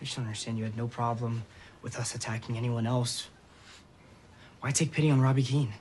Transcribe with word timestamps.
I 0.00 0.04
just 0.04 0.16
don't 0.16 0.24
understand. 0.24 0.56
You 0.56 0.64
had 0.64 0.76
no 0.76 0.88
problem 0.88 1.42
with 1.82 1.98
us 1.98 2.14
attacking 2.14 2.56
anyone 2.56 2.86
else. 2.86 3.28
Why 4.60 4.70
take 4.70 4.92
pity 4.92 5.10
on 5.10 5.20
Robbie 5.20 5.42
Keene? 5.42 5.72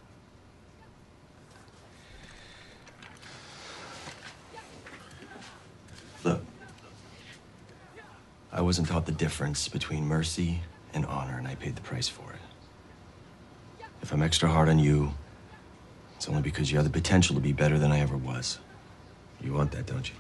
Look, 6.24 6.42
I 8.52 8.61
wasn't 8.61 8.89
taught 8.89 9.05
the 9.05 9.13
difference 9.13 9.70
between 9.70 10.05
mercy 10.05 10.62
and 10.94 11.06
honor, 11.06 11.38
and 11.38 11.48
I 11.48 11.56
paid 11.56 11.76
the 11.76 11.82
price 11.82 12.10
for 12.10 12.32
it. 12.34 13.86
If 14.02 14.12
I'm 14.12 14.22
extra 14.22 14.50
hard 14.50 14.68
on 14.70 14.80
you, 14.80 15.14
it's 16.18 16.28
only 16.28 16.42
because 16.42 16.72
you 16.72 16.78
have 16.78 16.86
the 16.86 16.92
potential 16.92 17.36
to 17.36 17.42
be 17.42 17.54
better 17.54 17.78
than 17.78 17.92
I 17.92 18.00
ever 18.00 18.18
was. 18.18 18.60
You 19.42 19.54
want 19.54 19.72
that, 19.72 19.86
don't 19.86 20.10
you? 20.10 20.16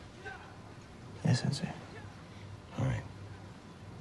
Yes, 1.25 1.41
Sensei. 1.41 1.67
All 2.77 2.85
right. 2.85 3.01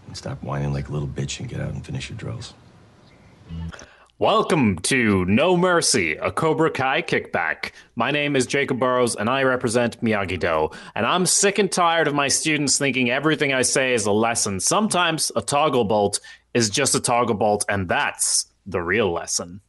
And 0.09 0.17
stop 0.17 0.43
whining 0.43 0.73
like 0.73 0.89
a 0.89 0.93
little 0.93 1.07
bitch 1.07 1.39
and 1.39 1.49
get 1.49 1.61
out 1.61 1.69
and 1.69 1.85
finish 1.85 2.09
your 2.09 2.17
drills. 2.17 2.55
Welcome 4.19 4.79
to 4.81 5.27
No 5.27 5.55
Mercy, 5.55 6.15
a 6.17 6.33
Cobra 6.33 6.71
Kai 6.71 7.03
kickback. 7.03 7.73
My 7.95 8.11
name 8.11 8.35
is 8.35 8.47
Jakob 8.47 8.81
Burrows, 8.81 9.15
and 9.17 9.29
I 9.29 9.43
represent 9.43 10.03
Miyagi 10.03 10.41
Do. 10.41 10.71
And 10.95 11.05
I'm 11.05 11.27
sick 11.27 11.59
and 11.59 11.71
tired 11.71 12.09
of 12.09 12.15
my 12.15 12.29
students 12.29 12.79
thinking 12.79 13.11
everything 13.11 13.53
I 13.53 13.61
say 13.61 13.93
is 13.93 14.07
a 14.07 14.13
lesson. 14.13 14.61
Sometimes 14.61 15.31
a 15.37 15.43
toggle 15.43 15.85
bolt 15.85 16.21
is 16.55 16.71
just 16.71 16.95
a 16.95 17.01
toggle 17.01 17.35
bolt, 17.35 17.67
and 17.69 17.87
that's 17.87 18.47
the 18.65 18.81
real 18.81 19.13
lesson. 19.13 19.61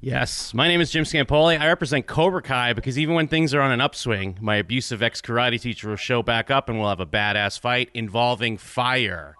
Yes, 0.00 0.54
my 0.54 0.66
name 0.66 0.80
is 0.80 0.90
Jim 0.90 1.04
Scampoli. 1.04 1.60
I 1.60 1.68
represent 1.68 2.06
Cobra 2.06 2.40
Kai 2.40 2.72
because 2.72 2.98
even 2.98 3.14
when 3.14 3.28
things 3.28 3.52
are 3.52 3.60
on 3.60 3.70
an 3.70 3.82
upswing, 3.82 4.38
my 4.40 4.56
abusive 4.56 5.02
ex 5.02 5.20
karate 5.20 5.60
teacher 5.60 5.90
will 5.90 5.96
show 5.96 6.22
back 6.22 6.50
up 6.50 6.70
and 6.70 6.80
we'll 6.80 6.88
have 6.88 7.00
a 7.00 7.06
badass 7.06 7.60
fight 7.60 7.90
involving 7.92 8.56
fire. 8.56 9.36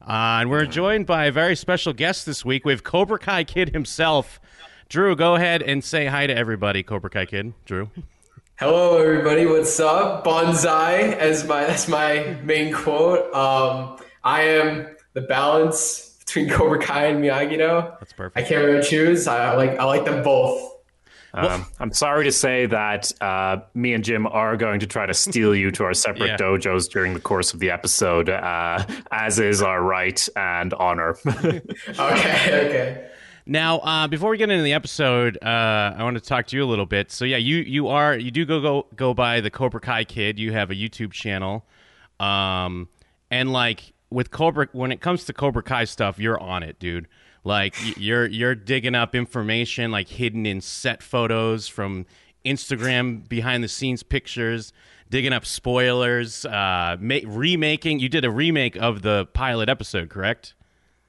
Uh, 0.00 0.40
and 0.40 0.50
we're 0.50 0.66
joined 0.66 1.06
by 1.06 1.26
a 1.26 1.32
very 1.32 1.56
special 1.56 1.92
guest 1.92 2.24
this 2.24 2.44
week. 2.44 2.64
We 2.64 2.72
have 2.72 2.84
Cobra 2.84 3.18
Kai 3.18 3.44
Kid 3.44 3.70
himself. 3.70 4.40
Drew, 4.88 5.14
go 5.16 5.34
ahead 5.34 5.62
and 5.62 5.84
say 5.84 6.06
hi 6.06 6.26
to 6.26 6.36
everybody, 6.36 6.82
Cobra 6.82 7.10
Kai 7.10 7.26
Kid. 7.26 7.52
Drew. 7.64 7.90
Hello, 8.58 8.98
everybody. 8.98 9.46
What's 9.46 9.78
up? 9.78 10.24
Bonsai 10.24 11.14
as 11.16 11.46
my 11.46 11.64
that's 11.64 11.88
my 11.88 12.36
main 12.42 12.72
quote. 12.72 13.32
Um, 13.34 13.98
I 14.24 14.42
am 14.42 14.96
the 15.12 15.20
balance 15.20 16.16
between 16.20 16.48
Cobra 16.50 16.78
Kai 16.80 17.06
and 17.06 17.22
Miyagi 17.22 17.58
Do. 17.58 17.88
That's 18.00 18.12
perfect. 18.12 18.36
I 18.36 18.42
can't 18.48 18.64
really 18.64 18.82
choose. 18.82 19.28
I 19.28 19.54
like 19.54 19.78
I 19.78 19.84
like 19.84 20.04
them 20.04 20.22
both. 20.24 20.77
Um, 21.46 21.66
I'm 21.80 21.92
sorry 21.92 22.24
to 22.24 22.32
say 22.32 22.66
that 22.66 23.12
uh, 23.20 23.58
me 23.74 23.92
and 23.94 24.02
Jim 24.04 24.26
are 24.26 24.56
going 24.56 24.80
to 24.80 24.86
try 24.86 25.06
to 25.06 25.14
steal 25.14 25.54
you 25.54 25.70
to 25.72 25.84
our 25.84 25.94
separate 25.94 26.26
Yeah. 26.28 26.36
dojos 26.36 26.90
during 26.90 27.14
the 27.14 27.20
course 27.20 27.54
of 27.54 27.60
the 27.60 27.70
episode, 27.70 28.28
uh, 28.28 28.84
as 29.10 29.38
is 29.38 29.62
our 29.62 29.82
right 29.82 30.28
and 30.36 30.74
honor. 30.74 31.16
Okay, 31.26 31.60
okay. 31.88 33.04
Now, 33.46 33.78
uh, 33.78 34.08
before 34.08 34.28
we 34.30 34.36
get 34.36 34.50
into 34.50 34.62
the 34.62 34.74
episode, 34.74 35.38
uh, 35.42 35.94
I 35.96 36.02
want 36.02 36.16
to 36.16 36.20
talk 36.22 36.48
to 36.48 36.56
you 36.56 36.62
a 36.62 36.66
little 36.68 36.84
bit. 36.84 37.10
So, 37.10 37.24
yeah, 37.24 37.38
you 37.38 37.56
you 37.56 37.88
are 37.88 38.14
you 38.16 38.30
do 38.30 38.44
go 38.44 38.60
go 38.60 38.86
go 38.94 39.14
by 39.14 39.40
the 39.40 39.48
Cobra 39.50 39.80
Kai 39.80 40.04
Kid. 40.04 40.38
You 40.38 40.52
have 40.52 40.70
a 40.70 40.74
YouTube 40.74 41.12
channel, 41.12 41.64
um, 42.20 42.88
and 43.30 43.50
like 43.52 43.94
with 44.10 44.30
Cobra, 44.30 44.68
when 44.72 44.92
it 44.92 45.00
comes 45.00 45.24
to 45.24 45.32
Cobra 45.32 45.62
Kai 45.62 45.84
stuff, 45.84 46.18
you're 46.18 46.38
on 46.38 46.62
it, 46.62 46.78
dude. 46.78 47.08
Like 47.48 47.74
you're 47.96 48.26
you're 48.26 48.54
digging 48.54 48.94
up 48.94 49.14
information 49.14 49.90
like 49.90 50.06
hidden 50.08 50.44
in 50.46 50.60
set 50.60 51.02
photos 51.02 51.66
from 51.66 52.04
Instagram 52.44 53.26
behind 53.28 53.64
the 53.64 53.68
scenes 53.68 54.02
pictures, 54.02 54.72
digging 55.10 55.32
up 55.32 55.44
spoilers, 55.46 56.44
uh, 56.44 56.96
ma- 57.00 57.20
remaking. 57.26 58.00
You 58.00 58.08
did 58.10 58.24
a 58.26 58.30
remake 58.30 58.76
of 58.76 59.00
the 59.02 59.26
pilot 59.32 59.68
episode, 59.68 60.10
correct? 60.10 60.54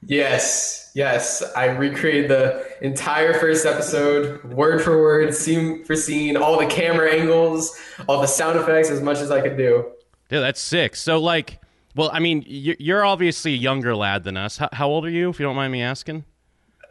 Yes, 0.02 0.92
yes. 0.96 1.44
I 1.58 1.66
recreated 1.66 2.30
the 2.32 2.66
entire 2.82 3.34
first 3.38 3.66
episode, 3.66 4.42
word 4.46 4.82
for 4.82 4.98
word, 5.02 5.36
scene 5.36 5.84
for 5.84 5.96
scene, 5.96 6.38
all 6.38 6.58
the 6.58 6.66
camera 6.68 7.12
angles, 7.14 7.78
all 8.08 8.22
the 8.22 8.28
sound 8.28 8.58
effects, 8.58 8.90
as 8.90 9.02
much 9.02 9.18
as 9.18 9.30
I 9.30 9.42
could 9.42 9.58
do. 9.58 9.92
Yeah, 10.30 10.40
that's 10.40 10.62
sick. 10.62 10.96
So, 10.96 11.20
like, 11.20 11.60
well, 11.96 12.10
I 12.14 12.20
mean, 12.20 12.46
you- 12.48 12.78
you're 12.80 13.04
obviously 13.04 13.54
a 13.54 13.58
younger 13.58 13.94
lad 13.94 14.24
than 14.24 14.38
us. 14.38 14.58
How 14.72 14.88
old 14.88 15.06
are 15.06 15.10
you, 15.10 15.30
if 15.30 15.40
you 15.40 15.46
don't 15.46 15.56
mind 15.58 15.74
me 15.74 15.82
asking? 15.82 16.24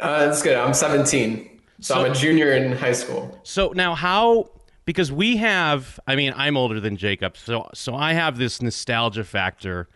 Uh, 0.00 0.26
that's 0.26 0.42
good. 0.42 0.56
I'm 0.56 0.75
17, 0.75 1.60
so, 1.81 1.94
I'm 1.94 2.10
a 2.10 2.14
junior 2.14 2.53
in 2.53 2.72
high 2.72 2.92
school. 2.92 3.38
So 3.42 3.72
now, 3.75 3.94
how? 3.94 4.50
Because 4.84 5.12
we 5.12 5.36
have, 5.36 6.00
I 6.06 6.16
mean, 6.16 6.32
I'm 6.36 6.56
older 6.56 6.81
than 6.81 6.97
Jakob, 6.97 7.36
so 7.36 7.69
so 7.75 7.94
I 7.94 8.14
have 8.14 8.38
this 8.38 8.62
nostalgia 8.62 9.25
factor 9.25 9.88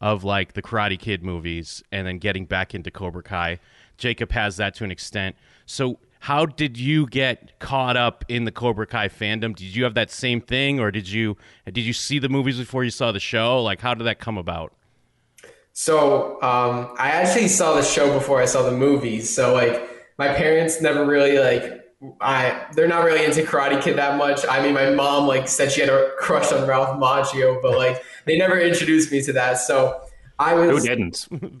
of 0.00 0.24
like 0.24 0.54
the 0.54 0.62
Karate 0.62 0.98
Kid 0.98 1.22
movies, 1.22 1.82
and 1.92 2.06
then 2.06 2.18
getting 2.18 2.46
back 2.46 2.74
into 2.74 2.90
Cobra 2.90 3.22
Kai. 3.22 3.58
Jakob 3.98 4.32
has 4.32 4.56
that 4.56 4.74
to 4.76 4.84
an 4.84 4.90
extent. 4.90 5.36
So, 5.66 5.98
how 6.20 6.46
did 6.46 6.76
you 6.78 7.06
get 7.06 7.58
caught 7.60 7.96
up 7.96 8.24
in 8.28 8.44
the 8.44 8.52
Cobra 8.52 8.86
Kai 8.86 9.08
fandom? 9.08 9.54
Did 9.54 9.76
you 9.76 9.84
have 9.84 9.94
that 9.94 10.10
same 10.10 10.40
thing, 10.40 10.80
or 10.80 10.90
did 10.90 11.08
you 11.08 11.36
did 11.66 11.78
you 11.78 11.92
see 11.92 12.18
the 12.18 12.28
movies 12.28 12.58
before 12.58 12.82
you 12.82 12.90
saw 12.90 13.12
the 13.12 13.20
show? 13.20 13.62
Like, 13.62 13.80
how 13.80 13.94
did 13.94 14.04
that 14.04 14.18
come 14.18 14.38
about? 14.38 14.72
So 15.72 16.34
um, 16.42 16.94
I 16.98 17.10
actually 17.10 17.48
saw 17.48 17.74
the 17.74 17.82
show 17.82 18.12
before 18.12 18.40
I 18.40 18.44
saw 18.44 18.62
the 18.62 18.76
movies. 18.76 19.34
So 19.34 19.54
like 19.54 19.88
my 20.18 20.28
parents 20.28 20.80
never 20.80 21.06
really 21.06 21.38
like 21.38 21.80
I 22.20 22.66
they're 22.74 22.88
not 22.88 23.04
really 23.04 23.24
into 23.24 23.42
Karate 23.42 23.80
Kid 23.82 23.96
that 23.96 24.16
much. 24.16 24.44
I 24.48 24.62
mean, 24.62 24.74
my 24.74 24.90
mom 24.90 25.26
like 25.26 25.48
said 25.48 25.70
she 25.70 25.80
had 25.80 25.90
a 25.90 26.10
crush 26.18 26.52
on 26.52 26.66
Ralph 26.66 26.98
Macchio, 26.98 27.60
but 27.62 27.76
like 27.76 28.02
they 28.24 28.38
never 28.38 28.58
introduced 28.58 29.12
me 29.12 29.22
to 29.22 29.32
that. 29.34 29.58
So 29.58 30.00
I 30.38 30.54
was 30.54 30.70
Who 30.70 30.88
didn't? 30.88 31.28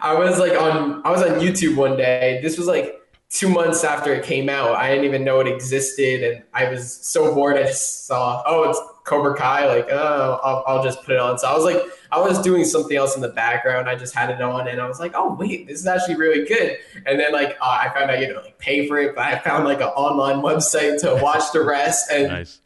I 0.00 0.14
was 0.14 0.38
like 0.38 0.52
on 0.52 1.02
I 1.04 1.10
was 1.10 1.22
on 1.22 1.40
YouTube 1.40 1.76
one 1.76 1.96
day. 1.96 2.40
This 2.42 2.58
was 2.58 2.66
like 2.66 2.97
two 3.30 3.48
months 3.48 3.84
after 3.84 4.12
it 4.14 4.24
came 4.24 4.48
out. 4.48 4.76
I 4.76 4.88
didn't 4.90 5.04
even 5.04 5.24
know 5.24 5.40
it 5.40 5.46
existed, 5.46 6.22
and 6.22 6.42
I 6.54 6.70
was 6.70 6.92
so 6.92 7.34
bored. 7.34 7.56
I 7.56 7.64
just 7.64 8.06
saw 8.06 8.42
oh 8.46 8.70
it's 8.70 8.80
Cobra 9.04 9.36
Kai. 9.36 9.66
Like 9.66 9.88
oh 9.90 10.40
I'll, 10.42 10.64
I'll 10.66 10.82
just 10.82 11.02
put 11.04 11.12
it 11.12 11.20
on. 11.20 11.38
So 11.38 11.48
I 11.48 11.54
was 11.54 11.64
like 11.64 11.82
I 12.10 12.20
was 12.20 12.40
doing 12.40 12.64
something 12.64 12.96
else 12.96 13.16
in 13.16 13.22
the 13.22 13.28
background. 13.28 13.88
I 13.88 13.96
just 13.96 14.14
had 14.14 14.30
it 14.30 14.40
on, 14.40 14.68
and 14.68 14.80
I 14.80 14.86
was 14.88 14.98
like 14.98 15.12
oh 15.14 15.34
wait 15.34 15.66
this 15.66 15.80
is 15.80 15.86
actually 15.86 16.16
really 16.16 16.46
good. 16.46 16.78
And 17.06 17.20
then 17.20 17.32
like 17.32 17.56
uh, 17.60 17.78
I 17.82 17.90
found 17.94 18.10
out 18.10 18.20
you 18.20 18.32
know 18.32 18.40
like 18.40 18.58
pay 18.58 18.86
for 18.88 18.98
it, 18.98 19.14
but 19.14 19.24
I 19.24 19.38
found 19.38 19.64
like 19.64 19.80
an 19.80 19.88
online 19.88 20.42
website 20.42 21.00
to 21.02 21.22
watch 21.22 21.52
the 21.52 21.62
rest 21.62 22.10
and. 22.10 22.28
Nice. 22.28 22.60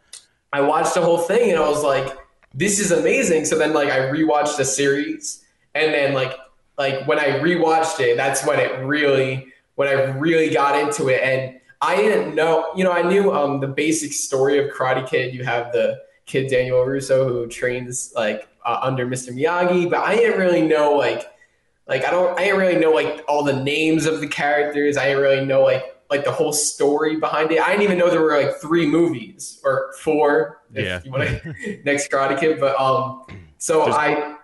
I 0.54 0.60
watched 0.60 0.92
the 0.92 1.00
whole 1.00 1.16
thing 1.16 1.50
and 1.50 1.58
I 1.58 1.66
was 1.66 1.82
like, 1.82 2.14
this 2.52 2.78
is 2.78 2.90
amazing. 2.90 3.46
So 3.46 3.56
then 3.56 3.72
like 3.72 3.88
I 3.88 4.00
rewatched 4.00 4.58
the 4.58 4.66
series 4.66 5.42
and 5.74 5.94
then 5.94 6.12
like 6.12 6.36
like 6.78 7.06
when 7.06 7.18
I 7.18 7.38
rewatched 7.38 8.00
it, 8.00 8.16
that's 8.16 8.44
when 8.46 8.58
it 8.58 8.84
really 8.84 9.51
when 9.82 9.98
I 9.98 10.16
really 10.16 10.50
got 10.50 10.78
into 10.78 11.08
it. 11.08 11.20
And 11.22 11.58
I 11.80 11.96
didn't 11.96 12.34
know, 12.36 12.66
you 12.76 12.84
know, 12.84 12.92
I 12.92 13.02
knew 13.02 13.32
um 13.32 13.58
the 13.60 13.66
basic 13.66 14.12
story 14.12 14.58
of 14.58 14.72
Karate 14.72 15.06
Kid. 15.08 15.34
You 15.34 15.42
have 15.44 15.72
the 15.72 15.98
kid 16.26 16.48
Daniel 16.48 16.78
LaRusso 16.78 17.26
who 17.28 17.46
trains 17.48 18.12
like 18.14 18.48
uh, 18.64 18.78
under 18.82 19.06
Mr. 19.06 19.34
Miyagi, 19.34 19.90
but 19.90 19.98
I 20.00 20.14
didn't 20.14 20.38
really 20.38 20.62
know 20.62 20.92
like 20.92 21.26
like 21.88 22.04
I 22.04 22.10
don't 22.12 22.38
I 22.38 22.44
didn't 22.44 22.60
really 22.60 22.78
know 22.78 22.92
like 22.92 23.24
all 23.26 23.42
the 23.42 23.60
names 23.60 24.06
of 24.06 24.20
the 24.20 24.28
characters. 24.28 24.96
I 24.96 25.06
didn't 25.08 25.22
really 25.22 25.44
know 25.44 25.62
like 25.62 25.84
like 26.08 26.24
the 26.24 26.30
whole 26.30 26.52
story 26.52 27.16
behind 27.16 27.50
it. 27.50 27.60
I 27.60 27.70
didn't 27.70 27.82
even 27.82 27.98
know 27.98 28.08
there 28.10 28.20
were 28.22 28.40
like 28.40 28.56
three 28.58 28.86
movies 28.86 29.60
or 29.64 29.92
four 30.00 30.60
if 30.74 30.84
Yeah. 30.86 31.00
you 31.04 31.10
want 31.10 31.24
to 31.28 31.80
next 31.84 32.10
Karate 32.12 32.38
Kid. 32.38 32.60
But 32.60 32.78
um 32.80 33.24
so 33.58 33.78
There's- 33.86 33.96
I 33.98 34.36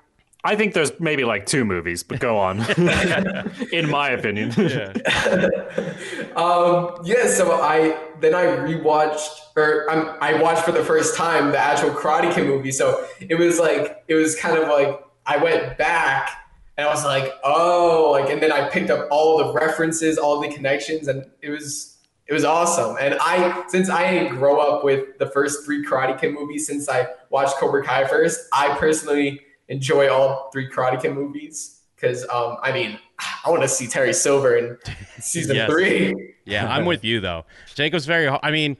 I 0.44 0.54
think 0.54 0.72
there's 0.72 0.99
maybe 1.00 1.25
like 1.25 1.47
two 1.47 1.65
movies, 1.65 2.03
but 2.03 2.21
go 2.21 2.38
on. 2.38 2.60
In 3.72 3.91
my 3.91 4.10
opinion. 4.10 4.53
um 6.37 6.97
yeah, 7.04 7.26
so 7.26 7.60
I 7.60 7.99
then 8.21 8.34
I 8.34 8.44
rewatched 8.44 9.56
or 9.56 9.91
um, 9.91 10.16
I 10.21 10.41
watched 10.41 10.62
for 10.62 10.72
the 10.72 10.84
first 10.84 11.16
time 11.16 11.50
the 11.50 11.59
actual 11.59 11.91
Karate 11.91 12.32
Kid 12.32 12.47
movie. 12.47 12.71
So 12.71 13.04
it 13.21 13.34
was 13.34 13.59
like 13.59 14.04
it 14.06 14.15
was 14.15 14.37
kind 14.37 14.56
of 14.56 14.69
like 14.69 15.04
I 15.26 15.38
went 15.38 15.76
back 15.76 16.31
and 16.76 16.87
I 16.87 16.91
was 16.91 17.05
like, 17.05 17.32
oh, 17.43 18.11
like 18.12 18.31
and 18.31 18.40
then 18.40 18.52
I 18.52 18.69
picked 18.69 18.90
up 18.90 19.08
all 19.11 19.38
the 19.38 19.52
references, 19.52 20.19
all 20.19 20.40
the 20.40 20.49
connections, 20.49 21.08
and 21.08 21.29
it 21.43 21.50
was 21.50 21.99
it 22.29 22.32
was 22.32 22.44
awesome. 22.44 22.96
And 23.00 23.17
I 23.20 23.64
since 23.67 23.90
I 23.90 24.08
didn't 24.12 24.37
grow 24.37 24.61
up 24.61 24.85
with 24.85 25.19
the 25.19 25.26
first 25.26 25.64
three 25.64 25.85
Karate 25.85 26.19
Kid 26.20 26.32
movies 26.32 26.64
since 26.69 26.88
I 26.88 27.08
watched 27.31 27.56
Cobra 27.56 27.82
Kai 27.82 28.06
first, 28.06 28.46
I 28.52 28.76
personally 28.79 29.40
enjoy 29.69 30.09
all 30.09 30.50
three 30.53 30.69
Karate 30.70 31.00
Kid 31.00 31.15
movies 31.15 31.81
because 31.94 32.26
um 32.29 32.56
I 32.62 32.73
mean 32.73 32.99
I 33.44 33.50
want 33.50 33.62
to 33.62 33.69
see 33.69 33.87
Terry 33.87 34.12
Silver 34.15 34.56
in 34.56 34.79
season 35.20 35.56
Yes. 35.56 35.70
three. 35.70 36.35
Yeah, 36.44 36.67
I'm 36.73 36.85
with 36.87 37.05
you 37.05 37.20
though. 37.20 37.44
Jacob's 37.75 38.06
very. 38.06 38.29
I 38.29 38.50
mean, 38.50 38.76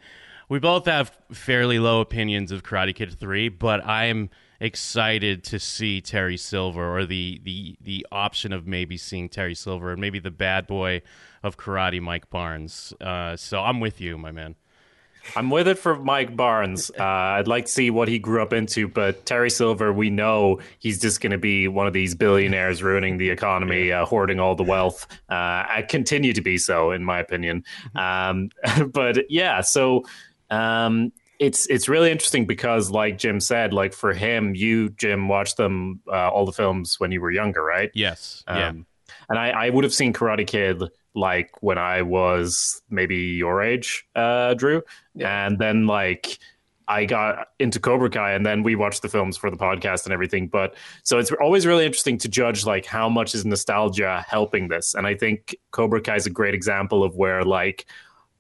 we 0.49 0.59
both 0.59 0.87
have 0.87 1.13
fairly 1.33 1.79
low 1.79 2.01
opinions 2.01 2.51
of 2.51 2.63
Karate 2.63 2.95
Kid 2.95 3.13
Three, 3.19 3.49
but 3.51 3.85
I'm 3.87 4.31
excited 4.61 5.45
to 5.45 5.59
see 5.59 6.01
Terry 6.01 6.37
Silver 6.37 6.97
or 6.97 7.05
the 7.05 7.41
the 7.45 7.77
the 7.81 8.07
option 8.11 8.53
of 8.53 8.67
maybe 8.67 8.97
seeing 8.97 9.29
Terry 9.29 9.55
Silver 9.55 9.93
and 9.93 10.01
maybe 10.01 10.19
the 10.19 10.31
bad 10.31 10.67
boy 10.67 11.03
of 11.43 11.57
karate, 11.59 12.01
Mike 12.01 12.31
Barnes. 12.31 12.93
Uh, 13.01 13.37
so 13.37 13.61
I'm 13.61 13.81
with 13.81 14.01
you, 14.01 14.17
my 14.19 14.33
man. 14.33 14.55
I'm 15.37 15.51
with 15.51 15.69
it 15.69 15.79
for 15.79 15.97
Mike 15.97 16.37
Barnes. 16.37 16.91
Uh, 16.99 17.03
I'd 17.03 17.49
like 17.49 17.67
to 17.67 17.73
see 17.73 17.91
what 17.91 18.09
he 18.09 18.19
grew 18.19 18.43
up 18.43 18.53
into, 18.53 18.89
but 18.89 19.25
Terry 19.27 19.51
Silver, 19.51 19.93
we 19.93 20.11
know 20.11 20.61
he's 20.79 21.01
just 21.01 21.21
going 21.21 21.33
to 21.33 21.39
be 21.39 21.69
one 21.69 21.87
of 21.87 21.93
these 21.93 22.15
billionaires 22.15 22.83
ruining 22.83 23.19
the 23.19 23.31
economy, 23.31 23.93
uh, 23.93 24.05
hoarding 24.05 24.41
all 24.41 24.55
the 24.55 24.63
wealth. 24.63 25.07
Uh, 25.31 25.65
I 25.69 25.85
continue 25.89 26.33
to 26.33 26.41
be 26.41 26.59
so, 26.59 26.91
in 26.93 27.05
my 27.05 27.19
opinion. 27.19 27.65
Um, 27.95 28.51
but 28.93 29.31
yeah, 29.31 29.61
so 29.61 30.05
um, 30.51 31.13
it's 31.39 31.67
it's 31.67 31.89
really 31.89 32.11
interesting 32.11 32.47
because, 32.47 32.91
like 32.91 33.19
Jim 33.19 33.41
said, 33.41 33.73
like 33.73 33.93
for 33.93 34.13
him, 34.13 34.55
you 34.55 34.91
Jim 34.91 35.29
watched 35.29 35.57
them 35.57 36.01
uh, 36.09 36.29
all 36.29 36.47
the 36.47 36.53
films 36.53 36.99
when 36.99 37.13
you 37.13 37.21
were 37.21 37.31
younger, 37.31 37.63
right? 37.63 37.91
Yes. 37.95 38.45
yeah. 38.49 38.69
Um, 38.69 38.87
and 39.29 39.39
I, 39.39 39.51
I 39.51 39.71
would 39.71 39.85
have 39.85 39.95
seen 39.95 40.13
Karate 40.13 40.47
Kid 40.47 40.83
like 41.19 41.51
when 41.61 41.79
I 41.79 42.03
was 42.03 42.83
maybe 42.89 43.17
your 43.17 43.63
age, 43.63 44.07
uh, 44.15 44.55
Drew. 44.55 44.83
Yeah. 45.15 45.47
And 45.47 45.59
then 45.59 45.87
like 45.87 46.39
I 46.89 47.05
got 47.05 47.49
into 47.59 47.79
Cobra 47.79 48.09
Kai 48.09 48.33
and 48.33 48.47
then 48.47 48.63
we 48.63 48.75
watched 48.75 49.03
the 49.03 49.09
films 49.09 49.37
for 49.37 49.51
the 49.51 49.57
podcast 49.57 50.05
and 50.05 50.13
everything. 50.13 50.49
But 50.49 50.75
so 51.03 51.19
it's 51.19 51.31
always 51.33 51.67
really 51.67 51.85
interesting 51.85 52.17
to 52.19 52.29
judge 52.29 52.65
like 52.65 52.87
how 52.87 53.09
much 53.09 53.35
is 53.35 53.45
nostalgia 53.45 54.25
helping 54.27 54.69
this. 54.69 54.95
And 54.95 55.07
I 55.07 55.15
think 55.15 55.55
Cobra 55.71 56.01
Kai 56.01 56.17
is 56.17 56.27
a 56.27 56.31
great 56.31 56.55
example 56.55 57.05
of 57.05 57.15
where 57.15 57.45
like 57.45 57.87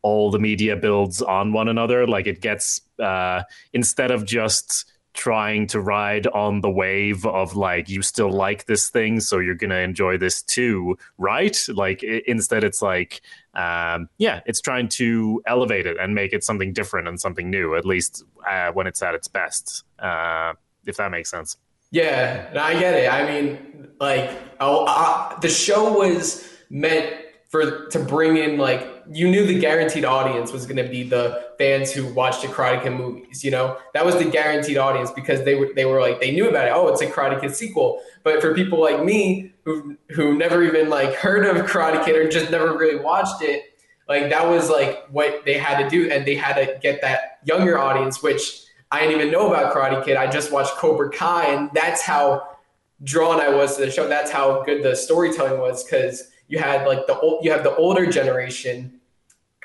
all 0.02 0.30
the 0.30 0.38
media 0.38 0.76
builds 0.76 1.20
on 1.20 1.52
one 1.52 1.68
another. 1.68 2.06
Like 2.06 2.26
it 2.26 2.40
gets 2.40 2.80
uh 2.98 3.42
instead 3.72 4.10
of 4.10 4.24
just 4.24 4.86
trying 5.18 5.66
to 5.66 5.80
ride 5.80 6.28
on 6.28 6.60
the 6.60 6.70
wave 6.70 7.26
of 7.26 7.56
like 7.56 7.88
you 7.88 8.02
still 8.02 8.30
like 8.30 8.66
this 8.66 8.88
thing 8.88 9.18
so 9.18 9.40
you're 9.40 9.56
gonna 9.56 9.78
enjoy 9.78 10.16
this 10.16 10.42
too 10.42 10.96
right 11.18 11.66
like 11.74 12.04
i 12.04 12.22
instead 12.28 12.62
it's 12.62 12.80
like 12.80 13.20
um, 13.54 14.08
yeah 14.18 14.40
it's 14.46 14.60
trying 14.60 14.88
to 14.88 15.42
elevate 15.44 15.86
it 15.86 15.96
and 15.98 16.14
make 16.14 16.32
it 16.32 16.44
something 16.44 16.72
different 16.72 17.08
and 17.08 17.20
something 17.20 17.50
new 17.50 17.74
at 17.74 17.84
least 17.84 18.22
uh, 18.48 18.70
when 18.70 18.86
it's 18.86 19.02
at 19.02 19.12
its 19.16 19.26
best 19.26 19.82
uh, 19.98 20.52
if 20.86 20.96
that 20.96 21.10
makes 21.10 21.28
sense 21.28 21.56
Yeah, 21.90 22.50
no, 22.52 22.60
I 22.60 22.78
get 22.78 22.94
it. 22.94 23.10
I 23.10 23.24
mean, 23.24 23.88
like, 23.98 24.30
oh, 24.60 24.84
uh, 24.86 25.38
the 25.40 25.48
show 25.48 25.98
was 25.98 26.46
meant 26.68 27.16
for 27.48 27.86
to 27.88 27.98
bring 27.98 28.36
in 28.36 28.58
like 28.58 28.97
you 29.10 29.28
knew 29.28 29.46
the 29.46 29.58
guaranteed 29.58 30.04
audience 30.04 30.52
was 30.52 30.66
going 30.66 30.76
to 30.76 30.88
be 30.88 31.02
the 31.02 31.50
fans 31.58 31.92
who 31.92 32.12
watched 32.12 32.42
the 32.42 32.48
Karate 32.48 32.82
Kid 32.82 32.90
movies. 32.90 33.42
You 33.44 33.50
know, 33.50 33.78
that 33.94 34.04
was 34.04 34.16
the 34.16 34.24
guaranteed 34.24 34.76
audience 34.76 35.10
because 35.10 35.44
they 35.44 35.54
were 35.54 35.70
they 35.74 35.84
were 35.84 36.00
like 36.00 36.20
they 36.20 36.30
knew 36.30 36.48
about 36.48 36.66
it. 36.66 36.72
Oh, 36.74 36.88
it's 36.88 37.00
a 37.00 37.06
Karate 37.06 37.40
Kid 37.40 37.54
sequel. 37.54 38.00
But 38.22 38.40
for 38.40 38.54
people 38.54 38.80
like 38.80 39.04
me 39.04 39.52
who 39.64 39.96
who 40.10 40.36
never 40.36 40.62
even 40.62 40.88
like 40.88 41.14
heard 41.14 41.44
of 41.44 41.66
Karate 41.66 42.04
Kid 42.04 42.16
or 42.16 42.28
just 42.28 42.50
never 42.50 42.76
really 42.76 43.00
watched 43.00 43.42
it, 43.42 43.64
like 44.08 44.30
that 44.30 44.46
was 44.46 44.70
like 44.70 45.06
what 45.10 45.44
they 45.44 45.58
had 45.58 45.82
to 45.82 45.88
do, 45.88 46.10
and 46.10 46.26
they 46.26 46.34
had 46.34 46.54
to 46.54 46.78
get 46.80 47.00
that 47.00 47.38
younger 47.44 47.78
audience, 47.78 48.22
which 48.22 48.62
I 48.90 49.00
didn't 49.00 49.20
even 49.20 49.32
know 49.32 49.48
about 49.48 49.74
Karate 49.74 50.04
Kid. 50.04 50.16
I 50.16 50.30
just 50.30 50.52
watched 50.52 50.72
Cobra 50.76 51.10
Kai, 51.10 51.46
and 51.46 51.70
that's 51.74 52.02
how 52.02 52.56
drawn 53.04 53.40
I 53.40 53.48
was 53.48 53.76
to 53.76 53.84
the 53.84 53.90
show. 53.90 54.08
That's 54.08 54.30
how 54.30 54.62
good 54.64 54.82
the 54.82 54.96
storytelling 54.96 55.60
was 55.60 55.84
because 55.84 56.30
you 56.48 56.58
had 56.58 56.86
like 56.86 57.06
the 57.06 57.18
old, 57.18 57.44
you 57.44 57.52
have 57.52 57.62
the 57.62 57.74
older 57.76 58.06
generation 58.06 58.97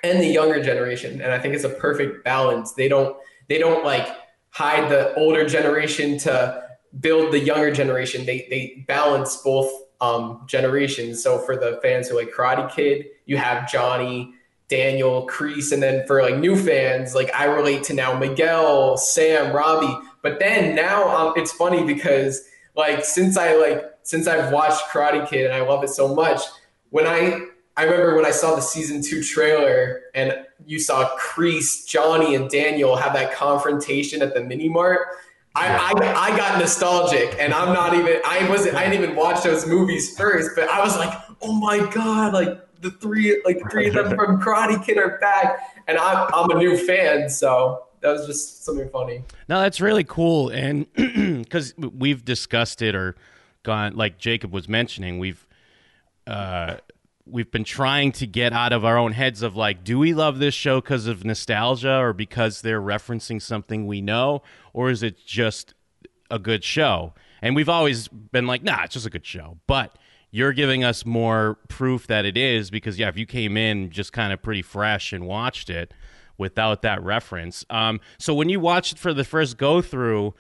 and 0.04 0.20
the 0.20 0.28
younger 0.28 0.62
generation, 0.62 1.22
and 1.22 1.32
I 1.32 1.40
think 1.40 1.56
it's 1.56 1.64
a 1.64 1.70
perfect 1.70 2.24
balance. 2.24 2.74
They 2.74 2.88
don't 2.88 3.16
they 3.48 3.58
don't 3.58 3.84
like 3.84 4.08
hide 4.50 4.90
the 4.90 5.14
older 5.16 5.48
generation 5.48 6.18
to 6.20 6.64
build 7.00 7.32
the 7.32 7.40
younger 7.40 7.72
generation. 7.72 8.26
They 8.26 8.46
they 8.50 8.86
balance 8.88 9.38
both 9.38 9.72
um, 10.02 10.46
generations. 10.48 11.24
So 11.24 11.40
for 11.40 11.56
the 11.56 11.80
fans 11.82 12.10
who 12.10 12.18
like 12.18 12.32
Karate 12.32 12.70
Kid, 12.72 13.06
you 13.26 13.38
have 13.38 13.70
Johnny. 13.72 14.36
Daniel, 14.70 15.28
Kreese, 15.28 15.72
and 15.72 15.84
then 15.84 16.08
for 16.08 16.24
like 16.24 16.38
new 16.38 16.56
fans, 16.56 17.14
like 17.14 17.32
I 17.36 17.46
relate 17.46 17.84
to 17.84 17.94
now 17.94 18.18
Miguel, 18.18 18.98
Sam, 18.98 19.54
Robbie. 19.54 19.96
But 20.24 20.40
then 20.40 20.74
now 20.74 21.16
um, 21.16 21.34
it's 21.36 21.52
funny 21.52 21.84
because 21.84 22.42
like 22.76 23.06
since 23.06 23.38
I 23.38 23.56
like 23.56 23.84
since 24.02 24.26
I've 24.26 24.52
watched 24.52 24.82
Karate 24.86 25.28
Kid 25.28 25.46
and 25.46 25.54
I 25.54 25.62
love 25.62 25.84
it 25.84 25.90
so 25.90 26.16
much, 26.16 26.42
when 26.90 27.06
I 27.06 27.48
I 27.76 27.84
remember 27.84 28.16
when 28.16 28.26
I 28.26 28.32
saw 28.32 28.56
the 28.56 28.62
season 28.62 29.02
two 29.02 29.24
trailer 29.24 30.02
and 30.14 30.46
you 30.66 30.80
saw 30.80 31.10
Kreese, 31.18 31.88
Johnny, 31.88 32.36
and 32.36 32.50
Daniel 32.50 32.96
have 32.96 33.14
that 33.14 33.34
confrontation 33.34 34.22
at 34.22 34.34
the 34.34 34.42
mini 34.42 34.70
mart. 34.70 35.08
I, 35.56 35.68
I, 35.68 36.32
I 36.34 36.38
got 36.38 36.60
nostalgic 36.60 37.36
and 37.40 37.54
I'm 37.54 37.74
not 37.74 37.94
even 37.94 38.20
I 38.26 38.48
wasn't 38.50 38.76
I 38.76 38.86
didn't 38.90 39.04
even 39.04 39.16
watch 39.16 39.44
those 39.44 39.68
movies 39.68 40.18
first, 40.18 40.52
but 40.56 40.70
I 40.70 40.84
was 40.84 40.98
like, 40.98 41.16
oh 41.42 41.54
my 41.54 41.80
god, 41.92 42.34
like 42.34 42.60
the 42.82 42.92
three 42.92 43.42
like 43.46 43.60
the 43.60 43.70
three 43.70 43.88
of 43.88 43.94
them 43.94 44.10
from 44.16 44.42
Karate 44.42 44.84
Kid 44.84 44.98
are 44.98 45.18
back, 45.20 45.60
and 45.88 45.98
I'm 45.98 46.28
I'm 46.34 46.50
a 46.52 46.56
new 46.56 46.76
fan, 46.78 47.30
so 47.30 47.86
that 48.02 48.12
was 48.12 48.26
just 48.26 48.66
something 48.66 48.90
funny. 48.90 49.24
No, 49.48 49.62
that's 49.62 49.80
really 49.80 50.04
cool, 50.04 50.50
and 50.50 50.86
because 50.96 51.74
we've 51.78 52.26
discussed 52.26 52.82
it 52.82 52.96
or 52.96 53.16
gone, 53.64 53.96
like 53.96 54.18
Jakob 54.18 54.52
was 54.52 54.68
mentioning, 54.68 55.20
we've 55.20 55.48
uh, 56.28 56.78
we've 57.26 57.52
been 57.52 57.64
trying 57.64 58.12
to 58.12 58.28
get 58.28 58.54
out 58.54 58.74
of 58.74 58.84
our 58.84 58.98
own 58.98 59.14
heads 59.14 59.42
of 59.42 59.56
like, 59.56 59.84
do 59.84 59.98
we 59.98 60.14
love 60.14 60.40
this 60.40 60.54
show 60.54 60.82
because 60.82 61.08
of 61.08 61.24
nostalgia 61.24 61.98
or 61.98 62.14
because 62.14 62.62
they're 62.62 62.82
referencing 62.82 63.42
something 63.42 63.88
we 63.88 64.02
know, 64.02 64.42
or 64.74 64.90
is 64.90 65.04
it 65.04 65.18
just 65.26 65.74
a 66.30 66.38
good 66.38 66.64
show? 66.64 67.14
And 67.42 67.56
we've 67.56 67.70
always 67.70 68.08
been 68.08 68.48
like, 68.48 68.64
nah, 68.64 68.84
it's 68.84 68.94
just 68.94 69.06
a 69.06 69.10
good 69.10 69.26
show, 69.26 69.58
but 69.68 69.98
you're 70.34 70.52
giving 70.52 70.84
us 70.84 71.06
more 71.06 71.60
proof 71.68 72.08
that 72.08 72.26
it 72.26 72.36
is 72.36 72.72
because 72.72 72.98
yeah 72.98 73.08
if 73.08 73.16
you 73.16 73.26
came 73.26 73.56
in 73.56 73.92
just 73.92 74.12
kind 74.12 74.34
of 74.34 74.42
pretty 74.42 74.64
fresh 74.64 75.14
and 75.14 75.28
watched 75.28 75.70
it 75.70 75.94
without 76.40 76.82
that 76.82 77.02
reference. 77.04 77.64
Um, 77.70 78.02
so 78.18 78.34
when 78.34 78.50
you 78.50 78.60
watched 78.60 78.94
it 78.94 79.00
for 79.00 79.14
the 79.14 79.24
first 79.24 79.58
go 79.58 79.82
through 79.82 80.34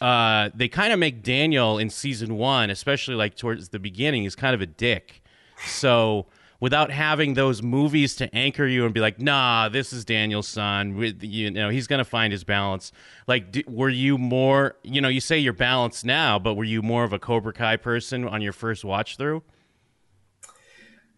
uh, 0.00 0.50
they 0.54 0.68
kind 0.68 0.92
of 0.92 0.98
make 0.98 1.22
daniel 1.22 1.78
in 1.78 1.90
season 1.90 2.36
one 2.36 2.70
especially 2.70 3.14
like 3.16 3.34
towards 3.34 3.70
the 3.70 3.78
beginning 3.78 4.24
is 4.24 4.36
kind 4.36 4.54
of 4.54 4.60
a 4.60 4.66
dick 4.66 5.19
so 5.66 6.26
without 6.60 6.90
having 6.90 7.34
those 7.34 7.62
movies 7.62 8.14
to 8.16 8.34
anchor 8.34 8.66
you 8.66 8.84
and 8.84 8.92
be 8.94 9.00
like 9.00 9.20
nah 9.20 9.68
this 9.68 9.92
is 9.92 10.04
daniel's 10.04 10.48
son 10.48 10.96
you 11.20 11.50
know 11.50 11.70
he's 11.70 11.86
gonna 11.86 12.04
find 12.04 12.32
his 12.32 12.44
balance 12.44 12.92
like 13.26 13.64
were 13.66 13.88
you 13.88 14.18
more 14.18 14.76
you 14.82 15.00
know 15.00 15.08
you 15.08 15.20
say 15.20 15.38
you're 15.38 15.52
balanced 15.52 16.04
now 16.04 16.38
but 16.38 16.54
were 16.54 16.64
you 16.64 16.82
more 16.82 17.04
of 17.04 17.12
a 17.12 17.18
cobra 17.18 17.52
kai 17.52 17.76
person 17.76 18.26
on 18.26 18.42
your 18.42 18.52
first 18.52 18.84
watch 18.84 19.16
through 19.16 19.42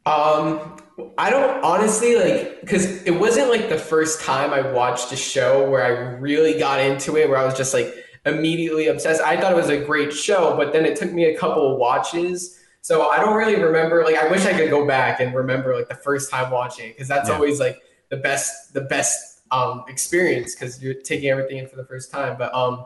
Um, 0.05 0.79
I 1.17 1.31
don't 1.31 1.63
honestly 1.63 2.17
like 2.17 2.61
because 2.61 3.05
it 3.05 3.13
wasn't 3.13 3.51
like 3.51 3.69
the 3.69 3.79
first 3.79 4.21
time 4.21 4.53
I 4.53 4.73
watched 4.73 5.13
a 5.13 5.17
show 5.17 5.69
where 5.71 5.85
I 5.85 5.91
really 6.19 6.59
got 6.59 6.81
into 6.81 7.17
it, 7.17 7.29
where 7.29 7.39
I 7.39 7.45
was 7.45 7.55
just 7.55 7.73
like 7.73 7.95
immediately 8.27 8.89
obsessed. 8.89 9.21
I 9.23 9.41
thought 9.41 9.53
it 9.53 9.57
was 9.57 9.69
a 9.71 9.79
great 9.79 10.13
show, 10.13 10.57
but 10.57 10.73
then 10.73 10.85
it 10.87 10.97
took 10.97 11.13
me 11.13 11.27
a 11.27 11.39
couple 11.39 11.73
of 11.73 11.79
watches. 11.79 12.59
So 12.83 13.09
I 13.09 13.19
don't 13.19 13.37
really 13.37 13.57
remember. 13.63 14.05
Like, 14.05 14.17
I 14.17 14.29
wish 14.29 14.45
I 14.45 14.53
could 14.53 14.69
go 14.69 14.87
back 14.87 15.21
and 15.21 15.35
remember 15.35 15.75
like 15.75 15.89
the 15.89 15.95
first 15.95 16.31
time 16.31 16.51
watching 16.51 16.91
because 16.91 17.09
that's 17.09 17.29
Yeah. 17.29 17.37
always 17.37 17.59
like 17.59 17.81
the 18.11 18.17
best, 18.19 18.75
the 18.75 18.83
best 18.83 19.41
um, 19.51 19.85
experience 19.89 20.55
because 20.55 20.83
you're 20.83 20.95
taking 20.95 21.31
everything 21.31 21.59
in 21.59 21.69
for 21.69 21.77
the 21.77 21.85
first 21.85 22.11
time. 22.11 22.37
But 22.37 22.53
um, 22.55 22.85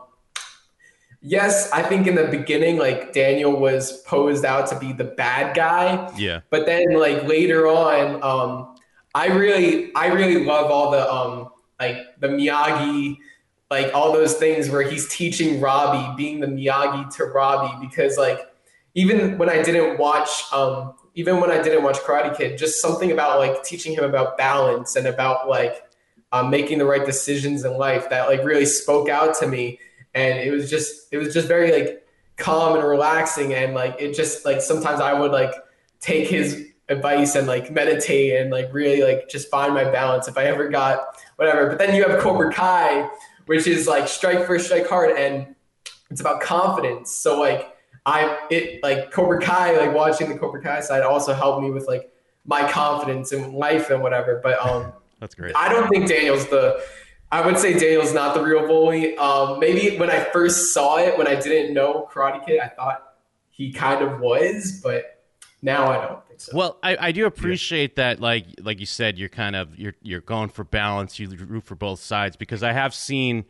yes, 1.21 1.71
I 1.71 1.81
think 1.81 2.07
in 2.07 2.15
the 2.15 2.25
beginning, 2.27 2.77
like 2.77 3.11
Daniel 3.13 3.59
was 3.59 4.01
posed 4.03 4.45
out 4.45 4.67
to 4.67 4.79
be 4.79 4.93
the 4.93 5.03
bad 5.03 5.55
guy, 5.55 6.11
yeah 6.17 6.41
but 6.49 6.65
then 6.65 6.93
like 6.93 7.23
later 7.23 7.67
on 7.67 8.21
um 8.23 8.75
i 9.15 9.27
really 9.27 9.93
i 9.95 10.07
really 10.07 10.43
love 10.45 10.69
all 10.71 10.91
the 10.91 11.11
um 11.11 11.49
like 11.79 11.97
the 12.19 12.27
miyagi 12.27 13.17
like 13.71 13.93
all 13.93 14.11
those 14.13 14.35
things 14.35 14.69
where 14.69 14.81
he's 14.81 15.07
teaching 15.09 15.59
robbie 15.59 16.15
being 16.15 16.39
the 16.39 16.47
miyagi 16.47 17.09
to 17.15 17.25
robbie 17.25 17.85
because 17.85 18.17
like 18.17 18.39
even 18.97 19.37
when 19.37 19.49
i 19.49 19.61
didn't 19.61 19.97
watch 19.97 20.43
um 20.51 20.93
even 21.13 21.39
when 21.39 21.51
i 21.51 21.61
didn't 21.61 21.83
watch 21.83 21.97
karate 21.99 22.35
kid 22.35 22.57
just 22.57 22.81
something 22.81 23.11
about 23.11 23.39
like 23.39 23.63
teaching 23.63 23.93
him 23.93 24.03
about 24.03 24.37
balance 24.37 24.95
and 24.95 25.07
about 25.07 25.47
like 25.47 25.83
um, 26.33 26.49
making 26.49 26.77
the 26.77 26.85
right 26.85 27.05
decisions 27.05 27.63
in 27.63 27.77
life 27.77 28.09
that 28.09 28.27
like 28.27 28.43
really 28.43 28.65
spoke 28.65 29.07
out 29.07 29.33
to 29.37 29.47
me 29.47 29.79
and 30.13 30.39
it 30.39 30.51
was 30.51 30.69
just 30.69 31.07
it 31.13 31.17
was 31.17 31.33
just 31.33 31.47
very 31.47 31.71
like 31.71 32.05
calm 32.35 32.75
and 32.77 32.85
relaxing 32.85 33.53
and 33.53 33.73
like 33.73 33.95
it 33.99 34.13
just 34.13 34.43
like 34.43 34.59
sometimes 34.59 34.99
i 34.99 35.13
would 35.13 35.31
like 35.31 35.53
take 36.01 36.27
his 36.27 36.67
advice 36.89 37.35
and 37.35 37.47
like 37.47 37.71
meditate 37.71 38.39
and 38.39 38.51
like 38.51 38.73
really 38.73 39.01
like 39.01 39.27
just 39.29 39.49
find 39.49 39.73
my 39.73 39.83
balance 39.83 40.27
if 40.27 40.37
I 40.37 40.45
ever 40.45 40.69
got 40.69 41.21
whatever. 41.35 41.67
But 41.67 41.79
then 41.79 41.93
you 41.95 42.07
have 42.07 42.19
Cobra 42.19 42.51
Kai, 42.51 43.09
which 43.45 43.67
is 43.67 43.87
like 43.87 44.07
strike 44.07 44.45
first, 44.45 44.67
strike 44.67 44.87
hard, 44.87 45.11
and 45.17 45.55
it's 46.09 46.21
about 46.21 46.41
confidence. 46.41 47.11
So 47.11 47.39
like 47.39 47.76
I 48.07 48.47
it 48.49 48.81
like 48.81 49.11
Cobra 49.11 49.39
Kai, 49.39 49.77
like 49.77 49.93
watching 49.93 50.29
the 50.29 50.37
Cobra 50.39 50.61
Kai 50.63 50.79
side 50.79 51.03
also 51.03 51.33
helped 51.33 51.61
me 51.61 51.69
with 51.69 51.87
like 51.87 52.09
my 52.45 52.71
confidence 52.71 53.33
in 53.33 53.51
life 53.51 53.89
and 53.89 54.01
whatever. 54.01 54.39
But 54.41 54.65
um 54.65 54.93
that's 55.19 55.35
great 55.35 55.55
I 55.55 55.69
don't 55.69 55.87
think 55.89 56.07
Daniel's 56.07 56.47
the. 56.47 56.81
I 57.29 57.45
would 57.45 57.59
say 57.59 57.77
Daniel's 57.77 58.13
not 58.13 58.33
the 58.33 58.41
real 58.41 58.65
bully. 58.65 59.17
Um, 59.17 59.59
maybe 59.59 59.97
when 59.97 60.09
I 60.09 60.23
first 60.31 60.73
saw 60.73 60.97
it, 60.97 61.17
when 61.17 61.27
I 61.27 61.35
didn't 61.35 61.73
know 61.73 62.07
Karate 62.09 62.45
Kid, 62.45 62.61
I 62.61 62.69
thought 62.69 63.03
he 63.49 63.73
kind 63.73 64.01
of 64.01 64.21
was, 64.21 64.79
but 64.81 65.25
Now 65.61 65.87
I 65.87 66.05
don't 66.05 66.25
think 66.25 66.39
so. 66.39 66.55
Well, 66.55 66.77
I, 66.81 66.95
I 67.07 67.11
do 67.11 67.25
appreciate 67.25 67.97
that, 67.97 68.21
like 68.21 68.45
like 68.61 68.79
you 68.79 68.85
said, 68.85 69.17
you're 69.17 69.27
kind 69.27 69.57
of 69.57 69.77
you're 69.77 69.95
you're 70.01 70.21
going 70.21 70.47
for 70.47 70.63
balance. 70.63 71.19
You 71.19 71.27
root 71.29 71.65
for 71.65 71.75
both 71.75 71.99
sides 71.99 72.37
because 72.37 72.63
I 72.63 72.71
have 72.71 72.95
seen, 72.95 73.43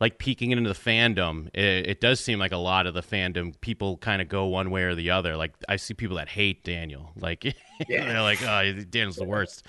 like 0.00 0.18
peeking 0.18 0.50
into 0.50 0.68
the 0.68 0.74
fandom, 0.74 1.48
it, 1.54 1.86
it 1.86 2.00
does 2.00 2.20
seem 2.20 2.38
like 2.38 2.52
a 2.52 2.58
lot 2.58 2.86
of 2.86 2.94
the 2.94 3.02
fandom 3.02 3.58
people 3.60 3.96
kind 3.98 4.20
of 4.20 4.28
go 4.28 4.46
one 4.46 4.70
way 4.70 4.82
or 4.82 4.94
the 4.94 5.10
other. 5.10 5.36
Like 5.36 5.54
I 5.68 5.76
see 5.76 5.94
people 5.94 6.16
that 6.16 6.28
hate 6.28 6.64
Daniel, 6.64 7.12
like 7.16 7.42
they're 7.88 8.22
like, 8.22 8.42
oh, 8.42 8.72
Daniel's 8.90 9.16
the 9.16 9.24
worst. 9.24 9.64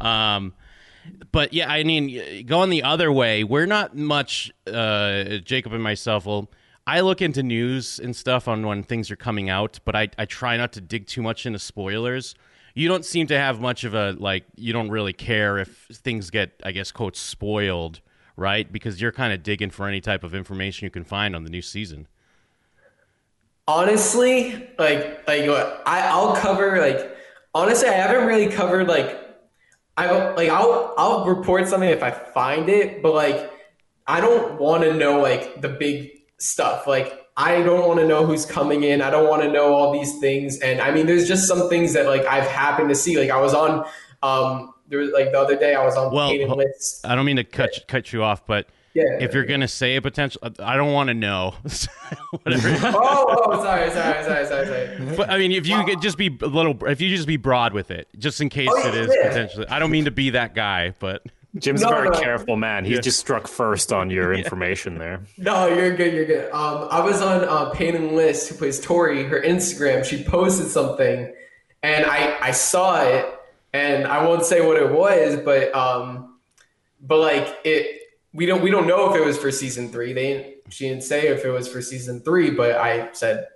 Um, 0.00 0.54
but 1.32 1.52
yeah, 1.52 1.70
I 1.70 1.84
mean, 1.84 2.46
going 2.46 2.70
the 2.70 2.82
other 2.82 3.10
way, 3.10 3.44
we're 3.44 3.66
not 3.66 3.96
much. 3.96 4.52
Uh, 4.66 5.38
Jakob 5.44 5.72
and 5.72 5.82
myself 5.82 6.26
will. 6.26 6.50
I 6.86 7.00
look 7.00 7.22
into 7.22 7.42
news 7.42 8.00
and 8.00 8.16
stuff 8.16 8.48
on 8.48 8.66
when 8.66 8.82
things 8.82 9.10
are 9.10 9.16
coming 9.16 9.48
out, 9.48 9.78
but 9.84 9.94
I, 9.94 10.08
I 10.18 10.24
try 10.24 10.56
not 10.56 10.72
to 10.72 10.80
dig 10.80 11.06
too 11.06 11.22
much 11.22 11.46
into 11.46 11.58
spoilers. 11.58 12.34
You 12.74 12.88
don't 12.88 13.04
seem 13.04 13.26
to 13.28 13.38
have 13.38 13.60
much 13.60 13.84
of 13.84 13.94
a 13.94 14.12
like. 14.12 14.44
You 14.56 14.72
don't 14.72 14.90
really 14.90 15.12
care 15.12 15.58
if 15.58 15.88
things 15.92 16.30
get, 16.30 16.60
I 16.64 16.72
guess, 16.72 16.90
quote, 16.90 17.16
spoiled, 17.16 18.00
right? 18.36 18.70
Because 18.70 19.00
you're 19.00 19.12
kind 19.12 19.32
of 19.32 19.42
digging 19.42 19.70
for 19.70 19.86
any 19.88 20.00
type 20.00 20.24
of 20.24 20.34
information 20.34 20.84
you 20.86 20.90
can 20.90 21.04
find 21.04 21.36
on 21.36 21.44
the 21.44 21.50
new 21.50 21.62
season. 21.62 22.06
honestly, 23.66 24.68
like 24.78 25.26
like 25.26 25.48
I 25.86 26.08
I'll 26.08 26.34
cover 26.36 26.80
like 26.80 27.16
honestly 27.54 27.88
I 27.88 27.92
haven't 27.92 28.26
really 28.26 28.48
covered 28.48 28.88
like 28.88 29.18
I 29.96 30.10
like 30.32 30.48
I'll 30.48 30.94
I'll 30.98 31.26
report 31.26 31.68
something 31.68 31.88
if 31.88 32.02
I 32.02 32.10
find 32.10 32.68
it, 32.68 33.02
but 33.02 33.14
like 33.14 33.50
I 34.06 34.20
don't 34.20 34.60
want 34.60 34.82
to 34.84 34.94
know 34.94 35.20
like 35.20 35.60
the 35.60 35.68
big 35.68 36.10
stuff. 36.38 36.86
Like 36.86 37.26
I 37.36 37.62
don't 37.62 37.86
want 37.86 38.00
to 38.00 38.06
know 38.06 38.26
who's 38.26 38.44
coming 38.44 38.82
in. 38.82 39.02
I 39.02 39.10
don't 39.10 39.28
want 39.28 39.42
to 39.42 39.50
know 39.50 39.72
all 39.72 39.92
these 39.92 40.18
things. 40.18 40.58
And 40.60 40.80
I 40.80 40.90
mean, 40.90 41.06
there's 41.06 41.28
just 41.28 41.46
some 41.46 41.68
things 41.68 41.92
that 41.94 42.06
like 42.06 42.24
I've 42.26 42.48
happened 42.48 42.88
to 42.88 42.94
see. 42.94 43.18
Like 43.18 43.30
I 43.30 43.40
was 43.40 43.54
on 43.54 43.86
um 44.22 44.74
there 44.90 44.98
was 44.98 45.10
like 45.12 45.32
the 45.32 45.38
other 45.40 45.56
day 45.56 45.74
I 45.74 45.82
was 45.84 45.96
on 45.96 46.12
Well, 46.12 46.28
Paid 46.28 46.42
and 46.42 46.50
ho- 46.50 46.56
List. 46.56 47.06
I 47.06 47.14
don't 47.14 47.24
mean 47.24 47.36
to 47.36 47.44
cut 47.44 47.70
cut 47.88 48.12
you 48.12 48.22
off, 48.22 48.44
but 48.46 48.66
Yeah. 48.92 49.04
if 49.20 49.32
you're 49.32 49.44
gonna 49.46 49.68
say 49.68 49.96
a 49.96 50.02
potential, 50.02 50.40
I 50.58 50.76
don't 50.76 50.92
want 50.92 51.08
to 51.08 51.14
know. 51.14 51.54
Whatever. 52.42 52.68
oh, 52.98 53.36
oh, 53.46 53.62
sorry, 53.62 53.90
sorry, 53.90 54.24
sorry, 54.24 54.46
sorry, 54.46 54.66
sorry. 54.66 55.16
But 55.16 55.30
I 55.30 55.38
mean, 55.38 55.52
if 55.52 55.66
you 55.66 55.82
could 55.84 56.02
just 56.02 56.18
be 56.18 56.36
a 56.42 56.46
little, 56.46 56.76
if 56.86 57.00
you 57.00 57.08
just 57.14 57.26
be 57.28 57.36
broad 57.36 57.72
with 57.72 57.90
it, 57.90 58.08
just 58.18 58.40
in 58.40 58.48
case 58.48 58.68
Oh, 58.70 58.88
it 58.88 58.94
is 58.94 59.14
yeah. 59.16 59.28
potentially. 59.28 59.66
I 59.68 59.78
don't 59.78 59.90
mean 59.90 60.04
to 60.06 60.10
be 60.10 60.30
that 60.30 60.54
guy, 60.54 60.94
but 60.98 61.22
Jim's 61.58 61.82
No, 61.82 61.88
a 61.88 61.90
very 61.90 62.10
no. 62.10 62.20
careful 62.20 62.56
man. 62.56 62.84
He 62.84 62.98
just 63.00 63.18
struck 63.18 63.48
first 63.48 63.92
on 63.92 64.10
your 64.10 64.32
information 64.40 64.98
there. 64.98 65.20
No, 65.38 65.66
you're 65.68 65.96
good. 65.96 66.12
You're 66.14 66.24
good. 66.26 66.50
Um, 66.52 66.86
I 66.90 67.00
was 67.00 67.20
on 67.22 67.44
uh, 67.44 67.70
Peyton 67.70 68.14
List, 68.14 68.48
who 68.48 68.54
plays 68.56 68.78
Tori. 68.80 69.24
Her 69.24 69.40
Instagram, 69.40 70.04
she 70.04 70.22
posted 70.24 70.66
something, 70.68 71.32
and 71.82 72.06
I 72.06 72.36
I 72.40 72.50
saw 72.52 73.02
it, 73.02 73.26
and 73.72 74.06
I 74.06 74.26
won't 74.26 74.44
say 74.44 74.64
what 74.66 74.76
it 74.76 74.90
was, 74.90 75.36
but 75.44 75.74
um, 75.74 76.38
but 77.00 77.18
like 77.18 77.58
it, 77.64 78.00
we 78.32 78.46
don't 78.46 78.62
we 78.62 78.70
don't 78.70 78.86
know 78.86 79.10
if 79.10 79.16
it 79.16 79.24
was 79.24 79.38
for 79.38 79.50
season 79.50 79.90
three. 79.90 80.12
They 80.12 80.32
didn't, 80.32 80.56
she 80.72 80.88
didn't 80.88 81.04
say 81.04 81.28
if 81.28 81.44
it 81.44 81.50
was 81.50 81.68
for 81.68 81.80
season 81.82 82.20
three, 82.20 82.50
but 82.50 82.72
I 82.76 83.12
said, 83.12 83.46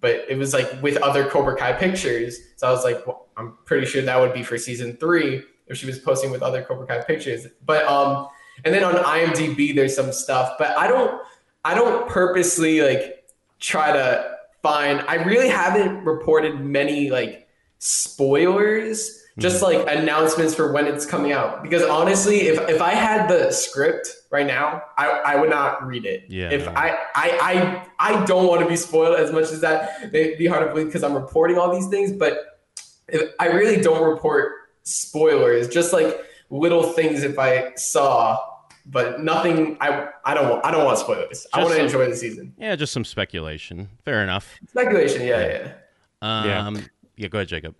but 0.00 0.24
it 0.28 0.36
was 0.36 0.52
like 0.52 0.82
with 0.82 0.96
other 0.98 1.28
Cobra 1.28 1.56
Kai 1.56 1.72
pictures. 1.72 2.38
So 2.56 2.68
I 2.68 2.70
was 2.70 2.84
like, 2.84 3.06
well, 3.06 3.28
I'm 3.36 3.56
pretty 3.64 3.86
sure 3.86 4.02
that 4.02 4.18
would 4.20 4.32
be 4.32 4.42
for 4.42 4.58
season 4.58 4.96
three 4.96 5.42
if 5.66 5.76
she 5.76 5.86
was 5.86 5.98
posting 5.98 6.30
with 6.30 6.42
other 6.42 6.62
Cobra 6.62 6.86
Kai 6.86 7.02
pictures. 7.02 7.46
But 7.64 7.86
um, 7.86 8.28
and 8.64 8.74
then 8.74 8.84
on 8.84 8.94
IMDb 8.94 9.74
there's 9.74 9.94
some 9.94 10.12
stuff, 10.12 10.54
but 10.58 10.76
I 10.76 10.86
don't 10.86 11.20
I 11.64 11.74
don't 11.74 12.08
purposely 12.08 12.80
like 12.82 13.24
try 13.58 13.92
to 13.92 14.36
find. 14.62 15.04
I 15.08 15.16
really 15.16 15.48
haven't 15.48 16.04
reported 16.04 16.60
many 16.60 17.10
like 17.10 17.48
spoilers. 17.78 19.19
Just 19.38 19.62
like 19.62 19.78
announcements 19.88 20.54
for 20.54 20.72
when 20.72 20.86
it's 20.86 21.06
coming 21.06 21.32
out. 21.32 21.62
Because 21.62 21.82
honestly, 21.82 22.48
if, 22.48 22.58
if 22.68 22.82
I 22.82 22.90
had 22.90 23.28
the 23.28 23.50
script 23.52 24.08
right 24.30 24.46
now, 24.46 24.82
I, 24.98 25.08
I 25.08 25.36
would 25.36 25.48
not 25.48 25.86
read 25.86 26.04
it. 26.04 26.24
Yeah, 26.28 26.50
If. 26.50 26.68
I, 26.68 26.90
I 27.14 27.86
I 27.98 28.12
I 28.12 28.24
don't 28.26 28.46
want 28.48 28.60
to 28.62 28.68
be 28.68 28.76
spoiled 28.76 29.18
as 29.18 29.32
much 29.32 29.44
as 29.44 29.60
that 29.60 30.12
may 30.12 30.34
be 30.36 30.46
hard 30.46 30.66
to 30.66 30.72
believe 30.72 30.86
because 30.86 31.02
I'm 31.04 31.14
reporting 31.14 31.56
all 31.58 31.72
these 31.72 31.86
things, 31.88 32.12
but 32.12 32.60
if, 33.08 33.30
I 33.38 33.46
really 33.46 33.80
don't 33.80 34.02
report 34.08 34.52
spoilers, 34.82 35.68
just 35.68 35.92
like 35.92 36.20
little 36.50 36.82
things 36.82 37.22
if 37.22 37.38
I 37.38 37.72
saw, 37.76 38.38
but 38.84 39.22
nothing. 39.22 39.76
I 39.80 40.08
I 40.24 40.34
don't 40.34 40.50
want 40.50 40.64
I 40.64 40.70
don't 40.70 40.84
want 40.84 40.98
spoilers. 40.98 41.46
I 41.54 41.62
want 41.62 41.76
to 41.76 41.82
enjoy 41.82 42.08
the 42.10 42.16
season. 42.16 42.52
yeah, 42.58 42.76
just 42.76 42.92
some 42.92 43.04
speculation. 43.04 43.88
Fair 44.04 44.22
enough. 44.22 44.58
Speculation, 44.68 45.22
yeah, 45.22 45.46
yeah. 45.46 45.72
Um, 46.20 46.46
Yeah. 46.76 46.80
yeah. 47.16 47.28
go 47.28 47.38
ahead, 47.38 47.48
Jakob. 47.48 47.74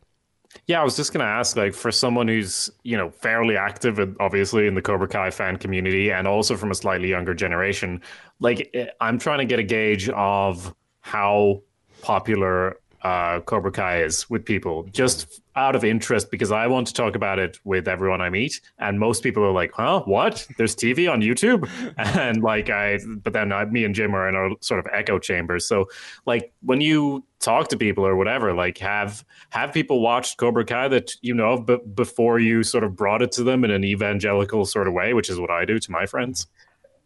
Yeah, 0.67 0.81
I 0.81 0.85
was 0.85 0.97
just 0.97 1.13
going 1.13 1.21
to 1.21 1.31
ask, 1.31 1.57
like, 1.57 1.75
for 1.75 1.93
someone 1.93 2.27
who's, 2.27 2.71
you 2.83 2.97
know, 2.97 3.11
fairly 3.11 3.57
active, 3.57 4.01
obviously, 4.19 4.67
in 4.67 4.75
the 4.75 4.83
Cobra 4.83 5.07
Kai 5.07 5.31
fan 5.31 5.57
community 5.57 6.11
and 6.11 6.27
also 6.27 6.57
from 6.57 6.71
a 6.71 6.75
slightly 6.75 7.09
younger 7.09 7.35
generation, 7.35 8.01
like, 8.41 8.69
eh, 8.75 8.87
I'm 9.01 9.19
trying 9.19 9.39
to 9.39 9.45
get 9.45 9.59
a 9.61 9.63
gauge 9.63 10.09
of 10.09 10.75
how 11.03 11.63
popular 12.03 12.80
uh, 13.03 13.41
Cobra 13.41 13.73
Kai 13.73 14.03
is 14.03 14.29
with 14.29 14.45
people, 14.45 14.85
just 14.93 15.41
out 15.57 15.75
of 15.75 15.85
interest, 15.85 16.31
because 16.31 16.53
I 16.53 16.67
want 16.67 16.87
to 16.89 16.95
talk 16.95 17.17
about 17.17 17.39
it 17.39 17.59
with 17.65 17.89
everyone 17.89 18.21
I 18.21 18.31
meet. 18.31 18.61
And 18.79 18.99
most 18.99 19.23
people 19.23 19.43
are 19.43 19.53
like, 19.53 19.73
huh, 19.73 20.03
what? 20.05 20.47
There's 20.59 20.77
TV 20.77 21.11
on 21.11 21.21
YouTube? 21.21 21.69
And, 22.21 22.43
like, 22.43 22.71
I, 22.71 22.99
but 23.23 23.33
then 23.33 23.53
I, 23.53 23.65
me 23.67 23.85
and 23.85 23.95
Jim 23.95 24.15
are 24.15 24.29
in 24.29 24.35
our 24.35 24.51
sort 24.61 24.81
of 24.81 24.87
echo 24.93 25.19
chambers. 25.19 25.67
So, 25.67 25.87
like, 26.27 26.53
when 26.63 26.81
you 26.81 27.25
talk 27.39 27.69
to 27.69 27.77
people 27.77 28.07
or 28.07 28.17
whatever, 28.17 28.53
like, 28.53 28.79
have, 28.79 29.25
have 29.51 29.73
people 29.73 30.01
watched 30.01 30.39
Cobra 30.39 30.65
Kai 30.65 30.89
that 30.89 31.13
you 31.23 31.35
know 31.35 31.53
of, 31.53 31.67
but 31.67 31.95
before 31.95 32.39
you 32.39 32.63
sort 32.63 32.85
of 32.85 32.97
brought 32.97 33.23
it 33.23 33.33
to 33.33 33.45
them 33.45 33.65
in 33.65 33.71
an 33.71 33.85
evangelical 33.85 34.65
sort 34.65 34.89
of 34.89 34.95
way, 34.95 35.15
which 35.15 35.31
is 35.31 35.39
what 35.39 35.51
I 35.51 35.65
do 35.65 35.79
to 35.79 35.91
my 35.91 36.07
friends. 36.07 36.47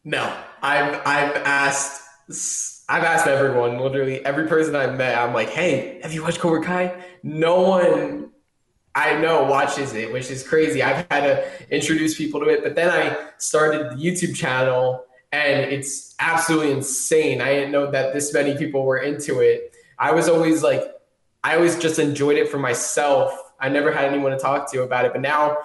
No, 0.04 0.36
I've 0.62 1.00
I've 1.06 1.36
asked 1.44 2.02
I've 2.88 3.04
asked 3.04 3.26
everyone, 3.26 3.78
literally 3.78 4.24
every 4.24 4.46
person 4.46 4.76
I've 4.76 4.96
met. 4.96 5.16
I'm 5.16 5.32
like, 5.32 5.48
hey, 5.48 6.00
have 6.02 6.12
you 6.12 6.22
watched 6.22 6.38
Cobra 6.38 6.62
Kai? 6.62 7.02
No 7.22 7.62
one 7.62 8.24
I 8.94 9.18
know 9.20 9.44
watches 9.44 9.92
it, 9.94 10.12
which 10.12 10.30
is 10.30 10.46
crazy. 10.46 10.82
I've 10.82 11.06
had 11.10 11.22
to 11.22 11.74
introduce 11.74 12.16
people 12.16 12.40
to 12.40 12.46
it, 12.46 12.62
but 12.62 12.76
then 12.76 12.90
I 12.90 13.30
started 13.38 13.90
the 13.90 13.96
YouTube 13.96 14.36
channel, 14.36 15.04
and 15.32 15.62
it's 15.62 16.14
absolutely 16.20 16.70
insane. 16.70 17.40
I 17.40 17.54
didn't 17.54 17.72
know 17.72 17.90
that 17.90 18.14
this 18.14 18.32
many 18.32 18.56
people 18.56 18.84
were 18.84 18.98
into 18.98 19.40
it. 19.40 19.74
I 19.98 20.12
was 20.12 20.28
always 20.28 20.62
like, 20.62 20.84
I 21.42 21.56
always 21.56 21.76
just 21.76 21.98
enjoyed 21.98 22.36
it 22.36 22.48
for 22.48 22.58
myself. 22.58 23.52
I 23.58 23.68
never 23.68 23.90
had 23.90 24.04
anyone 24.04 24.30
to 24.30 24.38
talk 24.38 24.70
to 24.72 24.82
about 24.82 25.04
it, 25.06 25.12
but 25.12 25.20
now 25.20 25.58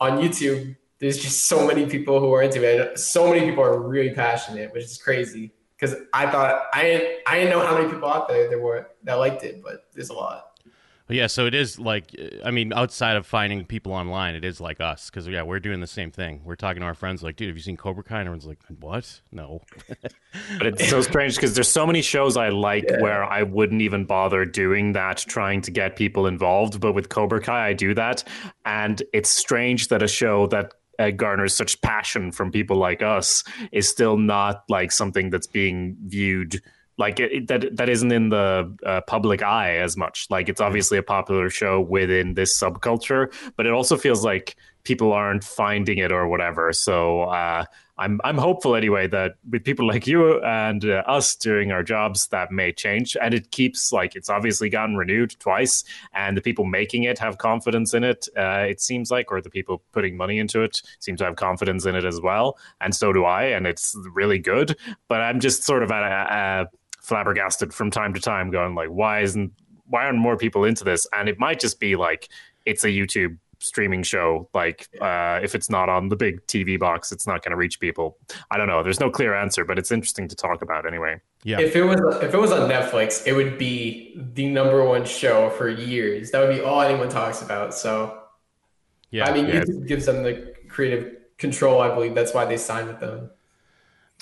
on 0.00 0.18
YouTube, 0.18 0.74
there's 1.00 1.18
just 1.18 1.42
so 1.42 1.66
many 1.66 1.84
people 1.84 2.18
who 2.18 2.32
are 2.32 2.42
into 2.42 2.62
it. 2.62 2.98
So 2.98 3.28
many 3.30 3.46
people 3.46 3.62
are 3.62 3.78
really 3.78 4.14
passionate, 4.14 4.72
which 4.72 4.84
is 4.84 4.96
crazy. 4.96 5.52
Because 5.78 5.96
I 6.12 6.30
thought 6.30 6.62
I 6.72 6.82
didn't, 6.82 7.22
I 7.26 7.38
didn't 7.38 7.50
know 7.50 7.66
how 7.66 7.76
many 7.76 7.90
people 7.90 8.08
out 8.08 8.28
there 8.28 8.48
there 8.48 8.60
were 8.60 8.90
that 9.02 9.14
liked 9.14 9.42
it, 9.42 9.62
but 9.62 9.86
there's 9.92 10.10
a 10.10 10.14
lot. 10.14 10.54
Yeah, 11.08 11.26
so 11.26 11.44
it 11.44 11.54
is 11.54 11.78
like, 11.78 12.18
I 12.42 12.50
mean, 12.50 12.72
outside 12.72 13.16
of 13.16 13.26
finding 13.26 13.66
people 13.66 13.92
online, 13.92 14.34
it 14.36 14.44
is 14.44 14.58
like 14.58 14.80
us 14.80 15.10
because 15.10 15.28
yeah, 15.28 15.42
we're 15.42 15.60
doing 15.60 15.80
the 15.80 15.86
same 15.86 16.10
thing. 16.10 16.40
We're 16.44 16.56
talking 16.56 16.80
to 16.80 16.86
our 16.86 16.94
friends 16.94 17.22
like, 17.22 17.36
dude, 17.36 17.48
have 17.48 17.56
you 17.58 17.62
seen 17.62 17.76
Cobra 17.76 18.02
Kai? 18.02 18.20
And 18.20 18.26
everyone's 18.26 18.46
like, 18.46 18.58
what? 18.80 19.20
No. 19.30 19.60
But 20.58 20.66
it's 20.66 20.88
so 20.88 21.00
strange 21.00 21.36
because 21.36 21.54
there's 21.54 21.68
so 21.68 21.86
many 21.86 22.02
shows 22.02 22.36
I 22.36 22.48
like 22.48 22.90
where 22.98 23.22
I 23.22 23.44
wouldn't 23.44 23.82
even 23.82 24.04
bother 24.04 24.44
doing 24.44 24.92
that, 24.94 25.18
trying 25.18 25.60
to 25.62 25.70
get 25.70 25.94
people 25.94 26.26
involved. 26.26 26.80
But 26.80 26.92
with 26.92 27.08
Cobra 27.08 27.40
Kai, 27.40 27.68
I 27.68 27.72
do 27.72 27.94
that. 27.94 28.24
And 28.64 29.00
it's 29.12 29.30
strange 29.30 29.88
that 29.88 30.02
a 30.02 30.08
show 30.08 30.48
that 30.48 30.74
uh, 30.98 31.10
garners 31.10 31.56
such 31.56 31.80
passion 31.80 32.32
from 32.32 32.50
people 32.50 32.76
like 32.76 33.02
us 33.02 33.44
is 33.72 33.88
still 33.88 34.16
not 34.16 34.64
like 34.68 34.92
something 34.92 35.30
that's 35.30 35.46
being 35.46 35.96
viewed 36.06 36.60
like 36.96 37.18
it, 37.18 37.32
it- 37.32 37.48
that 37.48 37.76
that 37.76 37.88
isn't 37.88 38.12
in 38.12 38.28
the 38.28 38.76
uh, 38.86 39.00
public 39.02 39.42
eye 39.42 39.78
as 39.78 39.96
much. 39.96 40.26
Like 40.30 40.48
it's 40.48 40.60
obviously 40.60 40.96
a 40.98 41.02
popular 41.02 41.50
show 41.50 41.80
within 41.80 42.34
this 42.34 42.58
subculture 42.58 43.32
but 43.56 43.66
it 43.66 43.72
also 43.72 43.96
feels 43.96 44.24
like 44.24 44.56
people 44.84 45.12
aren't 45.12 45.42
finding 45.42 45.98
it 45.98 46.12
or 46.12 46.28
whatever. 46.28 46.72
So 46.72 47.22
uh, 47.22 47.64
I'm 47.96 48.20
I'm 48.24 48.38
hopeful 48.38 48.74
anyway 48.74 49.06
that 49.08 49.36
with 49.48 49.64
people 49.64 49.86
like 49.86 50.06
you 50.06 50.42
and 50.42 50.84
uh, 50.84 51.02
us 51.06 51.34
doing 51.36 51.72
our 51.72 51.82
jobs 51.82 52.26
that 52.28 52.50
may 52.50 52.72
change. 52.72 53.16
And 53.20 53.32
it 53.34 53.50
keeps 53.50 53.92
like 53.92 54.14
it's 54.14 54.28
obviously 54.28 54.68
gotten 54.68 54.96
renewed 54.96 55.36
twice 55.38 55.84
and 56.12 56.36
the 56.36 56.42
people 56.42 56.64
making 56.64 57.04
it 57.04 57.18
have 57.18 57.38
confidence 57.38 57.94
in 57.94 58.04
it 58.04 58.28
uh, 58.36 58.66
it 58.68 58.80
seems 58.80 59.10
like 59.10 59.30
or 59.30 59.40
the 59.40 59.50
people 59.50 59.82
putting 59.92 60.16
money 60.16 60.38
into 60.38 60.62
it 60.62 60.82
seem 61.00 61.16
to 61.16 61.24
have 61.24 61.36
confidence 61.36 61.86
in 61.86 61.94
it 61.94 62.04
as 62.04 62.20
well. 62.20 62.58
And 62.80 62.94
so 62.94 63.12
do 63.12 63.24
I 63.24 63.44
and 63.44 63.66
it's 63.66 63.96
really 64.12 64.38
good. 64.38 64.76
But 65.08 65.20
I'm 65.20 65.40
just 65.40 65.62
sort 65.62 65.82
of 65.82 65.90
at 65.90 66.02
a, 66.02 66.34
a 66.34 66.66
flabbergasted 67.00 67.72
from 67.72 67.90
time 67.90 68.14
to 68.14 68.20
time 68.20 68.50
going 68.50 68.74
like 68.74 68.88
why 68.88 69.20
isn't 69.20 69.52
why 69.86 70.06
aren't 70.06 70.18
more 70.18 70.36
people 70.36 70.64
into 70.64 70.82
this? 70.82 71.06
And 71.14 71.28
it 71.28 71.38
might 71.38 71.60
just 71.60 71.78
be 71.78 71.94
like 71.94 72.28
it's 72.66 72.84
a 72.84 72.88
youtube 72.88 73.36
streaming 73.58 74.02
show. 74.02 74.48
Like 74.54 74.88
uh, 75.00 75.40
if 75.42 75.54
it's 75.54 75.70
not 75.70 75.88
on 75.88 76.08
the 76.08 76.16
big 76.16 76.46
TV 76.46 76.78
box, 76.78 77.12
it's 77.12 77.26
not 77.26 77.42
going 77.42 77.50
to 77.50 77.56
reach 77.56 77.80
people. 77.80 78.18
I 78.50 78.56
don't 78.56 78.66
know. 78.66 78.82
There's 78.82 79.00
no 79.00 79.10
clear 79.10 79.34
answer, 79.34 79.64
but 79.64 79.78
it's 79.78 79.90
interesting 79.90 80.28
to 80.28 80.36
talk 80.36 80.62
about 80.62 80.86
anyway. 80.86 81.20
Yeah. 81.42 81.60
If 81.60 81.76
it 81.76 81.82
was 81.82 82.00
if 82.22 82.34
it 82.34 82.38
was 82.38 82.52
on 82.52 82.68
Netflix, 82.68 83.26
it 83.26 83.34
would 83.34 83.58
be 83.58 84.14
the 84.34 84.46
number 84.46 84.84
one 84.84 85.04
show 85.04 85.50
for 85.50 85.68
years. 85.68 86.30
That 86.30 86.46
would 86.46 86.54
be 86.54 86.62
all 86.62 86.80
anyone 86.80 87.08
talks 87.08 87.42
about. 87.42 87.74
So 87.74 88.18
yeah. 89.10 89.26
I 89.26 89.32
mean, 89.32 89.46
yeah. 89.46 89.60
YouTube 89.60 89.86
gives 89.86 90.06
them 90.06 90.22
the 90.22 90.54
creative 90.68 91.16
control. 91.38 91.80
I 91.80 91.94
believe 91.94 92.14
that's 92.14 92.34
why 92.34 92.44
they 92.44 92.56
signed 92.56 92.88
with 92.88 93.00
them. 93.00 93.30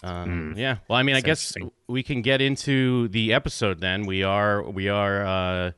Um, 0.02 0.54
Yeah. 0.56 0.78
Well, 0.88 0.98
I 0.98 1.02
mean, 1.02 1.14
I 1.14 1.20
guess 1.20 1.54
we 1.86 2.02
can 2.02 2.22
get 2.22 2.40
into 2.40 3.08
the 3.08 3.32
episode 3.32 3.80
then. 3.80 4.04
We 4.04 4.22
are 4.22 4.62
we 4.62 4.88
are 4.88 5.24
uh, 5.24 5.72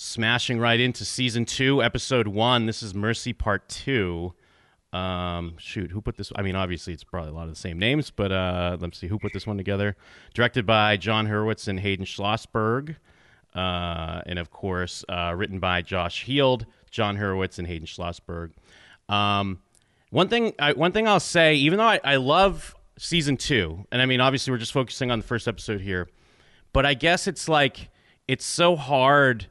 smashing 0.00 0.58
right 0.58 0.80
into 0.80 1.04
season 1.04 1.44
two, 1.44 1.82
episode 1.82 2.26
one. 2.26 2.64
This 2.64 2.82
is 2.82 2.94
Mercy 2.94 3.34
Part 3.34 3.68
Two. 3.68 4.32
Um, 4.94 5.56
shoot, 5.58 5.90
who 5.90 6.00
put 6.00 6.16
this? 6.16 6.32
I 6.34 6.40
mean, 6.40 6.56
obviously 6.56 6.94
it's 6.94 7.04
probably 7.04 7.30
a 7.30 7.34
lot 7.34 7.44
of 7.44 7.50
the 7.50 7.60
same 7.60 7.78
names, 7.78 8.10
but 8.10 8.32
uh, 8.32 8.78
let's 8.80 8.98
see 8.98 9.08
who 9.08 9.18
put 9.18 9.34
this 9.34 9.46
one 9.46 9.58
together. 9.58 9.96
Directed 10.32 10.64
by 10.64 10.96
Jon 10.96 11.28
Hurwitz 11.28 11.68
and 11.68 11.78
Hayden 11.78 12.06
Schlossberg, 12.06 12.96
uh, 13.54 14.22
and 14.24 14.38
of 14.38 14.50
course 14.50 15.04
uh, 15.10 15.34
written 15.36 15.60
by 15.60 15.82
Josh 15.82 16.24
Heald, 16.24 16.64
Jon 16.90 17.18
Hurwitz, 17.18 17.58
and 17.58 17.68
Hayden 17.68 17.86
Schlossberg. 17.86 18.52
Um, 19.10 19.60
one 20.08 20.28
thing, 20.28 20.54
I, 20.58 20.72
one 20.72 20.92
thing 20.92 21.06
I'll 21.08 21.20
say, 21.20 21.56
even 21.56 21.78
though 21.78 21.84
I, 21.84 22.00
I 22.02 22.16
love 22.16 22.74
season 22.96 23.36
two, 23.36 23.84
and 23.92 24.00
I 24.00 24.06
mean, 24.06 24.22
obviously 24.22 24.50
we're 24.50 24.58
just 24.58 24.72
focusing 24.72 25.10
on 25.10 25.18
the 25.18 25.26
first 25.26 25.46
episode 25.46 25.82
here, 25.82 26.08
but 26.72 26.86
I 26.86 26.94
guess 26.94 27.26
it's 27.26 27.50
like 27.50 27.90
it's 28.26 28.46
so 28.46 28.76
hard 28.76 29.48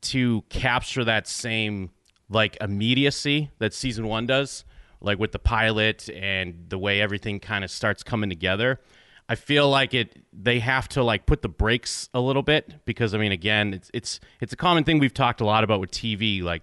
to 0.00 0.42
capture 0.48 1.04
that 1.04 1.26
same 1.26 1.90
like 2.30 2.56
immediacy 2.60 3.50
that 3.58 3.72
season 3.72 4.06
one 4.06 4.26
does, 4.26 4.64
like 5.00 5.18
with 5.18 5.32
the 5.32 5.38
pilot 5.38 6.08
and 6.10 6.66
the 6.68 6.78
way 6.78 7.00
everything 7.00 7.40
kind 7.40 7.64
of 7.64 7.70
starts 7.70 8.02
coming 8.02 8.28
together. 8.28 8.80
I 9.28 9.34
feel 9.34 9.68
like 9.68 9.92
it 9.92 10.24
they 10.32 10.60
have 10.60 10.88
to 10.90 11.02
like 11.02 11.26
put 11.26 11.42
the 11.42 11.48
brakes 11.48 12.08
a 12.14 12.20
little 12.20 12.42
bit 12.42 12.84
because 12.86 13.14
I 13.14 13.18
mean 13.18 13.32
again 13.32 13.74
it's 13.74 13.90
it's 13.92 14.20
it's 14.40 14.52
a 14.52 14.56
common 14.56 14.84
thing 14.84 14.98
we've 14.98 15.12
talked 15.12 15.40
a 15.40 15.44
lot 15.44 15.64
about 15.64 15.80
with 15.80 15.90
TV 15.90 16.42
like 16.42 16.62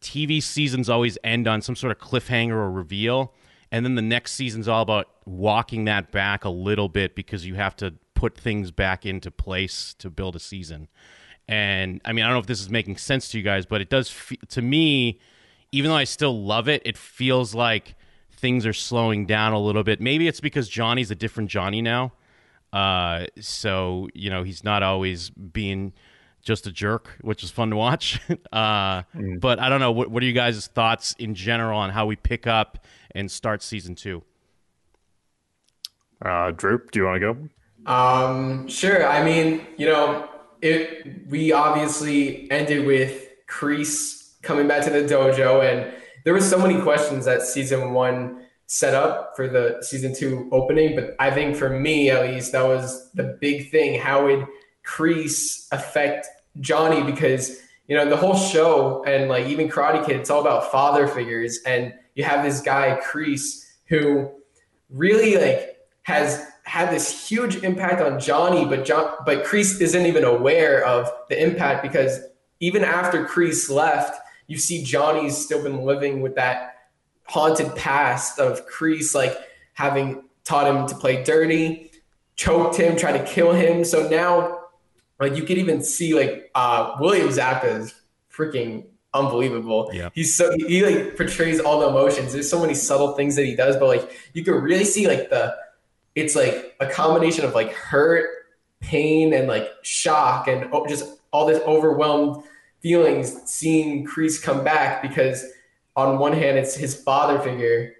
TV 0.00 0.42
seasons 0.42 0.88
always 0.88 1.18
end 1.24 1.48
on 1.48 1.62
some 1.62 1.74
sort 1.74 1.90
of 1.90 1.98
cliffhanger 1.98 2.52
or 2.52 2.70
reveal, 2.70 3.34
and 3.72 3.84
then 3.84 3.94
the 3.94 4.02
next 4.02 4.32
season's 4.32 4.68
all 4.68 4.82
about 4.82 5.08
walking 5.24 5.84
that 5.86 6.12
back 6.12 6.44
a 6.44 6.48
little 6.48 6.88
bit 6.88 7.14
because 7.14 7.46
you 7.46 7.54
have 7.54 7.74
to 7.76 7.94
put 8.14 8.36
things 8.36 8.70
back 8.70 9.04
into 9.04 9.30
place 9.30 9.94
to 9.98 10.10
build 10.10 10.36
a 10.36 10.40
season. 10.40 10.88
And 11.48 12.00
I 12.04 12.12
mean, 12.12 12.24
I 12.24 12.28
don't 12.28 12.34
know 12.34 12.40
if 12.40 12.46
this 12.46 12.60
is 12.60 12.70
making 12.70 12.96
sense 12.96 13.28
to 13.30 13.38
you 13.38 13.44
guys, 13.44 13.66
but 13.66 13.80
it 13.80 13.88
does 13.88 14.10
fe- 14.10 14.38
to 14.48 14.62
me. 14.62 15.20
Even 15.72 15.90
though 15.90 15.96
I 15.96 16.04
still 16.04 16.42
love 16.42 16.68
it, 16.68 16.82
it 16.84 16.96
feels 16.96 17.54
like 17.54 17.94
things 18.30 18.64
are 18.66 18.72
slowing 18.72 19.26
down 19.26 19.52
a 19.52 19.58
little 19.58 19.82
bit. 19.82 20.00
Maybe 20.00 20.28
it's 20.28 20.40
because 20.40 20.68
Johnny's 20.68 21.10
a 21.10 21.14
different 21.14 21.50
Johnny 21.50 21.82
now. 21.82 22.12
Uh, 22.72 23.26
so 23.40 24.08
you 24.14 24.30
know 24.30 24.42
he's 24.42 24.64
not 24.64 24.82
always 24.82 25.30
being 25.30 25.92
just 26.42 26.66
a 26.66 26.72
jerk, 26.72 27.16
which 27.22 27.42
is 27.42 27.50
fun 27.50 27.70
to 27.70 27.76
watch. 27.76 28.20
uh, 28.52 29.02
But 29.40 29.58
I 29.58 29.68
don't 29.68 29.80
know. 29.80 29.90
What, 29.92 30.10
what 30.10 30.22
are 30.22 30.26
you 30.26 30.32
guys' 30.32 30.66
thoughts 30.68 31.14
in 31.18 31.34
general 31.34 31.78
on 31.78 31.90
how 31.90 32.06
we 32.06 32.14
pick 32.16 32.46
up 32.46 32.84
and 33.12 33.30
start 33.30 33.62
season 33.62 33.94
two? 33.96 34.22
Uh, 36.24 36.52
Drew, 36.52 36.80
do 36.92 37.00
you 37.00 37.04
want 37.06 37.20
to 37.20 37.34
go? 37.34 37.92
Um, 37.92 38.68
sure. 38.68 39.06
I 39.06 39.24
mean, 39.24 39.66
you 39.76 39.86
know, 39.86 40.28
it 40.66 41.28
we 41.28 41.52
obviously 41.52 42.50
ended 42.50 42.86
with 42.86 43.28
Kreese 43.46 44.40
coming 44.42 44.68
back 44.68 44.84
to 44.84 44.90
the 44.90 45.02
dojo, 45.02 45.64
and 45.64 45.92
there 46.24 46.32
were 46.32 46.40
so 46.40 46.58
many 46.58 46.80
questions 46.80 47.24
that 47.24 47.42
season 47.42 47.92
one 47.92 48.42
set 48.66 48.94
up 48.94 49.36
for 49.36 49.46
the 49.48 49.78
season 49.80 50.14
two 50.14 50.48
opening. 50.52 50.96
But 50.96 51.14
I 51.18 51.30
think 51.30 51.56
for 51.56 51.70
me, 51.70 52.10
at 52.10 52.24
least, 52.26 52.52
that 52.52 52.64
was 52.64 53.10
the 53.12 53.36
big 53.40 53.70
thing. 53.70 54.00
How 54.00 54.24
would 54.26 54.46
Kreese 54.84 55.68
affect 55.72 56.26
Johnny? 56.60 57.02
Because 57.02 57.60
you 57.86 57.96
know 57.96 58.08
the 58.08 58.16
whole 58.16 58.36
show 58.36 59.04
and 59.04 59.28
like 59.28 59.46
even 59.46 59.68
Karate 59.68 60.04
Kid, 60.04 60.16
it's 60.16 60.30
all 60.30 60.40
about 60.40 60.70
father 60.70 61.06
figures, 61.06 61.60
and 61.66 61.94
you 62.14 62.24
have 62.24 62.44
this 62.44 62.60
guy 62.60 63.00
Kreese 63.02 63.64
who 63.86 64.30
really 64.90 65.36
like 65.36 65.76
has 66.02 66.46
had 66.66 66.90
this 66.90 67.28
huge 67.28 67.56
impact 67.62 68.02
on 68.02 68.18
Johnny, 68.18 68.64
but 68.64 68.84
John, 68.84 69.14
but 69.24 69.44
Kreese 69.44 69.80
isn't 69.80 70.04
even 70.04 70.24
aware 70.24 70.84
of 70.84 71.10
the 71.28 71.40
impact 71.40 71.82
because 71.82 72.20
even 72.58 72.82
after 72.84 73.24
Kreese 73.24 73.70
left, 73.70 74.20
you 74.48 74.58
see 74.58 74.82
Johnny's 74.82 75.36
still 75.36 75.62
been 75.62 75.82
living 75.82 76.20
with 76.22 76.34
that 76.34 76.74
haunted 77.28 77.74
past 77.76 78.40
of 78.40 78.68
Kreese, 78.68 79.14
like 79.14 79.36
having 79.74 80.24
taught 80.44 80.66
him 80.66 80.86
to 80.88 80.94
play 80.96 81.22
dirty, 81.22 81.92
choked 82.34 82.76
him, 82.76 82.96
tried 82.96 83.18
to 83.18 83.24
kill 83.24 83.52
him. 83.52 83.84
So 83.84 84.08
now, 84.08 84.60
like 85.20 85.36
you 85.36 85.44
could 85.44 85.58
even 85.58 85.82
see 85.84 86.14
like 86.14 86.50
uh, 86.56 86.96
William 86.98 87.28
Zabka 87.28 87.80
is 87.80 87.94
freaking 88.30 88.86
unbelievable. 89.14 89.90
Yeah. 89.92 90.10
He's 90.14 90.36
so 90.36 90.52
he, 90.56 90.66
he 90.66 90.84
like 90.84 91.16
portrays 91.16 91.60
all 91.60 91.78
the 91.78 91.88
emotions. 91.88 92.32
There's 92.32 92.50
so 92.50 92.60
many 92.60 92.74
subtle 92.74 93.12
things 93.12 93.36
that 93.36 93.44
he 93.44 93.54
does, 93.54 93.76
but 93.76 93.86
like 93.86 94.10
you 94.32 94.42
could 94.42 94.60
really 94.60 94.84
see 94.84 95.06
like 95.06 95.30
the 95.30 95.56
it's 96.16 96.34
like 96.34 96.74
a 96.80 96.86
combination 96.86 97.44
of 97.44 97.54
like 97.54 97.72
hurt, 97.72 98.28
pain, 98.80 99.34
and 99.34 99.46
like 99.46 99.68
shock, 99.82 100.48
and 100.48 100.68
just 100.88 101.20
all 101.30 101.46
this 101.46 101.62
overwhelmed 101.64 102.42
feelings 102.80 103.38
seeing 103.44 104.06
Kreese 104.06 104.42
come 104.42 104.64
back 104.64 105.02
because 105.02 105.44
on 105.94 106.18
one 106.18 106.32
hand 106.32 106.58
it's 106.58 106.74
his 106.74 107.00
father 107.00 107.38
figure, 107.38 107.92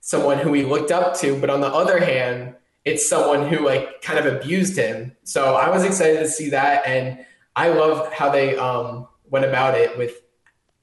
someone 0.00 0.38
who 0.38 0.52
he 0.54 0.64
looked 0.64 0.90
up 0.90 1.14
to, 1.18 1.38
but 1.38 1.50
on 1.50 1.60
the 1.60 1.68
other 1.68 2.00
hand 2.00 2.54
it's 2.84 3.08
someone 3.08 3.46
who 3.46 3.64
like 3.64 4.00
kind 4.00 4.18
of 4.18 4.34
abused 4.34 4.76
him. 4.76 5.14
So 5.22 5.54
I 5.54 5.68
was 5.68 5.84
excited 5.84 6.18
to 6.20 6.28
see 6.28 6.50
that, 6.50 6.86
and 6.86 7.24
I 7.54 7.68
love 7.68 8.12
how 8.12 8.30
they 8.30 8.56
um 8.56 9.06
went 9.30 9.44
about 9.44 9.74
it 9.76 9.96
with 9.98 10.22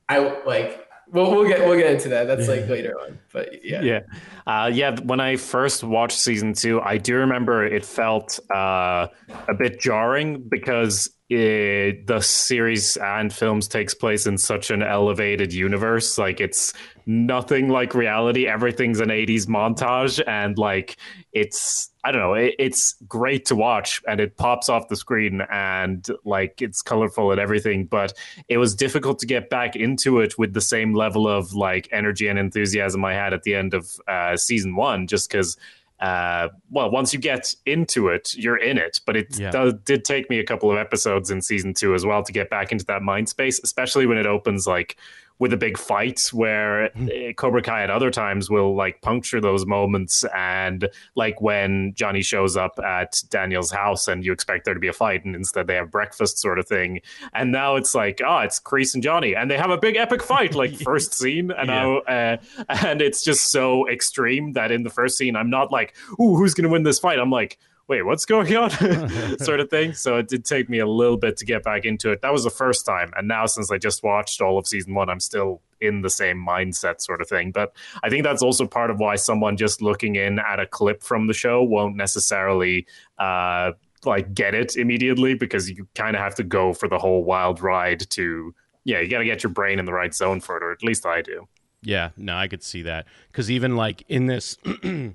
I 0.07 0.19
like. 0.45 0.85
We'll, 1.11 1.31
we'll 1.31 1.47
get 1.47 1.59
we'll 1.59 1.77
get 1.77 1.91
into 1.91 2.09
that. 2.09 2.25
That's 2.25 2.47
like 2.47 2.67
later 2.67 2.99
on, 2.99 3.17
but 3.33 3.65
yeah. 3.65 3.81
Yeah. 3.81 3.99
Uh, 4.45 4.69
yeah. 4.71 4.99
When 5.01 5.19
I 5.19 5.37
first 5.37 5.83
watched 5.83 6.19
season 6.19 6.53
two, 6.53 6.81
I 6.81 6.97
do 6.97 7.15
remember 7.15 7.65
it 7.65 7.83
felt 7.83 8.39
uh, 8.53 9.07
a 9.47 9.53
bit 9.57 9.79
jarring 9.79 10.41
because 10.47 11.09
it, 11.29 12.07
the 12.07 12.21
series 12.21 12.97
and 12.97 13.31
films 13.31 13.67
takes 13.67 13.93
place 13.93 14.25
in 14.25 14.39
such 14.39 14.71
an 14.71 14.81
elevated 14.81 15.53
universe. 15.53 16.17
Like 16.17 16.41
it's 16.41 16.73
nothing 17.05 17.69
like 17.69 17.93
reality. 17.93 18.47
Everything's 18.47 18.99
an 18.99 19.09
80s 19.09 19.45
montage. 19.45 20.21
And 20.27 20.57
like 20.57 20.97
it's, 21.31 21.91
I 22.03 22.11
don't 22.11 22.21
know, 22.21 22.33
it, 22.33 22.55
it's 22.57 22.95
great 23.07 23.45
to 23.45 23.55
watch 23.55 24.01
and 24.07 24.19
it 24.19 24.37
pops 24.37 24.69
off 24.69 24.87
the 24.87 24.95
screen 24.95 25.41
and 25.51 26.07
like 26.25 26.63
it's 26.63 26.81
colorful 26.81 27.31
and 27.31 27.39
everything. 27.39 27.85
But 27.85 28.13
it 28.47 28.57
was 28.57 28.73
difficult 28.73 29.19
to 29.19 29.27
get 29.27 29.51
back 29.51 29.75
into 29.75 30.21
it 30.21 30.35
with 30.39 30.53
the 30.55 30.61
same 30.61 30.95
level 30.95 31.27
of 31.27 31.53
like 31.53 31.87
energy 31.91 32.27
and 32.27 32.39
enthusiasm 32.39 33.05
I 33.05 33.13
had 33.13 33.33
at 33.33 33.43
the 33.43 33.53
end 33.53 33.75
of 33.75 33.87
uh, 34.07 34.35
season 34.35 34.75
one, 34.75 35.05
just 35.05 35.29
because. 35.29 35.57
Uh, 35.99 36.47
well, 36.69 36.89
once 36.89 37.13
you 37.13 37.19
get 37.19 37.53
into 37.65 38.07
it, 38.07 38.33
you're 38.35 38.57
in 38.57 38.77
it. 38.77 38.99
But 39.05 39.17
it 39.17 39.37
Yeah. 39.37 39.51
does, 39.51 39.73
did 39.85 40.05
take 40.05 40.29
me 40.29 40.39
a 40.39 40.45
couple 40.45 40.71
of 40.71 40.77
episodes 40.77 41.29
in 41.29 41.41
season 41.41 41.73
two 41.73 41.93
as 41.93 42.05
well 42.05 42.23
to 42.23 42.31
get 42.31 42.49
back 42.49 42.71
into 42.71 42.85
that 42.85 43.01
mind 43.01 43.27
space, 43.27 43.59
especially 43.63 44.05
when 44.05 44.17
it 44.17 44.25
opens 44.25 44.65
like 44.65 44.95
with 45.39 45.53
a 45.53 45.57
big 45.57 45.77
fight 45.77 46.21
where 46.33 46.85
uh, 46.97 47.31
Cobra 47.37 47.61
Kai 47.61 47.81
at 47.83 47.89
other 47.89 48.11
times 48.11 48.49
will 48.49 48.75
like 48.75 49.01
puncture 49.01 49.39
those 49.39 49.65
moments. 49.65 50.25
And 50.35 50.89
like 51.15 51.39
when 51.41 51.93
Johnny 51.95 52.21
shows 52.21 52.57
up 52.57 52.77
at 52.79 53.21
Daniel's 53.29 53.71
house 53.71 54.07
and 54.09 54.23
you 54.25 54.33
expect 54.33 54.65
there 54.65 54.73
to 54.73 54.79
be 54.81 54.89
a 54.89 54.93
fight 54.93 55.23
and 55.23 55.35
instead 55.35 55.67
they 55.67 55.75
have 55.75 55.89
breakfast 55.89 56.37
sort 56.39 56.59
of 56.59 56.67
thing. 56.67 56.99
And 57.33 57.51
now 57.53 57.77
it's 57.77 57.95
like 57.95 58.19
oh 58.25 58.39
it's 58.39 58.59
Kreese 58.59 58.93
and 58.93 59.01
Johnny. 59.01 59.33
And 59.35 59.49
they 59.49 59.57
have 59.57 59.69
a 59.71 59.77
big 59.77 59.95
epic 59.95 60.21
fight 60.21 60.55
like 60.55 60.75
first 60.81 61.13
scene. 61.13 61.51
And 61.51 61.69
Yeah. 61.69 61.83
now 61.83 61.97
uh, 61.99 62.37
and 62.83 63.01
it's 63.01 63.23
just 63.23 63.49
so 63.51 63.87
extreme 63.87 64.53
that 64.53 64.71
in 64.73 64.83
the 64.83 64.89
first 64.89 65.17
scene 65.17 65.35
I'm 65.37 65.49
not 65.49 65.71
like 65.71 65.95
ooh 66.19 66.35
who's 66.35 66.53
gonna 66.53 66.67
win 66.69 66.83
this 66.83 66.99
fight? 66.99 67.17
I'm 67.17 67.31
like 67.31 67.57
wait, 67.89 68.05
what's 68.05 68.23
going 68.23 68.55
on? 68.55 68.69
sort 69.39 69.59
of 69.59 69.69
thing. 69.69 69.93
So 69.93 70.17
it 70.17 70.29
did 70.29 70.45
take 70.45 70.69
me 70.69 70.79
a 70.79 70.87
little 70.87 71.17
bit 71.17 71.35
to 71.37 71.45
get 71.45 71.63
back 71.63 71.83
into 71.83 72.11
it. 72.11 72.21
That 72.21 72.31
was 72.31 72.43
the 72.43 72.49
first 72.49 72.85
time. 72.85 73.11
And 73.17 73.27
now, 73.27 73.47
since 73.47 73.71
I 73.71 73.77
just 73.77 74.03
watched 74.03 74.39
all 74.41 74.57
of 74.57 74.67
season 74.67 74.93
one, 74.93 75.09
I'm 75.09 75.19
still 75.19 75.61
in 75.81 76.01
the 76.01 76.09
same 76.09 76.37
mindset, 76.37 77.01
sort 77.01 77.19
of 77.19 77.27
thing. 77.27 77.51
But 77.51 77.73
I 78.03 78.09
think 78.09 78.23
that's 78.23 78.43
also 78.43 78.67
part 78.67 78.91
of 78.91 78.99
why 78.99 79.15
someone 79.15 79.57
just 79.57 79.81
looking 79.81 80.15
in 80.15 80.39
at 80.39 80.59
a 80.59 80.67
clip 80.67 81.03
from 81.03 81.27
the 81.27 81.33
show 81.33 81.61
won't 81.63 81.97
necessarily. 81.97 82.87
Uh, 83.17 83.71
like 84.05 84.33
get 84.33 84.55
it 84.55 84.77
immediately 84.77 85.33
because 85.33 85.69
you 85.69 85.85
kind 85.93 86.15
of 86.15 86.21
have 86.21 86.33
to 86.33 86.41
go 86.41 86.71
for 86.71 86.87
the 86.87 86.97
whole 86.97 87.21
wild 87.21 87.61
ride 87.61 87.99
to 88.09 88.55
yeah 88.85 89.01
you 89.01 89.09
got 89.09 89.17
to 89.17 89.25
get 89.25 89.43
your 89.43 89.51
brain 89.51 89.77
in 89.77 89.83
the 89.83 89.91
right 89.91 90.15
zone 90.15 90.39
for 90.39 90.55
it 90.55 90.63
or 90.63 90.71
at 90.71 90.81
least 90.81 91.05
i 91.05 91.21
do 91.21 91.45
Yeah, 91.81 92.09
no, 92.17 92.35
I 92.35 92.47
could 92.47 92.63
see 92.63 92.83
that 92.83 93.07
because 93.31 93.49
even 93.49 93.75
like 93.75 94.03
in 94.07 94.25
this 94.25 94.57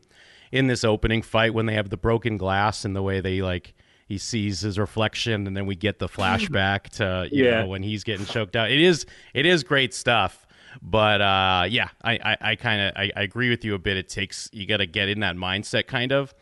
in 0.53 0.67
this 0.67 0.85
opening 0.85 1.23
fight 1.23 1.55
when 1.55 1.67
they 1.67 1.75
have 1.75 1.91
the 1.91 1.97
broken 1.97 2.37
glass 2.37 2.85
and 2.85 2.95
the 2.95 3.03
way 3.03 3.21
they 3.21 3.43
like 3.43 3.75
he 4.07 4.19
sees 4.19 4.61
his 4.61 4.79
reflection 4.79 5.47
and 5.47 5.57
then 5.57 5.65
we 5.67 5.75
get 5.75 5.99
the 5.99 6.09
flashback 6.09 6.83
to 6.91 7.29
you 7.33 7.45
Yeah. 7.47 7.63
know 7.63 7.69
when 7.69 7.83
he's 7.83 8.05
getting 8.05 8.27
choked 8.27 8.55
out. 8.57 8.71
It 8.71 8.81
is 8.81 9.07
it 9.33 9.47
is 9.47 9.65
great 9.65 9.95
stuff. 9.95 10.47
But 10.83 11.21
uh, 11.21 11.67
yeah, 11.69 11.89
I 12.03 12.13
I, 12.15 12.37
I 12.51 12.57
kind 12.57 12.81
of 12.83 12.93
I, 12.97 13.11
I 13.17 13.23
agree 13.23 13.49
with 13.49 13.65
you 13.65 13.75
a 13.75 13.79
bit. 13.79 13.97
It 13.97 14.09
takes 14.09 14.49
you 14.53 14.67
got 14.67 14.79
to 14.79 14.87
get 14.87 15.09
in 15.09 15.21
that 15.21 15.37
mindset, 15.37 15.87
kind 15.87 16.13
of. 16.13 16.35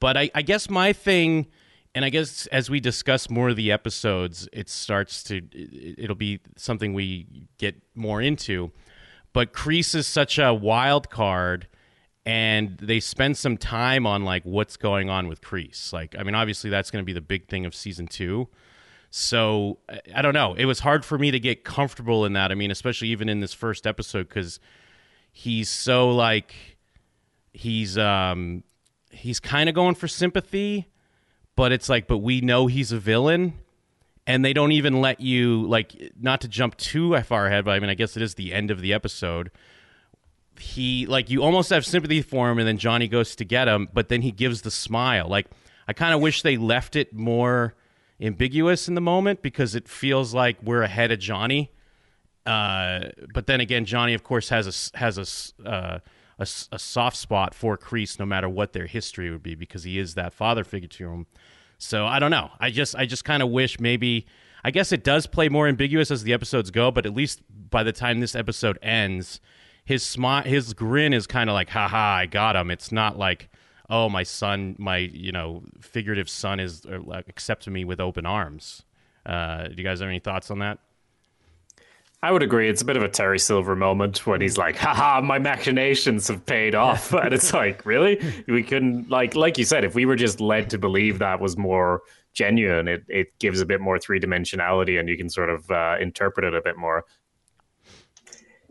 But 0.00 0.16
I, 0.16 0.30
I 0.34 0.40
guess 0.42 0.68
my 0.70 0.92
thing, 0.94 1.46
and 1.94 2.04
I 2.04 2.08
guess 2.08 2.46
as 2.46 2.68
we 2.70 2.80
discuss 2.80 3.28
more 3.30 3.50
of 3.50 3.56
the 3.56 3.70
episodes, 3.70 4.48
it 4.52 4.68
starts 4.70 5.22
to 5.24 5.36
it- 5.52 5.96
it'll 5.98 6.16
be 6.16 6.40
something 6.56 6.94
we 6.94 7.46
get 7.58 7.76
more 7.94 8.20
into. 8.22 8.72
But 9.34 9.52
Kreese 9.52 9.94
is 9.94 10.06
such 10.06 10.38
a 10.38 10.54
wild 10.54 11.10
card, 11.10 11.68
and 12.26 12.78
they 12.78 13.00
spend 13.00 13.36
some 13.36 13.56
time 13.56 14.06
on 14.06 14.24
like 14.24 14.42
what's 14.44 14.76
going 14.76 15.10
on 15.10 15.28
with 15.28 15.40
Kreese. 15.42 15.92
Like, 15.92 16.14
I 16.18 16.22
mean, 16.22 16.34
obviously 16.34 16.70
that's 16.70 16.90
going 16.90 17.02
to 17.02 17.06
be 17.06 17.12
the 17.12 17.20
big 17.20 17.48
thing 17.48 17.66
of 17.66 17.74
season 17.74 18.06
two. 18.06 18.48
So 19.10 19.78
I- 20.14 20.22
don't 20.22 20.34
know. 20.34 20.54
It 20.54 20.64
was 20.64 20.80
hard 20.80 21.04
for 21.04 21.18
me 21.18 21.30
to 21.30 21.38
get 21.38 21.64
comfortable 21.64 22.24
in 22.24 22.32
that. 22.32 22.50
I 22.50 22.54
mean, 22.54 22.70
especially 22.70 23.08
even 23.08 23.28
in 23.28 23.40
this 23.40 23.52
first 23.52 23.86
episode 23.86 24.28
because 24.28 24.58
he's 25.30 25.68
so 25.68 26.10
like 26.10 26.54
he's 27.52 27.96
um 27.98 28.64
he's 29.10 29.38
kind 29.38 29.68
of 29.68 29.74
going 29.74 29.94
for 29.94 30.08
sympathy, 30.08 30.88
but 31.56 31.72
it's 31.72 31.88
like, 31.88 32.08
but 32.08 32.18
we 32.18 32.40
know 32.40 32.66
he's 32.66 32.90
a 32.90 32.98
villain, 32.98 33.54
and 34.26 34.44
they 34.44 34.52
don't 34.52 34.72
even 34.72 35.00
let 35.00 35.20
you 35.20 35.64
like 35.66 36.12
not 36.18 36.40
to 36.40 36.48
jump 36.48 36.76
too 36.76 37.16
far 37.20 37.46
ahead. 37.46 37.64
But 37.64 37.72
I 37.72 37.80
mean, 37.80 37.90
I 37.90 37.94
guess 37.94 38.16
it 38.16 38.22
is 38.22 38.34
the 38.34 38.52
end 38.52 38.70
of 38.70 38.80
the 38.80 38.92
episode. 38.92 39.50
He 40.58 41.06
like 41.06 41.30
you 41.30 41.42
almost 41.42 41.70
have 41.70 41.84
sympathy 41.84 42.22
for 42.22 42.50
him, 42.50 42.58
and 42.58 42.66
then 42.66 42.78
Johnny 42.78 43.08
goes 43.08 43.34
to 43.36 43.44
get 43.44 43.68
him, 43.68 43.88
but 43.92 44.08
then 44.08 44.22
he 44.22 44.30
gives 44.30 44.62
the 44.62 44.70
smile. 44.70 45.28
Like 45.28 45.46
I 45.88 45.92
kind 45.92 46.14
of 46.14 46.20
wish 46.20 46.42
they 46.42 46.56
left 46.56 46.96
it 46.96 47.12
more 47.12 47.74
ambiguous 48.20 48.88
in 48.88 48.94
the 48.94 49.00
moment 49.00 49.42
because 49.42 49.74
it 49.74 49.88
feels 49.88 50.32
like 50.34 50.62
we're 50.62 50.82
ahead 50.82 51.10
of 51.10 51.18
Johnny. 51.18 51.72
Uh, 52.46 53.10
but 53.32 53.46
then 53.46 53.60
again, 53.60 53.84
Johnny, 53.84 54.14
of 54.14 54.22
course, 54.22 54.48
has 54.50 54.92
a 54.94 54.98
has 54.98 55.18
a 55.18 55.68
uh, 55.68 55.98
a, 56.38 56.42
a 56.42 56.78
soft 56.78 57.16
spot 57.16 57.54
for 57.54 57.78
Kreese, 57.78 58.18
no 58.18 58.26
matter 58.26 58.48
what 58.48 58.72
their 58.72 58.86
history 58.86 59.30
would 59.30 59.42
be, 59.42 59.54
because 59.54 59.84
he 59.84 59.98
is 59.98 60.14
that 60.14 60.32
father 60.32 60.64
figure 60.64 60.88
to 60.88 61.10
him. 61.10 61.26
So 61.78 62.06
I 62.06 62.18
don't 62.18 62.30
know. 62.30 62.50
I 62.60 62.70
just 62.70 62.94
I 62.96 63.06
just 63.06 63.24
kind 63.24 63.42
of 63.42 63.50
wish 63.50 63.80
maybe. 63.80 64.26
I 64.66 64.70
guess 64.70 64.92
it 64.92 65.04
does 65.04 65.26
play 65.26 65.50
more 65.50 65.68
ambiguous 65.68 66.10
as 66.10 66.22
the 66.22 66.32
episodes 66.32 66.70
go, 66.70 66.90
but 66.90 67.04
at 67.04 67.14
least 67.14 67.42
by 67.68 67.82
the 67.82 67.92
time 67.92 68.20
this 68.20 68.34
episode 68.34 68.78
ends, 68.80 69.38
his 69.84 70.02
smile, 70.04 70.42
his 70.42 70.72
grin 70.72 71.12
is 71.12 71.26
kind 71.26 71.50
of 71.50 71.54
like, 71.54 71.70
"haha, 71.70 72.16
I 72.16 72.26
got 72.26 72.56
him." 72.56 72.70
It's 72.70 72.90
not 72.90 73.18
like, 73.18 73.48
"Oh, 73.88 74.08
my 74.08 74.22
son, 74.22 74.76
my 74.78 74.98
you 74.98 75.32
know 75.32 75.62
figurative 75.80 76.28
son 76.28 76.60
is 76.60 76.84
uh, 76.86 76.98
like, 77.02 77.28
accepting 77.28 77.72
me 77.72 77.84
with 77.84 78.00
open 78.00 78.26
arms." 78.26 78.84
Uh, 79.26 79.68
do 79.68 79.74
you 79.76 79.84
guys 79.84 80.00
have 80.00 80.08
any 80.08 80.18
thoughts 80.18 80.50
on 80.50 80.58
that? 80.58 80.78
I 82.24 82.30
would 82.30 82.42
agree. 82.42 82.70
It's 82.70 82.80
a 82.80 82.86
bit 82.86 82.96
of 82.96 83.02
a 83.02 83.08
Terry 83.08 83.38
Silver 83.38 83.76
moment 83.76 84.26
when 84.26 84.40
he's 84.40 84.56
like, 84.56 84.76
haha, 84.76 85.20
my 85.20 85.38
machinations 85.38 86.26
have 86.28 86.46
paid 86.46 86.74
off. 86.74 87.12
and 87.12 87.34
it's 87.34 87.52
like, 87.52 87.84
really? 87.84 88.18
We 88.48 88.62
couldn't, 88.62 89.10
like, 89.10 89.34
like 89.34 89.58
you 89.58 89.64
said, 89.66 89.84
if 89.84 89.94
we 89.94 90.06
were 90.06 90.16
just 90.16 90.40
led 90.40 90.70
to 90.70 90.78
believe 90.78 91.18
that 91.18 91.38
was 91.38 91.58
more 91.58 92.00
genuine, 92.32 92.88
it, 92.88 93.04
it 93.08 93.38
gives 93.40 93.60
a 93.60 93.66
bit 93.66 93.82
more 93.82 93.98
three 93.98 94.18
dimensionality 94.18 94.98
and 94.98 95.06
you 95.06 95.18
can 95.18 95.28
sort 95.28 95.50
of 95.50 95.70
uh, 95.70 95.96
interpret 96.00 96.46
it 96.46 96.54
a 96.54 96.62
bit 96.62 96.78
more. 96.78 97.04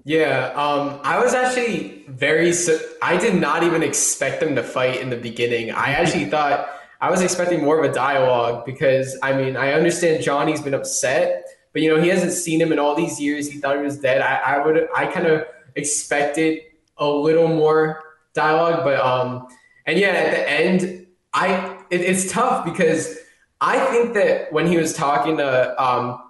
Yeah, 0.05 0.47
um, 0.55 0.99
I 1.03 1.23
was 1.23 1.33
actually 1.33 2.03
very. 2.09 2.51
Su- 2.51 2.79
I 3.01 3.17
did 3.17 3.35
not 3.35 3.63
even 3.63 3.83
expect 3.83 4.41
them 4.41 4.55
to 4.55 4.63
fight 4.63 4.99
in 4.99 5.09
the 5.09 5.15
beginning. 5.15 5.71
I 5.71 5.91
actually 5.91 6.25
thought 6.33 6.69
I 6.99 7.09
was 7.09 7.21
expecting 7.21 7.63
more 7.63 7.83
of 7.83 7.89
a 7.89 7.93
dialogue 7.93 8.65
because 8.65 9.17
I 9.23 9.33
mean 9.33 9.55
I 9.55 9.73
understand 9.73 10.23
Johnny's 10.23 10.61
been 10.61 10.73
upset, 10.73 11.45
but 11.71 11.81
you 11.81 11.93
know 11.93 12.01
he 12.01 12.09
hasn't 12.09 12.33
seen 12.33 12.61
him 12.61 12.73
in 12.73 12.79
all 12.79 12.95
these 12.95 13.19
years. 13.19 13.49
He 13.49 13.59
thought 13.59 13.77
he 13.77 13.83
was 13.83 13.97
dead. 13.97 14.21
I, 14.21 14.55
I 14.55 14.65
would 14.65 14.87
I 14.95 15.05
kind 15.07 15.27
of 15.27 15.45
expected 15.75 16.59
a 16.97 17.07
little 17.07 17.47
more 17.47 18.03
dialogue, 18.33 18.83
but 18.83 18.99
um, 18.99 19.47
and 19.85 19.97
yeah, 19.97 20.09
at 20.09 20.31
the 20.31 20.49
end, 20.49 21.07
I 21.33 21.77
it, 21.89 22.01
it's 22.01 22.29
tough 22.29 22.65
because 22.65 23.17
I 23.61 23.79
think 23.85 24.15
that 24.15 24.51
when 24.51 24.67
he 24.67 24.75
was 24.75 24.93
talking 24.93 25.37
to 25.37 25.81
um, 25.81 26.21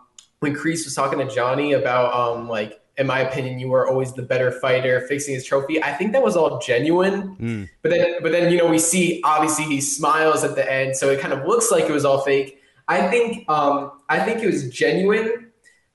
when 0.41 0.53
Kreese 0.53 0.85
was 0.85 0.93
talking 0.93 1.17
to 1.17 1.27
Johnny 1.27 1.73
about 1.73 2.13
um 2.13 2.47
like 2.47 2.79
in 2.97 3.07
my 3.07 3.19
opinion 3.21 3.57
you 3.59 3.67
were 3.67 3.87
always 3.87 4.13
the 4.13 4.21
better 4.21 4.51
fighter 4.51 5.01
fixing 5.07 5.33
his 5.33 5.45
trophy 5.45 5.81
I 5.83 5.93
think 5.93 6.11
that 6.11 6.21
was 6.23 6.35
all 6.35 6.59
genuine 6.59 7.69
but 7.81 7.89
then 7.89 8.15
but 8.21 8.31
then 8.31 8.51
you 8.51 8.57
know 8.57 8.67
we 8.67 8.79
see 8.79 9.19
obviously 9.23 9.65
he 9.65 9.81
smiles 9.81 10.43
at 10.43 10.55
the 10.55 10.71
end 10.71 10.95
so 10.95 11.09
it 11.09 11.19
kind 11.19 11.33
of 11.33 11.45
looks 11.47 11.71
like 11.71 11.85
it 11.85 11.91
was 11.91 12.05
all 12.05 12.21
fake 12.21 12.59
I 12.87 13.07
think 13.09 13.49
um 13.49 13.91
I 14.09 14.19
think 14.19 14.43
it 14.43 14.47
was 14.47 14.69
genuine 14.69 15.51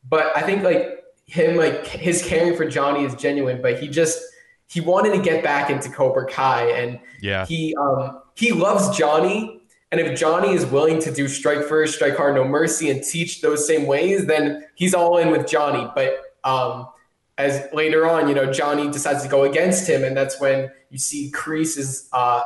but 0.09 0.37
I 0.37 0.43
think 0.43 0.63
like 0.63 1.05
him 1.27 1.57
like 1.57 1.87
his 1.87 2.25
caring 2.25 2.57
for 2.57 2.65
Johnny 2.69 3.05
is 3.05 3.15
genuine 3.15 3.63
but 3.63 3.79
he 3.79 3.87
just 3.89 4.21
he 4.67 4.81
wanted 4.81 5.15
to 5.15 5.23
get 5.23 5.43
back 5.45 5.71
into 5.71 5.89
Cobra 5.91 6.27
Kai 6.27 6.65
and 6.71 6.99
Yeah. 7.23 7.47
he 7.47 7.75
um 7.81 8.21
he 8.35 8.53
loves 8.53 8.97
Johnny 8.97 9.55
and 9.91 10.01
if 10.01 10.19
Johnny 10.19 10.53
is 10.53 10.67
willing 10.67 11.01
to 11.01 11.11
do 11.11 11.27
strike 11.29 11.65
first, 11.65 11.95
strike 11.95 12.15
hard, 12.15 12.35
no 12.35 12.45
mercy, 12.45 12.91
and 12.91 13.03
teach 13.03 13.41
those 13.41 13.67
same 13.67 13.87
ways, 13.87 14.27
then 14.27 14.67
he's 14.75 14.93
all 14.93 15.17
in 15.17 15.31
with 15.31 15.47
Johnny. 15.47 15.91
But 15.95 16.21
um, 16.45 16.89
as 17.37 17.67
later 17.73 18.07
on, 18.09 18.29
you 18.29 18.35
know, 18.35 18.53
Johnny 18.53 18.91
decides 18.91 19.23
to 19.23 19.29
go 19.29 19.45
against 19.45 19.89
him, 19.89 20.03
and 20.05 20.17
that's 20.17 20.41
when 20.41 20.71
you 20.91 20.99
see 20.99 21.31
Kreese 21.33 21.79
is 21.79 22.09
uh, 22.13 22.43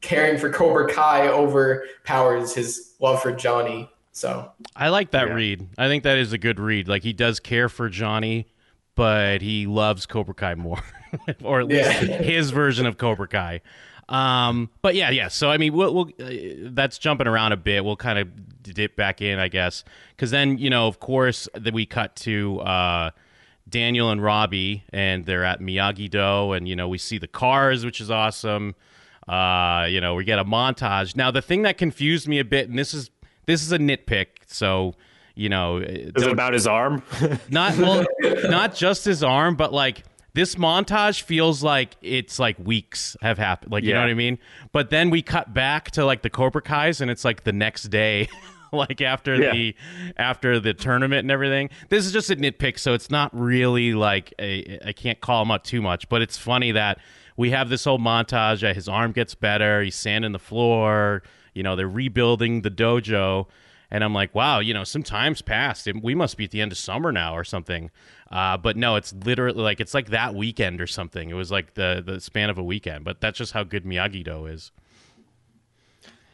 caring 0.00 0.38
for 0.38 0.50
Cobra 0.50 0.92
Kai 0.92 1.28
overpowers 1.28 2.54
his 2.54 2.94
love 3.00 3.22
for 3.22 3.32
Johnny. 3.32 3.90
So 4.12 4.50
I 4.76 4.88
like 4.88 5.12
that 5.12 5.28
Yeah. 5.28 5.34
read. 5.34 5.68
I 5.78 5.88
think 5.88 6.02
that 6.04 6.18
is 6.18 6.32
a 6.32 6.38
good 6.38 6.58
read. 6.60 6.88
Like 6.88 7.02
he 7.02 7.12
does 7.12 7.40
care 7.40 7.68
for 7.68 7.88
Johnny, 7.88 8.46
but 8.94 9.40
he 9.42 9.66
loves 9.66 10.06
Cobra 10.06 10.34
Kai 10.34 10.54
more, 10.54 10.80
or 11.44 11.60
at 11.60 11.68
least 11.68 12.02
Yeah. 12.02 12.16
his 12.22 12.50
version 12.50 12.84
of 12.86 12.98
Cobra 12.98 13.28
Kai. 13.28 13.60
Um, 14.08 14.68
but 14.82 14.94
yeah, 14.94 15.10
yeah. 15.10 15.28
So 15.28 15.50
I 15.50 15.56
mean, 15.56 15.72
we'll, 15.72 15.94
we'll 15.94 16.10
uh, 16.20 16.68
that's 16.72 16.98
jumping 16.98 17.26
around 17.26 17.52
a 17.52 17.56
bit. 17.56 17.84
We'll 17.84 17.96
kind 17.96 18.18
of 18.18 18.28
dip 18.62 18.96
back 18.96 19.22
in, 19.22 19.38
I 19.38 19.48
guess, 19.48 19.84
because 20.16 20.30
then 20.30 20.58
you 20.58 20.68
know, 20.68 20.88
of 20.88 21.00
course, 21.00 21.48
that 21.54 21.72
we 21.72 21.86
cut 21.86 22.14
to 22.16 22.60
uh, 22.60 23.10
Daniel 23.72 24.10
and 24.10 24.22
Robbie, 24.22 24.84
and 24.92 25.26
they're 25.26 25.44
at 25.44 25.60
Miyagi 25.60 26.08
Do, 26.08 26.52
and 26.52 26.68
you 26.68 26.76
know, 26.76 26.86
we 26.86 26.98
see 26.98 27.18
the 27.18 27.26
cars, 27.26 27.84
which 27.84 28.00
is 28.00 28.10
awesome. 28.10 28.76
Uh, 29.26 29.86
you 29.88 30.00
know, 30.00 30.14
we 30.14 30.24
get 30.24 30.38
a 30.38 30.44
montage. 30.44 31.16
Now, 31.16 31.32
the 31.32 31.42
thing 31.42 31.62
that 31.62 31.78
confused 31.78 32.28
me 32.28 32.38
a 32.38 32.44
bit, 32.44 32.68
and 32.68 32.78
this 32.78 32.94
is 32.94 33.10
this 33.46 33.62
is 33.62 33.72
a 33.72 33.78
nitpick, 33.78 34.26
so 34.46 34.94
you 35.34 35.48
know, 35.48 35.78
Is 35.78 36.22
it 36.22 36.30
about 36.30 36.52
his 36.52 36.66
arm? 36.66 37.02
not 37.48 37.76
well, 37.78 38.04
not 38.44 38.74
just 38.74 39.04
his 39.04 39.24
arm, 39.24 39.56
but 39.56 39.72
like 39.72 40.04
this 40.34 40.54
montage 40.56 41.22
feels 41.22 41.62
like 41.62 41.96
it's 42.02 42.38
like 42.38 42.56
weeks 42.58 43.16
have 43.22 43.38
happened. 43.38 43.72
Like 43.72 43.84
you 43.84 43.94
know 43.94 44.00
what 44.00 44.10
I 44.10 44.14
mean? 44.14 44.38
But 44.72 44.90
then 44.90 45.10
we 45.10 45.22
cut 45.22 45.52
back 45.52 45.90
to 45.92 46.04
like 46.04 46.22
the 46.22 46.30
Cobra 46.30 46.62
Kai's, 46.62 47.00
and 47.00 47.10
it's 47.10 47.24
like 47.24 47.44
the 47.44 47.52
next 47.52 47.84
day. 47.84 48.28
like 48.76 49.00
after 49.00 49.34
Yeah. 49.36 49.52
the 49.52 49.74
after 50.16 50.58
the 50.58 50.72
tournament 50.74 51.20
and 51.20 51.30
everything 51.30 51.68
this 51.90 52.06
is 52.06 52.12
just 52.12 52.30
a 52.30 52.36
nitpick 52.36 52.78
so 52.78 52.94
it's 52.94 53.10
not 53.10 53.30
really 53.38 53.92
like 53.94 54.32
a, 54.38 54.78
i 54.86 54.92
can't 54.92 55.20
call 55.20 55.42
him 55.42 55.50
out 55.50 55.64
too 55.64 55.82
much 55.82 56.08
but 56.08 56.22
it's 56.22 56.36
funny 56.38 56.72
that 56.72 56.98
we 57.36 57.50
have 57.50 57.68
this 57.68 57.84
whole 57.84 57.98
montage 57.98 58.60
that 58.62 58.74
his 58.74 58.88
arm 58.88 59.12
gets 59.12 59.34
better 59.34 59.82
he's 59.82 59.94
sanding 59.94 60.32
the 60.32 60.38
floor 60.38 61.22
you 61.54 61.62
know 61.62 61.76
they're 61.76 61.88
rebuilding 61.88 62.62
the 62.62 62.70
dojo 62.70 63.46
and 63.94 64.02
I'm 64.02 64.14
like, 64.14 64.34
wow, 64.34 64.60
you 64.60 64.72
know, 64.72 64.84
some 64.84 65.02
time's 65.02 65.42
passed. 65.42 65.86
It- 65.86 66.02
We 66.02 66.14
must 66.14 66.38
be 66.38 66.44
at 66.44 66.50
the 66.50 66.62
end 66.62 66.72
of 66.72 66.78
summer 66.78 67.12
now 67.12 67.36
or 67.36 67.44
something. 67.44 67.90
Uh, 68.30 68.56
but 68.56 68.74
no, 68.74 68.96
it's 68.96 69.12
literally 69.12 69.60
like 69.60 69.80
it's 69.80 69.92
like 69.92 70.08
that 70.08 70.34
weekend 70.34 70.80
or 70.80 70.86
something. 70.86 71.28
It 71.28 71.34
was 71.34 71.50
like 71.50 71.74
the 71.74 72.02
the 72.02 72.18
span 72.18 72.48
of 72.48 72.56
a 72.56 72.62
weekend. 72.62 73.04
But 73.04 73.20
that's 73.20 73.36
just 73.36 73.52
how 73.52 73.64
good 73.64 73.84
Miyagi 73.84 74.24
Do 74.24 74.46
is. 74.46 74.72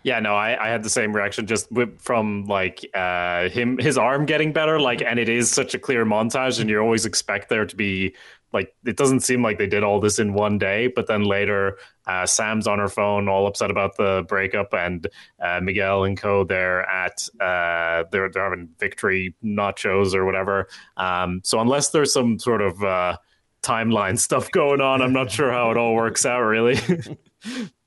Yeah, 0.08 0.20
no, 0.20 0.34
I, 0.34 0.56
I 0.58 0.70
had 0.70 0.82
the 0.82 0.88
same 0.88 1.14
reaction 1.14 1.46
just 1.46 1.68
from 1.98 2.46
like 2.46 2.82
uh, 2.94 3.50
him, 3.50 3.76
his 3.76 3.98
arm 3.98 4.24
getting 4.24 4.54
better. 4.54 4.80
Like, 4.80 5.02
and 5.02 5.18
it 5.18 5.28
is 5.28 5.50
such 5.50 5.74
a 5.74 5.78
clear 5.78 6.06
montage, 6.06 6.58
and 6.58 6.70
you 6.70 6.78
always 6.78 7.04
expect 7.04 7.50
there 7.50 7.66
to 7.66 7.76
be 7.76 8.16
like 8.54 8.74
it 8.86 8.96
doesn't 8.96 9.20
seem 9.20 9.42
like 9.42 9.58
they 9.58 9.66
did 9.66 9.84
all 9.84 10.00
this 10.00 10.18
in 10.18 10.32
one 10.32 10.56
day. 10.56 10.86
But 10.86 11.08
then 11.08 11.24
later, 11.24 11.76
uh, 12.06 12.24
Sam's 12.24 12.66
on 12.66 12.78
her 12.78 12.88
phone, 12.88 13.28
all 13.28 13.46
upset 13.46 13.70
about 13.70 13.98
the 13.98 14.24
breakup, 14.26 14.72
and 14.72 15.06
uh, 15.42 15.60
Miguel 15.62 16.04
and 16.04 16.16
Co. 16.16 16.42
They're 16.42 16.88
at 16.88 17.28
uh, 17.38 18.04
they're 18.10 18.30
they're 18.30 18.44
having 18.44 18.70
victory 18.78 19.34
nachos 19.44 20.14
or 20.14 20.24
whatever. 20.24 20.68
Um, 20.96 21.42
so 21.44 21.60
unless 21.60 21.90
there's 21.90 22.14
some 22.14 22.38
sort 22.38 22.62
of 22.62 22.82
uh, 22.82 23.18
timeline 23.62 24.18
stuff 24.26 24.50
going 24.52 24.80
on, 24.80 25.02
I'm 25.02 25.12
not 25.12 25.30
sure 25.30 25.52
how 25.52 25.70
it 25.70 25.76
all 25.76 25.94
works 25.94 26.24
out. 26.24 26.40
Really. 26.40 26.78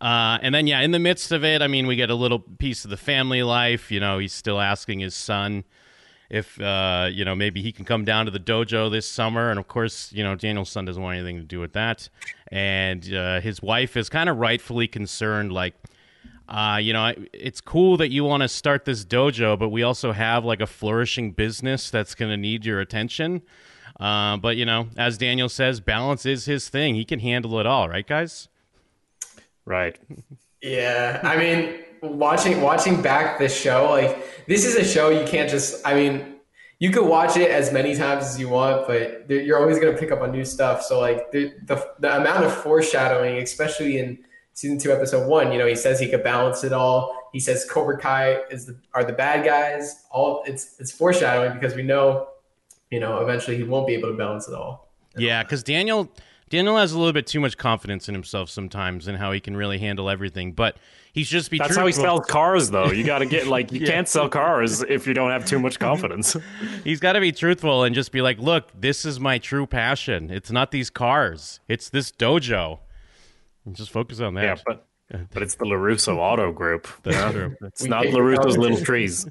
Uh, 0.00 0.38
and 0.40 0.54
then, 0.54 0.66
yeah, 0.66 0.80
in 0.80 0.92
the 0.92 0.98
midst 0.98 1.30
of 1.30 1.44
it, 1.44 1.60
I 1.60 1.66
mean, 1.66 1.86
we 1.86 1.94
get 1.94 2.10
a 2.10 2.14
little 2.14 2.38
piece 2.38 2.84
of 2.84 2.90
the 2.90 2.96
family 2.96 3.42
life. 3.42 3.90
You 3.90 4.00
know, 4.00 4.18
he's 4.18 4.32
still 4.32 4.60
asking 4.60 5.00
his 5.00 5.14
son 5.14 5.64
if, 6.30 6.60
uh, 6.60 7.08
you 7.10 7.24
know, 7.24 7.34
maybe 7.34 7.60
he 7.60 7.72
can 7.72 7.84
come 7.84 8.04
down 8.04 8.24
to 8.24 8.30
the 8.30 8.38
dojo 8.38 8.90
this 8.90 9.06
summer. 9.06 9.50
And 9.50 9.58
of 9.58 9.68
course, 9.68 10.12
you 10.12 10.22
know, 10.22 10.36
Daniel's 10.36 10.70
son 10.70 10.84
doesn't 10.84 11.02
want 11.02 11.18
anything 11.18 11.36
to 11.36 11.44
do 11.44 11.60
with 11.60 11.74
that. 11.74 12.08
And 12.50 13.12
uh, 13.12 13.40
his 13.40 13.60
wife 13.60 13.96
is 13.96 14.08
kind 14.08 14.30
of 14.30 14.38
rightfully 14.38 14.88
concerned, 14.88 15.52
like, 15.52 15.74
uh, 16.48 16.78
you 16.82 16.92
know, 16.92 17.12
it's 17.32 17.60
cool 17.60 17.96
that 17.98 18.10
you 18.10 18.24
want 18.24 18.42
to 18.42 18.48
start 18.48 18.84
this 18.84 19.04
dojo, 19.04 19.58
but 19.58 19.68
we 19.68 19.82
also 19.82 20.12
have 20.12 20.44
like 20.44 20.60
a 20.60 20.66
flourishing 20.66 21.32
business 21.32 21.90
that's 21.90 22.14
going 22.14 22.30
to 22.30 22.36
need 22.36 22.64
your 22.64 22.80
attention. 22.80 23.42
Uh, 24.00 24.36
but 24.36 24.56
you 24.56 24.64
know, 24.64 24.88
as 24.96 25.18
Daniel 25.18 25.48
says, 25.48 25.78
balance 25.80 26.24
is 26.24 26.46
his 26.46 26.68
thing. 26.68 26.94
He 26.94 27.04
can 27.04 27.20
handle 27.20 27.60
it 27.60 27.66
all, 27.66 27.88
right, 27.88 28.06
guys? 28.06 28.48
Right. 29.64 29.98
Yeah, 30.62 31.20
I 31.22 31.36
mean, 31.36 31.80
watching 32.02 32.60
watching 32.60 33.00
back 33.00 33.38
the 33.38 33.48
show, 33.48 33.90
like 33.90 34.46
this 34.46 34.64
is 34.64 34.76
a 34.76 34.84
show 34.84 35.10
you 35.10 35.26
can't 35.26 35.50
just. 35.50 35.86
I 35.86 35.94
mean, 35.94 36.36
you 36.78 36.90
could 36.90 37.06
watch 37.06 37.36
it 37.36 37.50
as 37.50 37.72
many 37.72 37.94
times 37.94 38.24
as 38.24 38.40
you 38.40 38.48
want, 38.48 38.86
but 38.86 39.28
you're 39.30 39.58
always 39.58 39.78
going 39.78 39.92
to 39.92 39.98
pick 39.98 40.10
up 40.10 40.22
on 40.22 40.32
new 40.32 40.44
stuff. 40.44 40.82
So 40.82 40.98
like 40.98 41.30
the, 41.30 41.52
the 41.64 41.86
the 41.98 42.16
amount 42.16 42.44
of 42.44 42.54
foreshadowing, 42.54 43.38
especially 43.38 43.98
in 43.98 44.18
season 44.54 44.78
two, 44.78 44.92
episode 44.92 45.28
one, 45.28 45.52
you 45.52 45.58
know, 45.58 45.66
he 45.66 45.76
says 45.76 46.00
he 46.00 46.08
could 46.08 46.24
balance 46.24 46.64
it 46.64 46.72
all. 46.72 47.16
He 47.32 47.38
says 47.38 47.66
Cobra 47.70 47.98
Kai 47.98 48.40
is 48.50 48.66
the, 48.66 48.76
are 48.94 49.04
the 49.04 49.12
bad 49.12 49.44
guys. 49.44 50.04
All 50.10 50.42
it's 50.46 50.80
it's 50.80 50.90
foreshadowing 50.90 51.52
because 51.54 51.74
we 51.74 51.82
know, 51.82 52.28
you 52.90 52.98
know, 52.98 53.20
eventually 53.20 53.56
he 53.56 53.62
won't 53.62 53.86
be 53.86 53.94
able 53.94 54.10
to 54.10 54.16
balance 54.16 54.48
it 54.48 54.54
all. 54.54 54.90
Yeah, 55.16 55.42
because 55.42 55.62
Daniel 55.62 56.10
Daniel 56.50 56.76
has 56.76 56.92
a 56.92 56.98
little 56.98 57.12
bit 57.12 57.26
too 57.26 57.40
much 57.40 57.56
confidence 57.56 58.08
in 58.08 58.14
himself 58.14 58.50
sometimes 58.50 59.06
and 59.08 59.16
how 59.18 59.32
he 59.32 59.38
can 59.40 59.56
really 59.56 59.78
handle 59.78 60.10
everything, 60.10 60.52
but 60.52 60.76
he's 61.12 61.28
just 61.28 61.48
be 61.50 61.58
That's 61.58 61.68
truthful. 61.68 61.80
how 61.82 61.86
he 61.86 61.92
sells 61.92 62.26
cars, 62.26 62.70
though. 62.70 62.90
You 62.90 63.04
got 63.04 63.20
to 63.20 63.26
get 63.26 63.46
like 63.46 63.70
you 63.72 63.86
can't 63.86 64.08
sell 64.08 64.28
cars 64.28 64.82
if 64.82 65.06
you 65.06 65.14
don't 65.14 65.30
have 65.30 65.46
too 65.46 65.60
much 65.60 65.78
confidence. 65.78 66.36
He's 66.84 66.98
got 67.00 67.12
to 67.12 67.20
be 67.20 67.30
truthful 67.32 67.84
and 67.84 67.94
just 67.94 68.10
be 68.12 68.20
like, 68.20 68.38
"Look, 68.38 68.68
this 68.78 69.04
is 69.04 69.20
my 69.20 69.38
true 69.38 69.66
passion. 69.66 70.28
It's 70.30 70.50
not 70.50 70.70
these 70.72 70.90
cars. 70.90 71.60
It's 71.68 71.88
this 71.88 72.10
dojo." 72.10 72.80
And 73.64 73.76
just 73.76 73.90
focus 73.90 74.20
on 74.20 74.34
that. 74.34 74.42
yeah, 74.44 74.56
but 74.66 74.86
but 75.32 75.42
it's 75.42 75.54
the 75.54 75.66
Larusso 75.66 76.16
Auto 76.18 76.50
Group. 76.52 76.88
That's 77.04 77.32
true. 77.32 77.56
It's 77.62 77.82
We 77.82 77.88
not 77.90 78.06
hate 78.06 78.14
Larusso's 78.14 78.58
little 78.58 78.78
trees. 78.80 79.26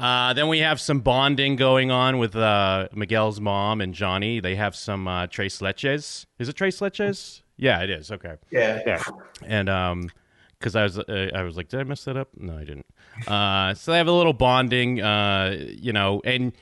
Uh, 0.00 0.32
then 0.32 0.48
we 0.48 0.60
have 0.60 0.80
some 0.80 1.00
bonding 1.00 1.56
going 1.56 1.90
on 1.90 2.18
with 2.18 2.34
uh, 2.34 2.88
Miguel's 2.94 3.40
mom 3.40 3.80
and 3.80 3.92
Johnny. 3.94 4.40
They 4.40 4.54
have 4.56 4.74
some 4.74 5.06
uh, 5.06 5.26
tres 5.26 5.58
leches. 5.60 6.24
Is 6.38 6.48
it 6.48 6.54
tres 6.54 6.80
leches? 6.80 7.42
Yeah, 7.58 7.82
it 7.82 7.90
is. 7.90 8.10
Okay. 8.10 8.36
Yeah, 8.50 8.80
Yeah. 8.86 9.02
and 9.44 9.68
um 9.68 10.10
because 10.58 10.76
i 10.76 10.82
was 10.82 10.98
uh, 10.98 11.30
i 11.34 11.42
was 11.42 11.56
like 11.56 11.68
did 11.68 11.80
i 11.80 11.84
mess 11.84 12.04
that 12.04 12.18
up 12.18 12.28
no 12.36 12.54
i 12.54 12.64
didn't 12.64 12.84
uh 13.26 13.72
so 13.72 13.92
they 13.92 13.96
have 13.96 14.08
a 14.08 14.12
little 14.12 14.34
bonding 14.34 15.00
uh 15.00 15.56
you 15.70 15.90
know 15.90 16.20
and 16.22 16.52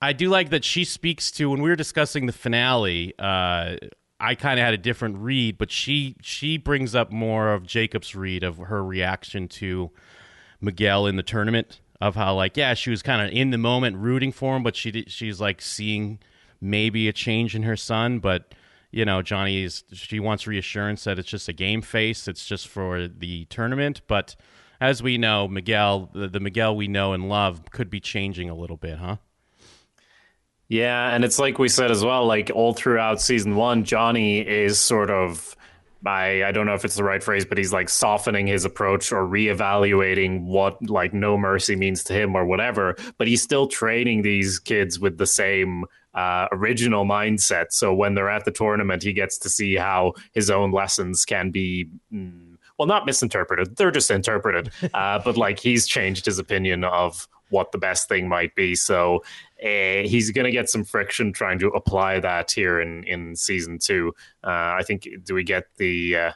i 0.00 0.12
do 0.12 0.28
like 0.28 0.50
that 0.50 0.64
she 0.64 0.84
speaks 0.84 1.32
to 1.32 1.50
when 1.50 1.60
we 1.60 1.68
were 1.68 1.74
discussing 1.74 2.26
the 2.26 2.32
finale 2.32 3.12
uh 3.18 3.74
i 4.20 4.36
kind 4.36 4.60
of 4.60 4.64
had 4.64 4.72
a 4.72 4.78
different 4.78 5.16
read 5.18 5.58
but 5.58 5.68
she 5.72 6.14
she 6.22 6.58
brings 6.58 6.94
up 6.94 7.10
more 7.10 7.52
of 7.52 7.64
jakob's 7.66 8.14
read 8.14 8.44
of 8.44 8.58
her 8.58 8.84
reaction 8.84 9.48
to 9.48 9.90
miguel 10.60 11.04
in 11.08 11.16
the 11.16 11.22
tournament 11.24 11.80
of 12.00 12.14
how 12.14 12.34
like 12.34 12.56
yeah 12.56 12.74
she 12.74 12.90
was 12.90 13.02
kind 13.02 13.20
of 13.20 13.32
in 13.32 13.50
the 13.50 13.58
moment 13.58 13.96
rooting 13.96 14.32
for 14.32 14.56
him 14.56 14.62
but 14.62 14.74
she 14.74 15.04
she's 15.06 15.40
like 15.40 15.60
seeing 15.60 16.18
maybe 16.60 17.08
a 17.08 17.12
change 17.12 17.54
in 17.54 17.62
her 17.62 17.76
son 17.76 18.18
but 18.18 18.54
you 18.90 19.04
know, 19.04 19.22
Johnny 19.22 19.62
is 19.62 19.84
she 19.92 20.18
wants 20.18 20.46
reassurance 20.46 21.04
that 21.04 21.18
it's 21.18 21.28
just 21.28 21.48
a 21.48 21.52
game 21.52 21.82
face, 21.82 22.26
it's 22.26 22.44
just 22.44 22.68
for 22.68 23.06
the 23.06 23.44
tournament. 23.46 24.00
But 24.08 24.34
as 24.80 25.02
we 25.02 25.16
know, 25.16 25.46
Miguel, 25.46 26.10
the, 26.12 26.28
the 26.28 26.40
Miguel 26.40 26.74
we 26.74 26.88
know 26.88 27.12
and 27.12 27.28
love, 27.28 27.70
could 27.70 27.90
be 27.90 28.00
changing 28.00 28.50
a 28.50 28.54
little 28.54 28.76
bit, 28.76 28.98
huh? 28.98 29.16
Yeah, 30.68 31.14
and 31.14 31.24
it's 31.24 31.38
like 31.38 31.58
we 31.58 31.68
said 31.68 31.90
as 31.90 32.04
well, 32.04 32.26
like 32.26 32.50
all 32.54 32.74
throughout 32.74 33.20
season 33.20 33.56
one, 33.56 33.84
Johnny 33.84 34.40
is 34.40 34.78
sort 34.78 35.10
of 35.10 35.56
I 36.06 36.44
I 36.44 36.52
don't 36.52 36.66
know 36.66 36.74
if 36.74 36.84
it's 36.84 36.96
the 36.96 37.04
right 37.04 37.22
phrase, 37.22 37.44
but 37.44 37.58
he's 37.58 37.72
like 37.72 37.88
softening 37.88 38.46
his 38.46 38.64
approach 38.64 39.12
or 39.12 39.26
reevaluating 39.26 40.42
what 40.42 40.88
like 40.88 41.12
no 41.12 41.36
mercy 41.36 41.76
means 41.76 42.04
to 42.04 42.14
him 42.14 42.34
or 42.34 42.44
whatever. 42.44 42.96
But 43.18 43.28
he's 43.28 43.42
still 43.42 43.66
training 43.66 44.22
these 44.22 44.58
kids 44.58 44.98
with 44.98 45.18
the 45.18 45.26
same 45.26 45.84
uh, 46.14 46.48
original 46.52 47.04
mindset. 47.04 47.66
So 47.70 47.94
when 47.94 48.14
they're 48.14 48.30
at 48.30 48.44
the 48.44 48.50
tournament, 48.50 49.02
he 49.02 49.12
gets 49.12 49.38
to 49.38 49.48
see 49.48 49.76
how 49.76 50.14
his 50.32 50.50
own 50.50 50.72
lessons 50.72 51.24
can 51.24 51.50
be. 51.50 51.88
Mm, 52.12 52.56
well, 52.78 52.88
not 52.88 53.06
misinterpreted; 53.06 53.76
they're 53.76 53.90
just 53.90 54.10
interpreted. 54.10 54.70
Uh, 54.94 55.20
but 55.24 55.36
like 55.36 55.58
he's 55.58 55.86
changed 55.86 56.26
his 56.26 56.38
opinion 56.38 56.84
of 56.84 57.28
what 57.50 57.72
the 57.72 57.78
best 57.78 58.08
thing 58.08 58.28
might 58.28 58.54
be. 58.54 58.74
So 58.74 59.22
uh, 59.62 60.06
he's 60.06 60.30
going 60.30 60.46
to 60.46 60.50
get 60.50 60.68
some 60.68 60.84
friction 60.84 61.32
trying 61.32 61.58
to 61.58 61.68
apply 61.68 62.20
that 62.20 62.50
here 62.50 62.80
in 62.80 63.04
in 63.04 63.36
season 63.36 63.78
two. 63.78 64.14
Uh, 64.44 64.76
I 64.78 64.82
think. 64.86 65.08
Do 65.24 65.34
we 65.34 65.44
get 65.44 65.64
the? 65.76 66.16
Uh, 66.16 66.32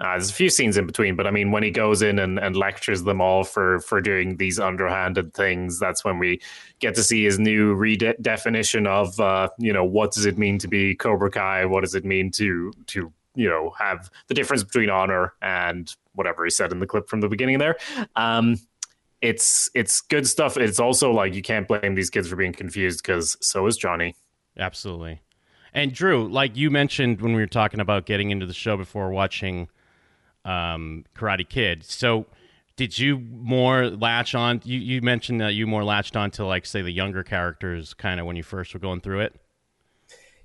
uh, 0.00 0.14
there's 0.14 0.30
a 0.30 0.34
few 0.34 0.50
scenes 0.50 0.76
in 0.76 0.84
between, 0.84 1.14
but 1.14 1.28
I 1.28 1.30
mean, 1.30 1.52
when 1.52 1.62
he 1.62 1.70
goes 1.70 2.02
in 2.02 2.18
and, 2.18 2.36
and 2.40 2.56
lectures 2.56 3.04
them 3.04 3.20
all 3.20 3.44
for 3.44 3.78
for 3.80 4.00
doing 4.00 4.36
these 4.36 4.58
underhanded 4.58 5.32
things, 5.32 5.78
that's 5.78 6.04
when 6.04 6.18
we 6.18 6.40
get 6.80 6.96
to 6.96 7.04
see 7.04 7.22
his 7.22 7.38
new 7.38 7.76
redefinition 7.76 8.88
of, 8.88 9.20
uh, 9.20 9.48
you 9.58 9.72
know, 9.72 9.84
what 9.84 10.10
does 10.10 10.26
it 10.26 10.38
mean 10.38 10.58
to 10.58 10.66
be 10.66 10.96
Cobra 10.96 11.30
Kai? 11.30 11.66
What 11.66 11.82
does 11.82 11.94
it 11.94 12.04
mean 12.04 12.32
to 12.32 12.72
to 12.88 13.12
you 13.34 13.48
know 13.48 13.70
have 13.78 14.10
the 14.26 14.34
difference 14.34 14.64
between 14.64 14.90
honor 14.90 15.34
and 15.40 15.94
whatever 16.14 16.44
he 16.44 16.50
said 16.50 16.72
in 16.72 16.80
the 16.80 16.86
clip 16.86 17.08
from 17.08 17.20
the 17.20 17.28
beginning 17.28 17.58
there. 17.58 17.76
Um, 18.16 18.56
it's 19.22 19.70
it's 19.74 20.00
good 20.00 20.26
stuff. 20.26 20.56
It's 20.56 20.80
also 20.80 21.12
like 21.12 21.34
you 21.34 21.42
can't 21.42 21.66
blame 21.66 21.94
these 21.94 22.10
kids 22.10 22.28
for 22.28 22.36
being 22.36 22.52
confused 22.52 23.02
because 23.02 23.36
so 23.40 23.66
is 23.66 23.76
Johnny. 23.76 24.16
Absolutely. 24.58 25.22
And 25.72 25.92
Drew, 25.92 26.28
like 26.28 26.56
you 26.56 26.70
mentioned 26.70 27.22
when 27.22 27.32
we 27.32 27.40
were 27.40 27.46
talking 27.46 27.80
about 27.80 28.04
getting 28.04 28.30
into 28.30 28.44
the 28.44 28.52
show 28.52 28.76
before 28.76 29.10
watching 29.10 29.68
um, 30.44 31.06
Karate 31.16 31.48
Kid, 31.48 31.84
so 31.84 32.26
did 32.76 32.98
you 32.98 33.18
more 33.18 33.88
latch 33.88 34.34
on? 34.34 34.60
You, 34.64 34.78
you 34.78 35.00
mentioned 35.00 35.40
that 35.40 35.54
you 35.54 35.66
more 35.66 35.84
latched 35.84 36.16
on 36.16 36.30
to 36.32 36.44
like 36.44 36.66
say 36.66 36.82
the 36.82 36.90
younger 36.90 37.22
characters, 37.22 37.94
kind 37.94 38.20
of 38.20 38.26
when 38.26 38.36
you 38.36 38.42
first 38.42 38.74
were 38.74 38.80
going 38.80 39.00
through 39.00 39.20
it. 39.20 39.40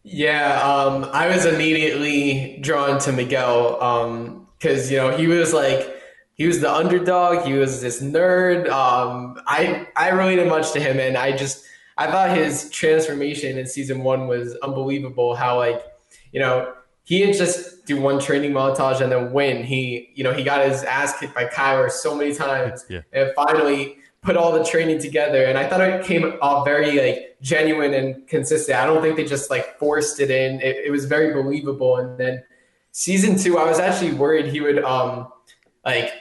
Yeah, 0.04 0.62
um, 0.62 1.10
I 1.12 1.28
was 1.28 1.46
immediately 1.46 2.60
drawn 2.62 3.00
to 3.00 3.12
Miguel 3.12 4.46
because 4.58 4.90
you 4.90 4.98
know 4.98 5.18
he 5.18 5.28
was 5.28 5.52
like 5.52 5.96
he 6.38 6.45
was 6.45 6.60
the 6.60 6.71
underdog. 6.71 7.45
He 7.45 7.54
was 7.54 7.82
this 7.82 8.02
nerd. 8.02 8.69
Um, 8.69 9.39
I 9.47 9.88
I 9.95 10.10
related 10.10 10.47
much 10.47 10.71
to 10.73 10.80
him, 10.80 11.00
and 11.00 11.17
I 11.17 11.36
just 11.36 11.65
I 11.97 12.08
thought 12.12 12.36
his 12.38 12.69
transformation 12.69 13.58
in 13.58 13.65
season 13.65 14.04
one 14.04 14.28
was 14.28 14.56
unbelievable. 14.62 15.36
How 15.36 15.58
like 15.58 15.82
you 16.32 16.39
know 16.39 16.73
he 17.04 17.19
didn't 17.19 17.38
just 17.38 17.86
do 17.86 18.00
one 18.00 18.19
training 18.19 18.52
montage 18.52 19.02
and 19.02 19.12
then 19.12 19.32
win. 19.34 19.63
He 19.63 20.10
you 20.13 20.23
know 20.23 20.32
he 20.34 20.43
got 20.43 20.63
his 20.67 20.84
ass 20.84 21.17
kicked 21.19 21.34
by 21.34 21.45
Kyler 21.45 21.89
so 21.89 22.15
many 22.15 22.34
times, 22.36 22.86
Yeah. 22.89 23.02
and 23.13 23.32
finally 23.36 23.97
put 24.21 24.36
all 24.38 24.52
the 24.52 24.63
training 24.63 25.00
together. 25.00 25.45
And 25.45 25.58
I 25.58 25.67
thought 25.67 25.82
it 25.82 26.06
came 26.06 26.38
off 26.41 26.65
very 26.65 27.00
like 27.00 27.38
genuine 27.41 27.93
and 27.93 28.28
consistent. 28.28 28.78
I 28.78 28.86
don't 28.86 29.02
think 29.02 29.15
they 29.15 29.23
just 29.26 29.50
like 29.50 29.80
forced 29.80 30.19
it 30.19 30.30
in. 30.30 30.60
It, 30.62 30.76
it 30.86 30.91
was 30.91 31.06
very 31.06 31.34
believable. 31.34 31.95
And 31.97 32.17
then 32.19 32.43
season 32.91 33.38
two, 33.38 33.58
I 33.58 33.63
was 33.67 33.80
actually 33.80 34.13
worried 34.13 34.45
he 34.47 34.60
would 34.60 34.84
um 34.84 35.30
like 35.86 36.12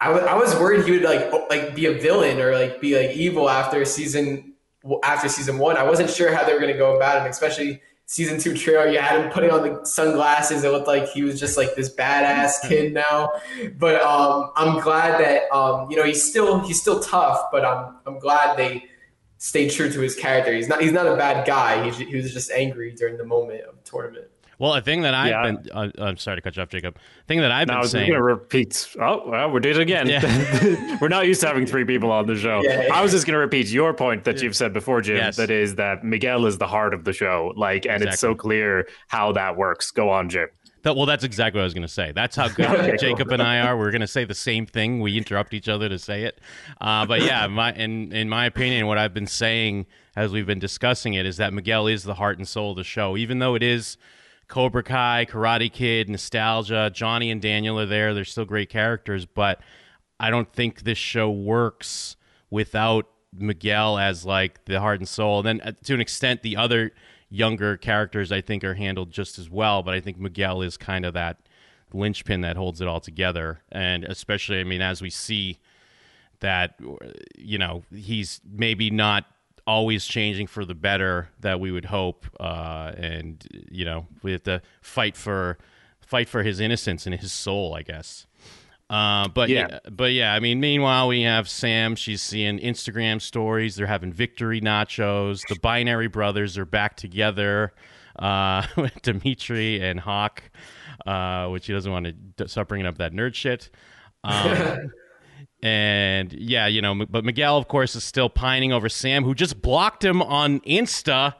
I 0.00 0.10
wa- 0.10 0.18
I 0.18 0.34
was 0.34 0.54
worried 0.54 0.84
he 0.84 0.92
would 0.92 1.02
like 1.02 1.32
like 1.50 1.74
be 1.74 1.86
a 1.86 1.92
villain 1.92 2.40
or 2.40 2.52
like 2.52 2.80
be 2.80 2.96
like 2.96 3.16
evil 3.16 3.50
after 3.50 3.84
season 3.84 4.54
after 5.02 5.28
season 5.28 5.58
one. 5.58 5.76
I 5.76 5.82
wasn't 5.82 6.10
sure 6.10 6.34
how 6.34 6.44
they 6.44 6.54
were 6.54 6.60
gonna 6.60 6.76
go 6.76 6.96
about 6.96 7.26
it, 7.26 7.30
especially 7.30 7.80
season 8.06 8.38
two 8.38 8.56
trailer. 8.56 8.88
You 8.88 8.98
had 8.98 9.20
him 9.20 9.30
putting 9.30 9.50
on 9.50 9.62
the 9.62 9.84
sunglasses. 9.84 10.64
It 10.64 10.70
looked 10.70 10.86
like 10.86 11.08
he 11.08 11.22
was 11.22 11.38
just 11.40 11.56
like 11.56 11.74
this 11.74 11.94
badass 11.94 12.62
kid 12.68 12.92
now. 12.92 13.30
But 13.76 14.00
um, 14.02 14.52
I'm 14.56 14.80
glad 14.80 15.20
that 15.20 15.52
um, 15.54 15.90
you 15.90 15.96
know 15.96 16.04
he's 16.04 16.28
still 16.28 16.60
he's 16.60 16.80
still 16.80 17.00
tough, 17.00 17.50
but 17.50 17.64
I'm 17.64 17.96
I'm 18.06 18.18
glad 18.18 18.56
they 18.56 18.84
stayed 19.38 19.70
true 19.70 19.90
to 19.90 20.00
his 20.00 20.14
character. 20.14 20.52
He's 20.52 20.68
not 20.68 20.80
he's 20.80 20.92
not 20.92 21.06
a 21.06 21.16
bad 21.16 21.46
guy. 21.46 21.90
He, 21.90 22.04
he 22.04 22.16
was 22.16 22.32
just 22.32 22.50
angry 22.50 22.92
during 22.92 23.16
the 23.16 23.24
moment 23.24 23.62
of 23.62 23.76
the 23.76 23.82
tournament. 23.90 24.28
Well, 24.58 24.74
a 24.74 24.80
thing 24.82 25.02
that 25.02 25.14
I've 25.14 25.28
Yeah. 25.30 25.42
been, 25.42 25.66
uh, 25.72 25.88
I'm 25.98 26.16
sorry 26.16 26.36
to 26.36 26.40
cut 26.42 26.56
you 26.56 26.62
off, 26.62 26.68
Jakob. 26.68 26.96
thing 27.28 27.40
that 27.40 27.52
I've 27.52 27.68
Now 27.68 27.74
been 27.74 27.78
I 27.78 27.82
was 27.82 27.90
saying, 27.92 28.08
going 28.08 28.18
to 28.18 28.22
repeat. 28.24 28.88
Oh, 29.00 29.22
well, 29.28 29.50
we 29.50 29.60
did 29.60 29.76
it 29.76 29.80
again. 29.82 30.08
Yeah. 30.08 30.98
We're 31.00 31.08
not 31.08 31.26
used 31.26 31.40
to 31.42 31.46
having 31.46 31.64
three 31.66 31.84
people 31.84 32.10
on 32.10 32.26
the 32.26 32.34
show. 32.36 32.62
Yeah. 32.64 32.88
I 32.92 33.00
was 33.02 33.12
just 33.12 33.24
going 33.26 33.34
to 33.34 33.38
repeat 33.38 33.68
your 33.68 33.94
point 33.94 34.24
that 34.24 34.42
you've 34.42 34.56
said 34.56 34.72
before, 34.72 35.00
Jim. 35.00 35.16
Yes. 35.16 35.36
That 35.36 35.50
is 35.50 35.76
that 35.76 36.02
Miguel 36.02 36.44
is 36.46 36.58
the 36.58 36.66
heart 36.66 36.92
of 36.94 37.04
the 37.04 37.12
show. 37.12 37.52
Like, 37.56 37.86
and 37.86 38.02
it's 38.02 38.18
so 38.18 38.34
clear 38.34 38.88
how 39.06 39.30
that 39.32 39.56
works. 39.56 39.90
Go 39.92 40.10
on, 40.10 40.28
Jim. 40.28 40.48
that, 40.82 40.96
well, 40.96 41.06
that's 41.06 41.22
exactly 41.24 41.58
what 41.58 41.62
I 41.62 41.66
was 41.66 41.74
going 41.74 41.86
to 41.86 41.92
say. 41.92 42.10
That's 42.12 42.34
how 42.34 42.48
good 42.48 42.66
Okay, 42.70 42.88
cool. 42.90 42.96
Jakob 42.98 43.30
and 43.30 43.42
I 43.42 43.60
are. 43.60 43.76
We're 43.78 43.90
going 43.92 44.00
to 44.00 44.06
say 44.08 44.24
the 44.24 44.34
same 44.34 44.66
thing. 44.66 45.00
We 45.00 45.16
interrupt 45.16 45.54
each 45.54 45.68
other 45.68 45.88
to 45.88 45.98
say 46.00 46.24
it. 46.24 46.40
Uh, 46.80 47.06
but 47.06 47.22
yeah, 47.22 47.46
my 47.46 47.72
in 47.74 48.12
in 48.12 48.28
my 48.28 48.46
opinion, 48.46 48.86
what 48.88 48.98
I've 48.98 49.14
been 49.14 49.26
saying 49.28 49.86
as 50.16 50.32
we've 50.32 50.46
been 50.46 50.58
discussing 50.58 51.14
it 51.14 51.26
is 51.26 51.36
that 51.36 51.52
Miguel 51.52 51.86
is 51.86 52.02
the 52.02 52.14
heart 52.14 52.38
and 52.38 52.48
soul 52.48 52.72
of 52.72 52.76
the 52.76 52.82
show, 52.84 53.16
even 53.16 53.38
though 53.38 53.54
it 53.54 53.62
is. 53.62 53.96
Cobra 54.48 54.82
Kai, 54.82 55.26
Karate 55.28 55.70
Kid, 55.70 56.08
nostalgia. 56.08 56.90
Johnny 56.92 57.30
and 57.30 57.40
Daniel 57.40 57.78
are 57.78 57.86
there. 57.86 58.14
They're 58.14 58.24
still 58.24 58.46
great 58.46 58.70
characters, 58.70 59.26
but 59.26 59.60
I 60.18 60.30
don't 60.30 60.52
think 60.52 60.82
this 60.82 60.98
show 60.98 61.30
works 61.30 62.16
without 62.50 63.06
Miguel 63.32 63.98
as 63.98 64.24
like 64.24 64.64
the 64.64 64.80
heart 64.80 65.00
and 65.00 65.08
soul. 65.08 65.38
And 65.40 65.46
then 65.46 65.60
uh, 65.60 65.72
to 65.84 65.94
an 65.94 66.00
extent, 66.00 66.42
the 66.42 66.56
other 66.56 66.92
younger 67.28 67.76
characters 67.76 68.32
I 68.32 68.40
think 68.40 68.64
are 68.64 68.74
handled 68.74 69.10
just 69.10 69.38
as 69.38 69.50
well. 69.50 69.82
But 69.82 69.94
I 69.94 70.00
think 70.00 70.18
Miguel 70.18 70.62
is 70.62 70.76
kind 70.78 71.04
of 71.04 71.12
that 71.14 71.38
linchpin 71.92 72.40
that 72.40 72.56
holds 72.56 72.80
it 72.80 72.88
all 72.88 73.00
together. 73.00 73.60
And 73.70 74.04
especially, 74.04 74.60
I 74.60 74.64
mean, 74.64 74.80
as 74.80 75.02
we 75.02 75.10
see 75.10 75.58
that, 76.40 76.80
you 77.36 77.58
know, 77.58 77.82
he's 77.94 78.40
maybe 78.50 78.90
not 78.90 79.26
always 79.68 80.06
changing 80.06 80.46
for 80.46 80.64
the 80.64 80.74
better 80.74 81.28
that 81.40 81.60
we 81.60 81.70
would 81.70 81.84
hope, 81.84 82.26
uh, 82.40 82.92
and 82.96 83.46
you 83.70 83.84
know 83.84 84.06
we 84.22 84.32
have 84.32 84.42
to 84.44 84.62
fight 84.80 85.16
for 85.16 85.58
fight 86.00 86.28
for 86.28 86.42
his 86.42 86.58
innocence 86.58 87.06
and 87.06 87.14
his 87.14 87.30
soul, 87.30 87.74
I 87.74 87.82
guess. 87.82 88.26
Uh, 88.88 89.28
but 89.28 89.50
yeah. 89.50 89.66
Yeah. 89.70 89.78
but 89.90 90.12
yeah, 90.12 90.32
I 90.32 90.40
mean, 90.40 90.60
meanwhile 90.60 91.08
we 91.08 91.22
have 91.22 91.48
Sam. 91.48 91.94
She's 91.94 92.22
seeing 92.22 92.58
Instagram 92.58 93.20
stories. 93.20 93.76
They're 93.76 93.86
having 93.86 94.12
victory 94.12 94.62
nachos. 94.62 95.42
The 95.46 95.60
Binary 95.60 96.08
Brothers 96.08 96.56
are 96.56 96.64
back 96.64 96.96
together 96.96 97.74
uh, 98.18 98.66
with 98.76 99.02
Demetri 99.02 99.82
and 99.82 100.00
Hawk, 100.00 100.42
uh, 101.06 101.48
which 101.48 101.66
he 101.66 101.74
doesn't 101.74 101.92
want 101.92 102.06
to 102.06 102.12
d- 102.12 102.48
stop 102.48 102.68
bringing 102.68 102.86
up 102.86 102.96
that 102.98 103.12
nerd 103.12 103.34
shit. 103.34 103.68
Um, 104.24 104.90
and 105.62 106.32
yeah, 106.32 106.66
you 106.66 106.80
know, 106.80 107.06
but 107.06 107.24
Miguel, 107.24 107.56
of 107.56 107.68
course, 107.68 107.96
is 107.96 108.04
still 108.04 108.28
pining 108.28 108.72
over 108.72 108.88
Sam, 108.88 109.24
who 109.24 109.34
just 109.34 109.60
blocked 109.60 110.04
him 110.04 110.22
on 110.22 110.60
Insta. 110.60 111.34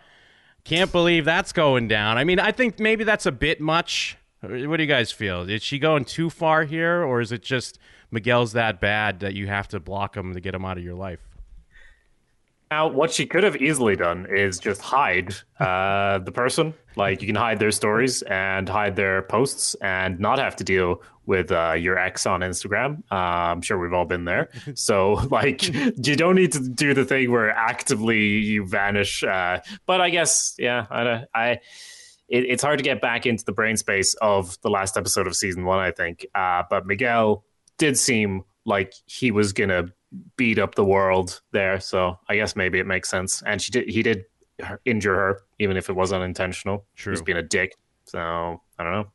Can't 0.64 0.90
believe 0.90 1.24
that's 1.24 1.52
going 1.52 1.88
down. 1.88 2.18
I 2.18 2.24
mean, 2.24 2.40
I 2.40 2.52
think 2.52 2.78
maybe 2.78 3.04
that's 3.04 3.26
a 3.26 3.32
bit 3.32 3.60
much. 3.60 4.16
What 4.40 4.76
do 4.76 4.82
you 4.82 4.88
guys 4.88 5.10
feel? 5.12 5.48
Is 5.48 5.62
she 5.62 5.78
going 5.78 6.04
too 6.04 6.30
far 6.30 6.64
here, 6.64 7.02
or 7.02 7.20
is 7.20 7.32
it 7.32 7.42
just 7.42 7.78
Miguel's 8.10 8.52
that 8.52 8.80
bad 8.80 9.20
that 9.20 9.34
you 9.34 9.46
have 9.46 9.68
to 9.68 9.80
block 9.80 10.16
him 10.16 10.34
to 10.34 10.40
get 10.40 10.54
him 10.54 10.64
out 10.64 10.78
of 10.78 10.84
your 10.84 10.94
life? 10.94 11.27
Now, 12.70 12.88
what 12.88 13.10
she 13.10 13.24
could 13.24 13.44
have 13.44 13.56
easily 13.56 13.96
done 13.96 14.26
is 14.28 14.58
just 14.58 14.80
hide 14.82 15.34
uh, 15.60 16.18
the 16.18 16.32
person. 16.32 16.74
Like, 16.96 17.22
you 17.22 17.26
can 17.26 17.36
hide 17.36 17.58
their 17.58 17.70
stories 17.70 18.22
and 18.22 18.68
hide 18.68 18.96
their 18.96 19.22
posts 19.22 19.74
and 19.80 20.18
not 20.20 20.38
have 20.38 20.56
to 20.56 20.64
deal 20.64 21.02
with 21.26 21.52
uh, 21.52 21.72
your 21.78 21.98
ex 21.98 22.26
on 22.26 22.40
Instagram. 22.40 23.02
Uh, 23.10 23.14
I'm 23.14 23.60
sure 23.62 23.78
we've 23.78 23.92
all 23.92 24.04
been 24.06 24.24
there. 24.24 24.50
So, 24.74 25.12
like, 25.30 25.66
you 25.66 26.16
don't 26.16 26.34
need 26.34 26.52
to 26.52 26.60
do 26.60 26.94
the 26.94 27.04
thing 27.04 27.30
where 27.30 27.50
actively 27.50 28.18
you 28.38 28.66
vanish. 28.66 29.22
Uh, 29.22 29.60
but 29.86 30.00
I 30.00 30.10
guess, 30.10 30.54
yeah, 30.58 30.86
I, 30.90 31.04
don't- 31.04 31.24
I 31.34 31.48
it, 32.28 32.44
it's 32.44 32.62
hard 32.62 32.78
to 32.78 32.82
get 32.84 33.00
back 33.00 33.24
into 33.26 33.44
the 33.44 33.52
brain 33.52 33.76
space 33.76 34.14
of 34.20 34.60
the 34.60 34.68
last 34.70 34.96
episode 34.98 35.26
of 35.26 35.34
season 35.34 35.64
one, 35.64 35.78
I 35.78 35.90
think. 35.90 36.26
Uh, 36.34 36.62
but 36.68 36.86
Miguel 36.86 37.44
did 37.78 37.98
seem 37.98 38.44
like 38.66 38.92
he 39.06 39.30
was 39.30 39.52
going 39.54 39.70
to 39.70 39.90
beat 40.36 40.58
up 40.58 40.74
the 40.74 40.84
world 40.84 41.40
there. 41.52 41.80
So 41.80 42.18
I 42.28 42.36
guess 42.36 42.56
maybe 42.56 42.78
it 42.78 42.86
makes 42.86 43.08
sense. 43.08 43.42
And 43.46 43.60
she 43.60 43.70
did. 43.70 43.88
He 43.88 44.02
did 44.02 44.24
injure 44.84 45.14
her, 45.14 45.42
even 45.58 45.76
if 45.76 45.88
it 45.88 45.94
was 45.94 46.12
unintentional. 46.12 46.84
True. 46.96 47.10
He 47.10 47.14
was 47.14 47.22
being 47.22 47.38
a 47.38 47.42
dick. 47.42 47.76
So 48.04 48.60
I 48.78 48.84
don't 48.84 48.92
know. 48.92 49.08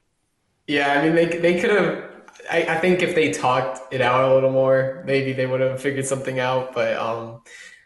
Yeah, 0.67 0.93
I 0.99 1.03
mean, 1.03 1.15
they 1.15 1.25
they 1.25 1.60
could 1.60 1.71
have. 1.71 2.10
I, 2.51 2.63
I 2.63 2.77
think 2.77 3.01
if 3.01 3.15
they 3.15 3.32
talked 3.32 3.93
it 3.93 4.01
out 4.01 4.32
a 4.32 4.34
little 4.34 4.51
more, 4.51 5.03
maybe 5.06 5.34
they 5.34 5.45
would 5.45 5.62
have 5.62 5.82
figured 5.82 6.06
something 6.06 6.39
out. 6.39 6.73
But 6.73 6.95
um, 6.97 7.41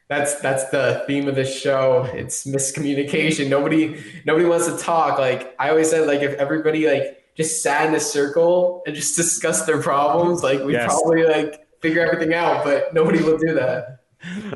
that's 0.09 0.39
that's 0.41 0.69
the 0.69 1.03
theme 1.07 1.27
of 1.27 1.35
this 1.35 1.59
show. 1.59 2.03
It's 2.13 2.45
miscommunication. 2.45 3.49
Nobody 3.49 4.01
nobody 4.25 4.45
wants 4.45 4.67
to 4.67 4.77
talk. 4.77 5.17
Like 5.17 5.55
I 5.59 5.69
always 5.69 5.89
said, 5.89 6.07
like 6.07 6.21
if 6.21 6.33
everybody 6.35 6.87
like 6.87 7.23
just 7.35 7.61
sat 7.63 7.87
in 7.87 7.95
a 7.95 7.99
circle 7.99 8.83
and 8.85 8.95
just 8.95 9.15
discussed 9.23 9.65
their 9.65 9.81
problems, 9.81 10.43
like 10.43 10.61
we'd 10.63 10.73
Yes. 10.73 10.85
probably 10.85 11.23
like 11.25 11.66
figure 11.87 12.05
everything 12.05 12.33
out. 12.33 12.63
But 12.63 12.93
nobody 12.93 13.21
will 13.21 13.37
do 13.37 13.53
that. 13.55 13.99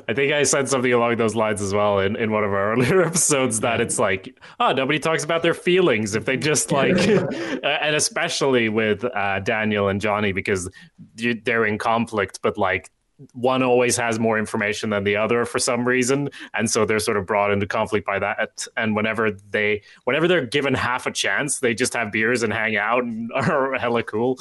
I 0.08 0.13
think 0.13 0.34
I 0.34 0.41
said 0.44 0.67
something 0.67 0.91
along 0.91 1.17
those 1.17 1.36
lines 1.36 1.62
as 1.62 1.74
well 1.74 2.00
in, 2.00 2.15
in 2.15 2.32
one 2.32 2.44
of 2.44 2.52
our 2.52 2.72
earlier 2.74 3.04
episodes 3.04 3.60
that 3.60 3.80
it's 3.80 4.00
like, 4.00 4.38
oh, 4.60 4.72
nobody 4.74 5.00
talks 5.00 5.24
about 5.24 5.44
their 5.44 5.54
feelings 5.54 6.15
if 6.15 6.26
they 6.26 6.36
just 6.36 6.72
like, 6.72 6.98
and 7.08 7.96
especially 7.96 8.70
with 8.70 9.06
uh, 9.06 9.39
Daniel 9.39 9.88
and 9.88 10.02
Johnny 10.02 10.32
because 10.32 10.70
they're 11.15 11.65
in 11.65 11.78
conflict, 11.78 12.39
but 12.41 12.58
like 12.58 12.91
one 13.34 13.62
always 13.62 13.96
has 13.98 14.20
more 14.20 14.39
information 14.39 14.89
than 14.89 15.04
the 15.04 15.15
other 15.15 15.46
for 15.46 15.60
some 15.60 15.88
reason, 15.88 16.30
and 16.56 16.70
so 16.70 16.86
they're 16.86 16.98
sort 16.98 17.17
of 17.17 17.28
brought 17.28 17.52
into 17.52 17.67
conflict 17.67 18.04
by 18.06 18.17
that. 18.17 18.65
And 18.78 18.96
whenever 18.96 19.30
they, 19.32 19.84
whenever 20.06 20.28
they're 20.28 20.48
given 20.48 20.74
half 20.74 21.06
a 21.06 21.12
chance, 21.12 21.60
they 21.60 21.76
just 21.76 21.94
have 21.94 22.12
beers 22.12 22.41
and 22.41 22.52
hang 22.52 22.78
out 22.78 23.04
and 23.04 23.32
are 23.36 23.78
hella 23.78 24.02
cool. 24.02 24.39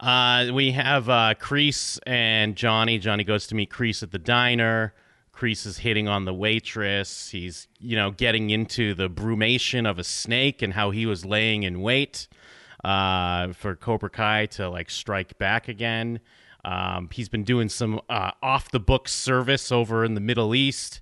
Uh, 0.00 0.46
we 0.52 0.72
have 0.72 1.10
uh, 1.10 1.34
Kreese 1.38 1.98
and 2.06 2.56
Johnny. 2.56 2.98
Johnny 2.98 3.22
goes 3.22 3.46
to 3.48 3.54
meet 3.54 3.70
Kreese 3.70 4.02
at 4.02 4.10
the 4.10 4.18
diner. 4.18 4.94
Kreese 5.34 5.66
is 5.66 5.78
hitting 5.78 6.08
on 6.08 6.24
the 6.24 6.32
waitress. 6.32 7.28
He's, 7.30 7.68
you 7.78 7.96
know, 7.96 8.10
getting 8.10 8.50
into 8.50 8.94
the 8.94 9.08
brumation 9.10 9.88
of 9.88 9.98
a 9.98 10.04
snake 10.04 10.62
and 10.62 10.72
how 10.72 10.90
he 10.90 11.04
was 11.04 11.24
laying 11.24 11.64
in 11.64 11.82
wait 11.82 12.28
uh, 12.82 13.52
for 13.52 13.76
Cobra 13.76 14.10
Kai 14.10 14.46
to 14.46 14.70
like 14.70 14.90
strike 14.90 15.38
back 15.38 15.68
again. 15.68 16.20
Um, 16.64 17.08
he's 17.12 17.28
been 17.28 17.44
doing 17.44 17.68
some 17.68 18.00
uh, 18.08 18.32
off 18.42 18.70
the 18.70 18.80
book 18.80 19.08
service 19.08 19.70
over 19.70 20.04
in 20.04 20.14
the 20.14 20.20
Middle 20.20 20.54
East, 20.54 21.00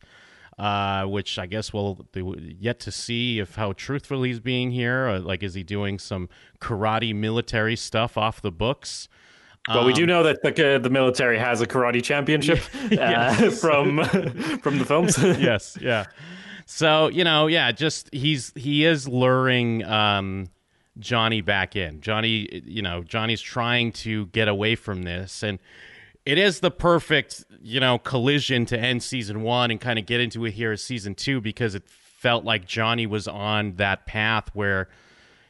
uh, 0.58 1.04
which 1.04 1.38
I 1.38 1.46
guess 1.46 1.72
we'll 1.72 2.06
yet 2.14 2.80
to 2.80 2.90
see 2.90 3.38
if 3.38 3.54
how 3.54 3.72
truthful 3.72 4.22
he's 4.24 4.40
being 4.40 4.70
here. 4.70 5.08
Or, 5.08 5.18
like, 5.20 5.42
is 5.42 5.54
he 5.54 5.62
doing 5.62 5.98
some 5.98 6.28
karate 6.60 7.14
military 7.14 7.76
stuff 7.76 8.18
off 8.18 8.42
the 8.42 8.52
books? 8.52 9.08
But 9.66 9.84
we 9.84 9.92
do 9.92 10.06
know 10.06 10.22
that 10.22 10.42
the, 10.42 10.76
uh, 10.76 10.78
the 10.78 10.88
military 10.88 11.38
has 11.38 11.60
a 11.60 11.66
karate 11.66 12.02
championship 12.02 12.60
uh, 12.98 13.50
from 13.50 14.02
from 14.62 14.78
the 14.78 14.84
films. 14.86 15.18
yes, 15.18 15.76
yeah. 15.80 16.06
So 16.66 17.08
you 17.08 17.24
know, 17.24 17.46
yeah, 17.46 17.72
just 17.72 18.12
he's 18.12 18.52
he 18.54 18.84
is 18.84 19.06
luring 19.06 19.84
um, 19.84 20.48
Johnny 20.98 21.40
back 21.42 21.76
in. 21.76 22.00
Johnny, 22.00 22.62
you 22.64 22.82
know, 22.82 23.02
Johnny's 23.02 23.40
trying 23.40 23.92
to 23.92 24.26
get 24.26 24.48
away 24.48 24.74
from 24.74 25.02
this, 25.02 25.42
and 25.42 25.58
it 26.28 26.36
is 26.36 26.60
the 26.60 26.70
perfect 26.70 27.42
you 27.62 27.80
know 27.80 27.96
collision 27.98 28.66
to 28.66 28.78
end 28.78 29.02
season 29.02 29.40
one 29.40 29.70
and 29.70 29.80
kind 29.80 29.98
of 29.98 30.04
get 30.04 30.20
into 30.20 30.44
it 30.44 30.50
here 30.50 30.72
as 30.72 30.82
season 30.82 31.14
two 31.14 31.40
because 31.40 31.74
it 31.74 31.82
felt 31.88 32.44
like 32.44 32.66
Johnny 32.66 33.06
was 33.06 33.26
on 33.26 33.76
that 33.76 34.04
path 34.04 34.50
where 34.52 34.90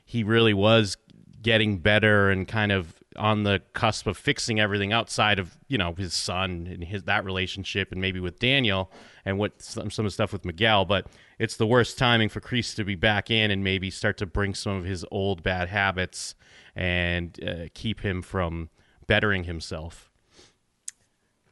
he 0.05 0.23
really 0.23 0.55
was 0.55 0.97
getting 1.43 1.79
better 1.79 2.31
and 2.31 2.47
kind 2.47 2.71
of 2.71 2.95
on 3.17 3.43
the 3.43 3.61
cusp 3.73 4.07
of 4.07 4.17
fixing 4.17 4.61
everything 4.61 4.93
outside 4.93 5.41
of 5.41 5.59
you 5.67 5.77
know 5.77 5.95
his 5.95 6.15
son 6.15 6.69
and 6.71 6.85
his 6.85 7.03
that 7.03 7.25
relationship 7.25 7.91
and 7.91 8.01
maybe 8.01 8.21
with 8.21 8.39
Daniel 8.39 8.93
and 9.25 9.37
what 9.37 9.61
some, 9.61 9.91
some 9.91 10.07
of 10.07 10.13
the 10.13 10.15
stuff 10.15 10.33
with 10.33 10.45
Miguel. 10.45 10.85
But 10.85 11.09
it's 11.41 11.57
the 11.57 11.67
worst 11.67 11.99
timing 11.99 12.29
for 12.29 12.41
Kreese 12.41 12.77
to 12.77 12.85
be 12.85 12.95
back 12.95 13.33
in 13.33 13.51
and 13.51 13.65
maybe 13.65 13.91
start 13.91 14.17
to 14.19 14.27
bring 14.27 14.55
some 14.55 14.77
of 14.77 14.85
his 14.85 15.05
old 15.11 15.43
bad 15.43 15.71
habits 15.71 16.37
and 16.77 17.37
uh, 17.43 17.67
keep 17.75 18.03
him 18.03 18.23
from 18.23 18.71
bettering 19.09 19.43
himself 19.43 20.08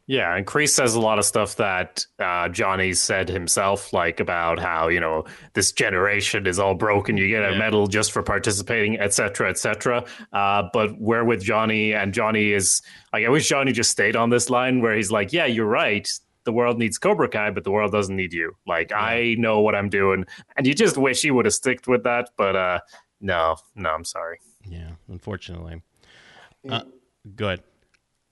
Yeah, 0.09 0.33
and 0.35 0.47
Kreese 0.47 0.69
says 0.69 0.95
a 0.95 1.01
lot 1.01 1.19
of 1.19 1.25
stuff 1.25 1.57
that 1.57 2.05
uh, 2.17 2.47
Johnny 2.47 2.93
said 2.93 3.27
himself, 3.27 3.91
like 3.91 4.21
about 4.21 4.57
how 4.57 4.87
you 4.87 5.01
know 5.01 5.25
this 5.53 5.73
generation 5.73 6.47
is 6.47 6.59
all 6.59 6.75
broken. 6.75 7.17
You 7.17 7.27
get 7.27 7.43
a 7.43 7.51
Yeah. 7.51 7.57
medal 7.59 7.87
just 7.87 8.13
for 8.13 8.23
participating, 8.23 8.97
etc., 8.99 9.49
etc. 9.49 10.05
Uh, 10.31 10.63
but 10.71 10.97
we're 10.97 11.25
with 11.25 11.43
Johnny, 11.43 11.93
and 11.93 12.13
Johnny 12.13 12.53
is 12.53 12.81
like, 13.11 13.25
I 13.25 13.29
wish 13.29 13.49
Johnny 13.49 13.73
just 13.73 13.91
stayed 13.91 14.15
on 14.15 14.29
this 14.29 14.49
line 14.49 14.81
where 14.81 14.95
he's 14.95 15.11
like, 15.11 15.33
"Yeah, 15.33 15.45
you're 15.45 15.65
right. 15.65 16.07
The 16.45 16.53
world 16.53 16.79
needs 16.79 16.97
Cobra 16.97 17.27
Kai, 17.27 17.51
but 17.51 17.65
the 17.65 17.71
world 17.71 17.91
doesn't 17.91 18.15
need 18.15 18.31
you. 18.31 18.55
Like, 18.65 18.93
I 18.93 19.35
know 19.37 19.59
what 19.59 19.75
I'm 19.75 19.89
doing." 19.89 20.23
And 20.55 20.65
you 20.65 20.73
just 20.73 20.97
wish 20.97 21.21
he 21.21 21.31
would 21.31 21.43
have 21.43 21.53
sticked 21.53 21.85
with 21.85 22.03
that, 22.03 22.29
but 22.37 22.55
uh, 22.55 22.79
no, 23.19 23.57
no, 23.75 23.89
I'm 23.89 24.05
sorry. 24.05 24.39
yeah 24.69 24.91
unfortunately 25.09 25.81
uh, 26.69 26.81
good 27.35 27.61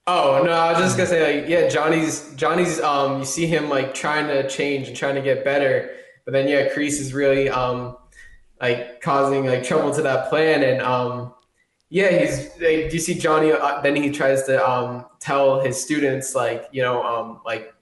Oh 0.07 0.43
no, 0.43 0.51
I 0.51 0.71
was 0.71 0.81
just 0.81 0.97
gonna 0.97 1.09
say 1.09 1.41
like 1.41 1.49
yeah, 1.49 1.67
Johnny's 1.67 2.31
Johnny's 2.35 2.79
um 2.79 3.19
you 3.19 3.25
see 3.25 3.47
him 3.47 3.69
like 3.69 3.95
trying 3.95 4.27
to 4.27 4.47
change 4.47 4.87
and 4.87 4.95
trying 4.95 5.15
to 5.15 5.21
get 5.21 5.43
better, 5.43 5.95
but 6.25 6.31
then 6.31 6.47
yeah, 6.47 6.69
Kreese 6.69 6.99
is 6.99 7.11
really 7.13 7.49
um 7.49 7.97
like 8.61 9.01
causing 9.01 9.45
like 9.45 9.63
trouble 9.63 9.91
to 9.95 10.03
that 10.03 10.29
plan 10.29 10.61
and 10.63 10.81
um 10.81 11.33
yeah, 11.89 12.09
he's 12.19 12.49
like, 12.61 12.89
do 12.89 12.93
you 12.93 12.99
see 12.99 13.15
Johnny 13.15 13.51
uh, 13.51 13.81
then 13.81 13.95
he 13.95 14.11
tries 14.11 14.43
to 14.43 14.63
um 14.67 15.05
tell 15.19 15.61
his 15.61 15.81
students 15.81 16.35
like, 16.35 16.67
you 16.71 16.83
know, 16.83 17.01
um 17.03 17.41
like 17.43 17.73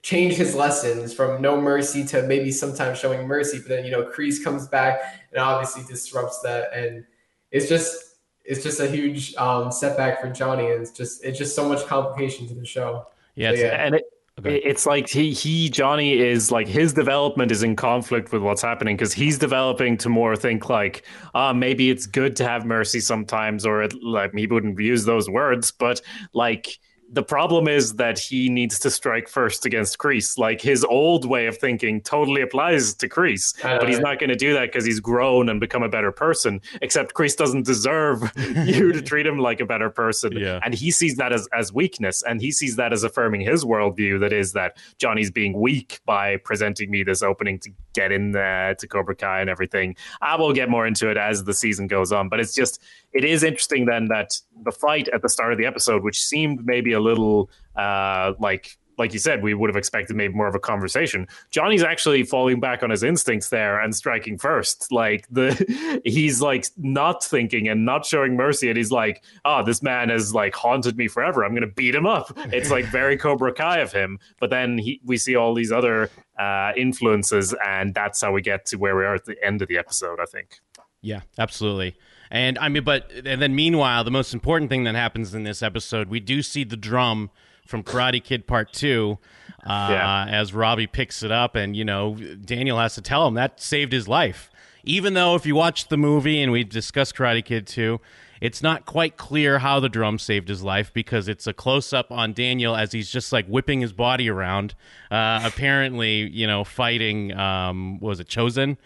change 0.00 0.34
his 0.34 0.54
lessons 0.54 1.12
from 1.12 1.42
no 1.42 1.60
mercy 1.60 2.04
to 2.06 2.22
maybe 2.22 2.50
sometimes 2.50 2.98
showing 2.98 3.26
mercy, 3.26 3.58
but 3.58 3.68
then 3.68 3.84
you 3.84 3.90
know, 3.90 4.04
Kreese 4.04 4.42
comes 4.42 4.66
back 4.66 5.00
and 5.30 5.40
obviously 5.40 5.82
disrupts 5.84 6.40
that 6.40 6.72
and 6.72 7.04
it's 7.50 7.68
just 7.68 8.15
it's 8.48 8.62
just 8.62 8.80
a 8.80 8.88
huge 8.88 9.34
um, 9.36 9.70
setback 9.72 10.20
for 10.20 10.30
Johnny. 10.30 10.70
And 10.70 10.82
it's 10.82 10.90
just 10.90 11.24
it's 11.24 11.38
just 11.38 11.54
so 11.54 11.68
much 11.68 11.86
complication 11.86 12.46
to 12.48 12.54
the 12.54 12.64
show. 12.64 13.06
yeah, 13.34 13.52
So, 13.52 13.56
yeah. 13.58 13.84
and 13.86 13.94
it, 13.96 14.04
Okay. 14.38 14.56
it's 14.56 14.84
like 14.84 15.08
he 15.08 15.32
he 15.32 15.70
Johnny 15.70 16.18
is 16.18 16.52
like 16.52 16.68
his 16.68 16.92
development 16.92 17.50
is 17.50 17.62
in 17.62 17.74
conflict 17.74 18.32
with 18.32 18.42
what's 18.42 18.60
happening 18.60 18.94
because 18.94 19.14
he's 19.14 19.38
developing 19.38 19.96
to 19.96 20.10
more 20.10 20.36
think 20.36 20.68
like 20.68 21.04
ah 21.34 21.54
maybe 21.54 21.88
it's 21.88 22.04
good 22.04 22.36
to 22.36 22.44
have 22.46 22.66
mercy 22.66 23.00
sometimes 23.00 23.64
or 23.64 23.82
it, 23.84 23.94
like 24.02 24.34
he 24.34 24.46
wouldn't 24.46 24.78
use 24.78 25.06
those 25.06 25.30
words 25.30 25.70
but 25.70 26.02
like 26.34 26.78
the 27.12 27.22
problem 27.22 27.68
is 27.68 27.94
that 27.94 28.18
he 28.18 28.48
needs 28.48 28.80
to 28.80 28.90
strike 28.90 29.28
first 29.28 29.64
against 29.64 29.96
Kreese. 29.98 30.36
Like 30.38 30.60
his 30.60 30.84
old 30.84 31.24
way 31.24 31.46
of 31.46 31.56
thinking 31.56 32.00
totally 32.00 32.42
applies 32.42 32.94
to 32.94 33.08
Kreese, 33.08 33.54
but 33.62 33.88
he's 33.88 34.00
not 34.00 34.18
going 34.18 34.30
to 34.30 34.36
do 34.36 34.52
that 34.54 34.72
because 34.72 34.84
he's 34.84 34.98
grown 34.98 35.48
and 35.48 35.60
become 35.60 35.84
a 35.84 35.88
better 35.88 36.10
person. 36.10 36.60
Except 36.82 37.14
Kreese 37.14 37.36
doesn't 37.36 37.64
deserve 37.64 38.22
you 38.36 38.92
to 38.92 39.00
treat 39.00 39.24
him 39.26 39.38
like 39.38 39.60
a 39.60 39.66
better 39.66 39.88
person, 39.88 40.32
Yeah. 40.32 40.58
and 40.64 40.74
he 40.74 40.90
sees 40.90 41.16
that 41.16 41.32
as 41.32 41.48
as 41.56 41.72
weakness, 41.72 42.22
and 42.24 42.40
he 42.40 42.50
sees 42.50 42.74
that 42.76 42.92
as 42.92 43.04
affirming 43.04 43.40
his 43.42 43.64
worldview. 43.64 44.18
That 44.20 44.32
is 44.32 44.52
that 44.54 44.76
Johnny's 44.98 45.30
being 45.30 45.52
weak 45.60 46.00
by 46.06 46.38
presenting 46.38 46.90
me 46.90 47.04
this 47.04 47.22
opening 47.22 47.58
to 47.60 47.70
get 47.94 48.10
in 48.12 48.32
there 48.32 48.74
to 48.74 48.86
Cobra 48.88 49.14
Kai 49.14 49.40
and 49.40 49.48
everything. 49.48 49.96
I 50.20 50.34
will 50.36 50.52
get 50.52 50.68
more 50.68 50.86
into 50.86 51.08
it 51.08 51.16
as 51.16 51.44
the 51.44 51.54
season 51.54 51.86
goes 51.86 52.10
on, 52.12 52.28
but 52.28 52.40
it's 52.40 52.54
just 52.54 52.82
it 53.12 53.24
is 53.24 53.42
interesting 53.44 53.86
then 53.86 54.06
that 54.06 54.38
the 54.64 54.72
fight 54.72 55.08
at 55.08 55.22
the 55.22 55.28
start 55.28 55.52
of 55.52 55.58
the 55.58 55.64
episode, 55.66 56.02
which 56.02 56.20
seemed 56.20 56.66
maybe 56.66 56.92
a 56.96 57.00
little 57.00 57.50
uh, 57.76 58.32
like 58.38 58.76
like 58.98 59.12
you 59.12 59.18
said, 59.18 59.42
we 59.42 59.54
would 59.54 59.68
have 59.68 59.76
expected 59.76 60.16
maybe 60.16 60.34
more 60.34 60.48
of 60.48 60.54
a 60.54 60.58
conversation. 60.58 61.26
Johnny's 61.50 61.82
actually 61.82 62.22
falling 62.22 62.60
back 62.60 62.82
on 62.82 62.90
his 62.90 63.02
instincts 63.02 63.50
there 63.50 63.78
and 63.78 63.94
striking 63.94 64.38
first. 64.38 64.90
Like 64.90 65.26
the 65.30 66.00
he's 66.04 66.40
like 66.40 66.66
not 66.76 67.22
thinking 67.22 67.68
and 67.68 67.84
not 67.84 68.06
showing 68.06 68.36
mercy, 68.36 68.68
and 68.68 68.76
he's 68.76 68.92
like, 68.92 69.22
"Oh, 69.44 69.62
this 69.62 69.82
man 69.82 70.08
has 70.08 70.34
like 70.34 70.54
haunted 70.54 70.96
me 70.96 71.08
forever. 71.08 71.44
I'm 71.44 71.54
gonna 71.54 71.66
beat 71.66 71.94
him 71.94 72.06
up." 72.06 72.36
It's 72.56 72.70
like 72.70 72.86
very 72.86 73.18
Cobra 73.18 73.52
Kai 73.52 73.78
of 73.78 73.92
him. 73.92 74.18
But 74.40 74.50
then 74.50 74.78
he, 74.78 75.00
we 75.04 75.18
see 75.18 75.36
all 75.36 75.52
these 75.52 75.72
other 75.72 76.10
uh, 76.38 76.72
influences, 76.76 77.54
and 77.64 77.92
that's 77.92 78.22
how 78.22 78.32
we 78.32 78.40
get 78.40 78.64
to 78.66 78.76
where 78.76 78.96
we 78.96 79.04
are 79.04 79.14
at 79.14 79.24
the 79.24 79.36
end 79.44 79.62
of 79.62 79.68
the 79.68 79.76
episode. 79.76 80.20
I 80.20 80.26
think. 80.26 80.60
Yeah, 81.02 81.20
absolutely. 81.38 81.96
And 82.30 82.58
I 82.58 82.68
mean, 82.68 82.84
but 82.84 83.10
and 83.24 83.40
then 83.40 83.54
meanwhile, 83.54 84.04
the 84.04 84.10
most 84.10 84.34
important 84.34 84.70
thing 84.70 84.84
that 84.84 84.94
happens 84.94 85.34
in 85.34 85.44
this 85.44 85.62
episode, 85.62 86.08
we 86.08 86.20
do 86.20 86.42
see 86.42 86.64
the 86.64 86.76
drum 86.76 87.30
from 87.66 87.82
Karate 87.82 88.22
Kid 88.22 88.46
Part 88.46 88.72
Two, 88.72 89.18
uh, 89.64 89.88
Yeah. 89.90 90.26
as 90.28 90.52
Robbie 90.54 90.86
picks 90.86 91.22
it 91.22 91.30
up, 91.32 91.54
and 91.56 91.76
you 91.76 91.84
know 91.84 92.14
Daniel 92.14 92.78
has 92.78 92.94
to 92.96 93.02
tell 93.02 93.26
him 93.26 93.34
that 93.34 93.60
saved 93.60 93.92
his 93.92 94.06
life. 94.08 94.50
Even 94.84 95.14
though 95.14 95.34
if 95.34 95.44
you 95.46 95.54
watch 95.56 95.88
the 95.88 95.96
movie 95.96 96.40
and 96.40 96.52
we 96.52 96.62
discuss 96.62 97.10
Karate 97.12 97.44
Kid 97.44 97.66
Two, 97.66 98.00
it's 98.40 98.62
not 98.62 98.86
quite 98.86 99.16
clear 99.16 99.58
how 99.60 99.80
the 99.80 99.88
drum 99.88 100.18
saved 100.18 100.48
his 100.48 100.62
life 100.62 100.92
because 100.92 101.26
it's 101.26 101.46
a 101.46 101.52
close 101.52 101.92
up 101.92 102.12
on 102.12 102.32
Daniel 102.32 102.76
as 102.76 102.92
he's 102.92 103.10
just 103.10 103.32
like 103.32 103.46
whipping 103.46 103.80
his 103.80 103.92
body 103.92 104.28
around, 104.30 104.74
uh, 105.10 105.40
apparently, 105.44 106.28
you 106.30 106.46
know, 106.46 106.62
fighting. 106.62 107.32
Um, 107.36 107.98
what 107.98 108.10
was 108.10 108.20
it 108.20 108.28
Chozen? 108.28 108.76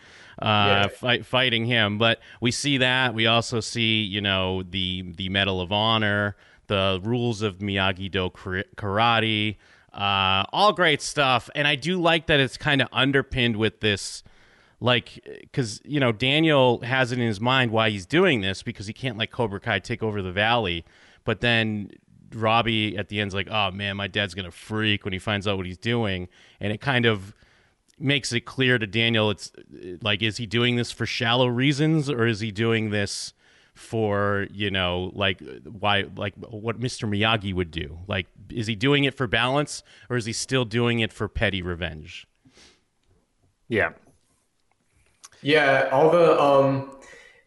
Uh, 0.40 0.44
Yeah. 0.46 0.88
fight, 0.88 1.26
fighting 1.26 1.66
him. 1.66 1.98
But 1.98 2.20
we 2.40 2.50
see 2.50 2.78
that. 2.78 3.14
We 3.14 3.26
also 3.26 3.60
see, 3.60 4.02
you 4.02 4.20
know, 4.20 4.62
the 4.62 5.02
the 5.16 5.28
Medal 5.28 5.60
of 5.60 5.70
Honor, 5.72 6.36
the 6.66 7.00
rules 7.02 7.42
of 7.42 7.58
Miyagi 7.58 8.10
Do 8.10 8.30
karate, 8.30 9.56
uh, 9.92 10.44
all 10.52 10.72
great 10.72 11.02
stuff. 11.02 11.50
And 11.54 11.66
I 11.68 11.74
do 11.74 12.00
like 12.00 12.26
that 12.26 12.40
it's 12.40 12.56
kind 12.56 12.80
of 12.80 12.88
underpinned 12.92 13.56
with 13.56 13.80
this. 13.80 14.22
Like, 14.82 15.20
because 15.42 15.82
you 15.84 16.00
know 16.00 16.10
Daniel 16.10 16.80
has 16.80 17.12
it 17.12 17.18
in 17.18 17.26
his 17.26 17.38
mind 17.38 17.70
why 17.70 17.90
he's 17.90 18.06
doing 18.06 18.40
this 18.40 18.62
because 18.62 18.86
he 18.86 18.94
can't 18.94 19.18
let 19.18 19.30
Cobra 19.30 19.60
Kai 19.60 19.78
take 19.78 20.02
over 20.02 20.22
the 20.22 20.32
valley, 20.32 20.86
but 21.26 21.42
then 21.42 21.90
Robbie 22.34 22.96
at 22.96 23.08
the 23.08 23.20
end's 23.20 23.34
like, 23.34 23.48
"Oh 23.50 23.70
man, 23.72 23.98
my 23.98 24.06
dad's 24.06 24.32
gonna 24.32 24.50
freak 24.50 25.04
when 25.04 25.12
he 25.12 25.18
finds 25.18 25.46
out 25.46 25.58
what 25.58 25.66
he's 25.66 25.76
doing," 25.76 26.28
and 26.60 26.72
it 26.72 26.80
kind 26.80 27.04
of 27.04 27.34
makes 28.00 28.32
it 28.32 28.40
clear 28.46 28.78
to 28.78 28.86
Daniel 28.86 29.30
it's 29.30 29.52
like 30.02 30.22
is 30.22 30.36
he 30.38 30.46
doing 30.46 30.76
this 30.76 30.90
for 30.90 31.06
shallow 31.06 31.46
reasons 31.46 32.08
or 32.10 32.26
is 32.26 32.40
he 32.40 32.50
doing 32.50 32.90
this 32.90 33.32
for 33.74 34.46
you 34.52 34.70
know 34.70 35.10
like 35.14 35.40
why 35.64 36.04
like 36.16 36.34
what 36.36 36.80
Mr. 36.80 37.08
Miyagi 37.08 37.54
would 37.54 37.70
do 37.70 37.98
like 38.08 38.26
is 38.50 38.66
he 38.66 38.74
doing 38.74 39.04
it 39.04 39.14
for 39.14 39.26
balance 39.26 39.82
or 40.08 40.16
is 40.16 40.24
he 40.26 40.32
still 40.32 40.64
doing 40.64 41.00
it 41.00 41.12
for 41.12 41.28
petty 41.28 41.62
revenge 41.62 42.26
Yeah. 43.68 43.92
Yeah, 45.42 45.88
all 45.92 46.10
the 46.10 46.40
um 46.40 46.90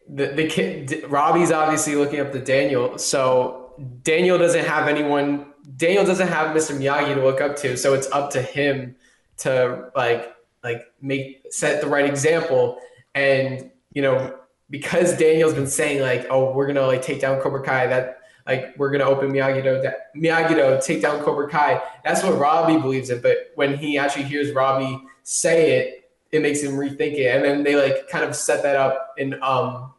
the 0.08 0.26
the 0.28 0.48
kid 0.48 1.04
Robbie's 1.08 1.52
obviously 1.52 1.94
looking 1.94 2.20
up 2.20 2.32
to 2.32 2.38
Daniel. 2.40 2.98
So 2.98 3.72
Daniel 4.02 4.38
doesn't 4.38 4.64
have 4.64 4.88
anyone 4.88 5.46
Daniel 5.76 6.04
doesn't 6.04 6.28
have 6.28 6.54
Mr. 6.56 6.76
Miyagi 6.76 7.14
to 7.14 7.22
look 7.22 7.40
up 7.40 7.56
to, 7.56 7.76
so 7.76 7.94
it's 7.94 8.10
up 8.10 8.30
to 8.30 8.42
him 8.42 8.96
to 9.38 9.90
like 9.96 10.33
like 10.64 10.92
make 11.00 11.42
set 11.50 11.80
the 11.80 11.86
right 11.86 12.06
example 12.06 12.78
and 13.14 13.70
you 13.92 14.02
know 14.02 14.34
because 14.70 15.16
Daniel's 15.16 15.54
been 15.54 15.66
saying 15.66 16.00
like 16.00 16.26
oh 16.30 16.52
we're 16.52 16.72
to 16.72 16.86
like 16.86 17.02
take 17.02 17.20
down 17.20 17.40
Cobra 17.40 17.62
Kai 17.62 17.86
that 17.86 18.18
like 18.46 18.74
we're 18.76 18.90
gonna 18.90 19.04
open 19.04 19.32
Miyagi-Do, 19.32 19.80
that 19.82 20.14
Miyagi-Do, 20.14 20.80
take 20.82 21.00
down 21.00 21.20
Cobra 21.20 21.48
Kai. 21.48 21.80
That's 22.04 22.22
what 22.22 22.38
Robbie 22.38 22.78
believes 22.78 23.10
in. 23.10 23.20
But 23.20 23.52
when 23.54 23.76
he 23.76 23.96
actually 23.96 24.24
hears 24.24 24.52
Robbie 24.52 25.02
say 25.22 25.78
it, 25.78 26.10
it 26.30 26.42
makes 26.42 26.62
him 26.62 26.72
rethink 26.72 27.14
it. 27.14 27.34
And 27.34 27.44
then 27.44 27.62
they 27.62 27.76
like 27.76 28.08
kind 28.08 28.24
of 28.24 28.36
set 28.36 28.62
that 28.62 28.76
up 28.76 29.14
in 29.16 29.42
um 29.42 29.92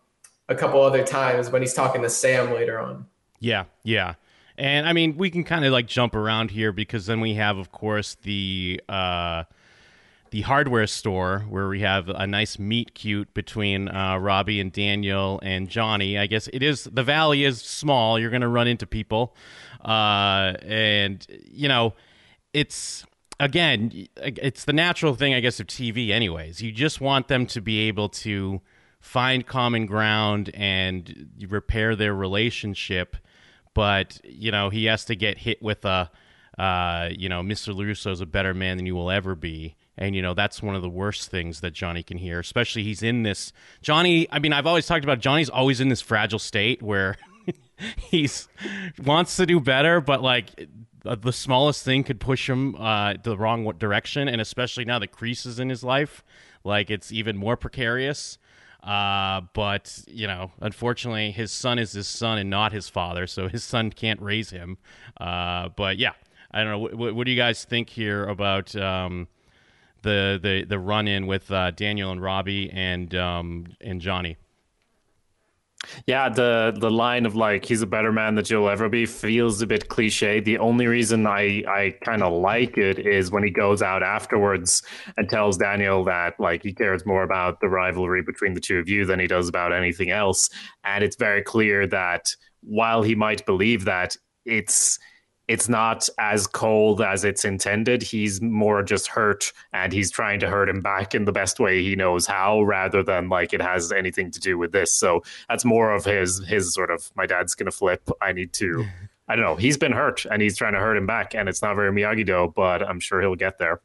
a 0.47 0.55
couple 0.55 0.81
other 0.81 1.03
times 1.03 1.49
when 1.49 1.61
he's 1.61 1.73
talking 1.73 2.01
to 2.03 2.09
Sam 2.09 2.53
later 2.53 2.79
on. 2.79 3.07
Yeah, 3.39 3.65
yeah. 3.83 4.15
And 4.57 4.87
I 4.87 4.93
mean, 4.93 5.17
we 5.17 5.29
can 5.29 5.43
kind 5.43 5.65
of 5.65 5.71
like 5.71 5.87
jump 5.87 6.15
around 6.15 6.51
here 6.51 6.71
because 6.71 7.07
then 7.07 7.19
we 7.19 7.33
have, 7.33 7.57
of 7.57 7.71
course, 7.71 8.15
the 8.21 8.79
uh, 8.87 9.43
the 10.35 10.41
hardware 10.41 10.85
store 10.85 11.45
where 11.47 11.69
we 11.69 11.79
have 11.79 12.09
a 12.09 12.27
nice 12.27 12.59
meet 12.59 12.93
cute 12.93 13.33
between 13.33 13.87
uh, 13.87 14.17
Robbie 14.17 14.59
and 14.59 14.69
Daniel 14.69 15.39
and 15.41 15.69
Johnny. 15.69 16.17
I 16.17 16.27
guess 16.27 16.49
it 16.51 16.61
is 16.61 16.83
the 16.83 17.03
valley 17.03 17.45
is 17.45 17.61
small. 17.61 18.19
You're 18.19 18.31
going 18.31 18.41
to 18.41 18.49
run 18.49 18.67
into 18.67 18.85
people, 18.85 19.33
uh, 19.85 20.55
and 20.61 21.25
you 21.49 21.69
know, 21.69 21.93
it's 22.51 23.05
again, 23.39 24.09
it's 24.17 24.65
the 24.65 24.73
natural 24.73 25.15
thing, 25.15 25.33
I 25.33 25.39
guess, 25.39 25.61
of 25.61 25.67
TV. 25.67 26.09
Anyways, 26.09 26.61
you 26.61 26.73
just 26.73 26.99
want 26.99 27.29
them 27.29 27.45
to 27.45 27.61
be 27.61 27.87
able 27.87 28.09
to 28.09 28.59
find 28.99 29.47
common 29.47 29.85
ground 29.85 30.51
and 30.53 31.29
repair 31.47 31.95
their 31.95 32.13
relationship 32.13 33.15
but 33.75 34.19
you 34.23 34.49
know 34.49 34.71
he 34.71 34.85
has 34.85 35.05
to 35.05 35.15
get 35.15 35.37
hit 35.37 35.61
with 35.61 35.85
a 35.85 36.09
uh, 36.57 37.09
you 37.11 37.29
know 37.29 37.43
mr 37.43 37.71
LaRusso's 37.71 38.19
a 38.19 38.25
better 38.25 38.55
man 38.55 38.77
than 38.77 38.87
you 38.87 38.95
will 38.95 39.11
ever 39.11 39.35
be 39.35 39.75
and 39.97 40.15
you 40.15 40.21
know 40.21 40.33
that's 40.33 40.61
one 40.61 40.75
of 40.75 40.81
the 40.81 40.89
worst 40.89 41.29
things 41.29 41.61
that 41.61 41.71
johnny 41.71 42.03
can 42.03 42.17
hear 42.17 42.39
especially 42.39 42.83
he's 42.83 43.03
in 43.03 43.23
this 43.23 43.51
johnny 43.81 44.27
i 44.31 44.39
mean 44.39 44.53
i've 44.53 44.67
always 44.67 44.85
talked 44.85 45.03
about 45.03 45.19
johnny's 45.19 45.49
always 45.49 45.79
in 45.79 45.89
this 45.89 46.01
fragile 46.01 46.39
state 46.39 46.81
where 46.81 47.15
he's 47.97 48.47
wants 49.03 49.35
to 49.35 49.45
do 49.45 49.59
better 49.59 50.01
but 50.01 50.21
like 50.21 50.67
uh, 51.05 51.15
the 51.15 51.33
smallest 51.33 51.83
thing 51.83 52.03
could 52.03 52.19
push 52.19 52.49
him 52.49 52.75
uh, 52.75 53.13
the 53.23 53.37
wrong 53.37 53.71
direction 53.77 54.27
and 54.27 54.41
especially 54.41 54.85
now 54.85 54.97
the 54.97 55.07
Kreese's 55.07 55.59
in 55.59 55.69
his 55.69 55.83
life 55.83 56.23
like 56.63 56.89
it's 56.89 57.11
even 57.11 57.37
more 57.37 57.55
precarious 57.55 58.39
uh, 58.85 59.41
but 59.53 59.99
you 60.07 60.27
know, 60.27 60.51
unfortunately, 60.61 61.31
his 61.31 61.51
son 61.51 61.79
is 61.79 61.93
his 61.93 62.07
son 62.07 62.37
and 62.37 62.51
not 62.51 62.71
his 62.71 62.87
father, 62.87 63.25
so 63.25 63.47
his 63.47 63.63
son 63.63 63.89
can't 63.89 64.21
raise 64.21 64.51
him. 64.51 64.77
Uh, 65.19 65.69
but 65.69 65.97
yeah, 65.97 66.11
I 66.51 66.63
don't 66.63 66.71
know. 66.71 66.79
What, 66.95 67.15
what 67.15 67.25
do 67.25 67.31
you 67.31 67.37
guys 67.37 67.65
think 67.65 67.89
here 67.89 68.25
about 68.25 68.75
um, 68.75 69.27
the 70.05 70.39
the 70.41 70.63
the 70.63 70.79
run 70.79 71.09
in 71.09 71.27
with 71.27 71.51
uh, 71.51 71.71
Daniel 71.71 72.11
and 72.11 72.21
Robbie 72.21 72.69
and 72.71 73.13
um, 73.13 73.65
and 73.81 73.99
Johnny? 73.99 74.37
Yeah, 76.07 76.29
the 76.29 76.73
the 76.75 76.89
line 76.89 77.25
of 77.25 77.35
like 77.35 77.65
he's 77.65 77.81
a 77.81 77.87
better 77.87 78.11
man 78.11 78.35
that 78.35 78.49
you'll 78.49 78.69
ever 78.69 78.89
be 78.89 79.05
feels 79.05 79.61
a 79.61 79.67
bit 79.67 79.89
cliche. 79.89 80.39
The 80.39 80.57
only 80.57 80.87
reason 80.87 81.27
I 81.27 81.63
I 81.67 81.95
kind 82.03 82.23
of 82.23 82.33
like 82.33 82.77
it 82.77 82.99
is 82.99 83.31
when 83.31 83.43
he 83.43 83.51
goes 83.51 83.81
out 83.81 84.03
afterwards 84.03 84.81
and 85.17 85.29
tells 85.29 85.57
Daniel 85.57 86.03
that 86.05 86.39
like 86.39 86.63
he 86.63 86.73
cares 86.73 87.05
more 87.05 87.23
about 87.23 87.59
the 87.59 87.67
rivalry 87.67 88.21
between 88.23 88.53
the 88.53 88.61
two 88.61 88.79
of 88.79 88.89
you 88.89 89.05
than 89.05 89.19
he 89.19 89.27
does 89.27 89.47
about 89.47 89.73
anything 89.73 90.09
else. 90.09 90.49
And 90.83 91.03
it's 91.03 91.17
very 91.17 91.43
clear 91.43 91.87
that 91.87 92.35
while 92.61 93.03
he 93.03 93.15
might 93.15 93.45
believe 93.45 93.85
that, 93.85 94.17
it's 94.45 94.99
it's 95.47 95.69
not 95.69 96.09
as 96.17 96.47
cold 96.47 97.01
as 97.01 97.23
it's 97.23 97.45
intended. 97.45 98.01
He's 98.01 98.41
more 98.41 98.81
just 98.81 99.07
hurt 99.07 99.53
and 99.73 99.93
he's 99.93 100.09
trying 100.09 100.39
to 100.39 100.49
hurt 100.49 100.69
him 100.69 100.81
back 100.81 101.13
in 101.13 101.25
the 101.25 101.31
best 101.31 101.59
way 101.59 101.83
he 101.83 101.95
knows 101.95 102.25
how 102.25 102.63
rather 102.63 103.03
than 103.03 103.29
like 103.29 103.53
it 103.53 103.61
has 103.61 103.91
anything 103.91 104.31
to 104.31 104.39
do 104.39 104.57
with 104.57 104.71
this. 104.71 104.93
So 104.93 105.23
that's 105.47 105.63
more 105.63 105.93
of 105.93 106.05
his 106.05 106.43
his 106.47 106.73
sort 106.73 106.89
of 106.89 107.11
my 107.15 107.25
dad's 107.25 107.53
gonna 107.53 107.71
flip. 107.71 108.09
I 108.21 108.33
need 108.33 108.53
to 108.53 108.85
I 109.27 109.35
don't 109.35 109.45
know. 109.45 109.55
He's 109.55 109.77
been 109.77 109.91
hurt 109.91 110.25
and 110.25 110.41
he's 110.41 110.57
trying 110.57 110.73
to 110.73 110.79
hurt 110.79 110.97
him 110.97 111.05
back 111.05 111.35
and 111.35 111.49
it's 111.49 111.61
not 111.61 111.75
very 111.75 111.91
Miyagi 111.91 112.25
Do, 112.25 112.51
but 112.55 112.81
I'm 112.87 112.99
sure 112.99 113.21
he'll 113.21 113.35
get 113.35 113.57
there. 113.57 113.81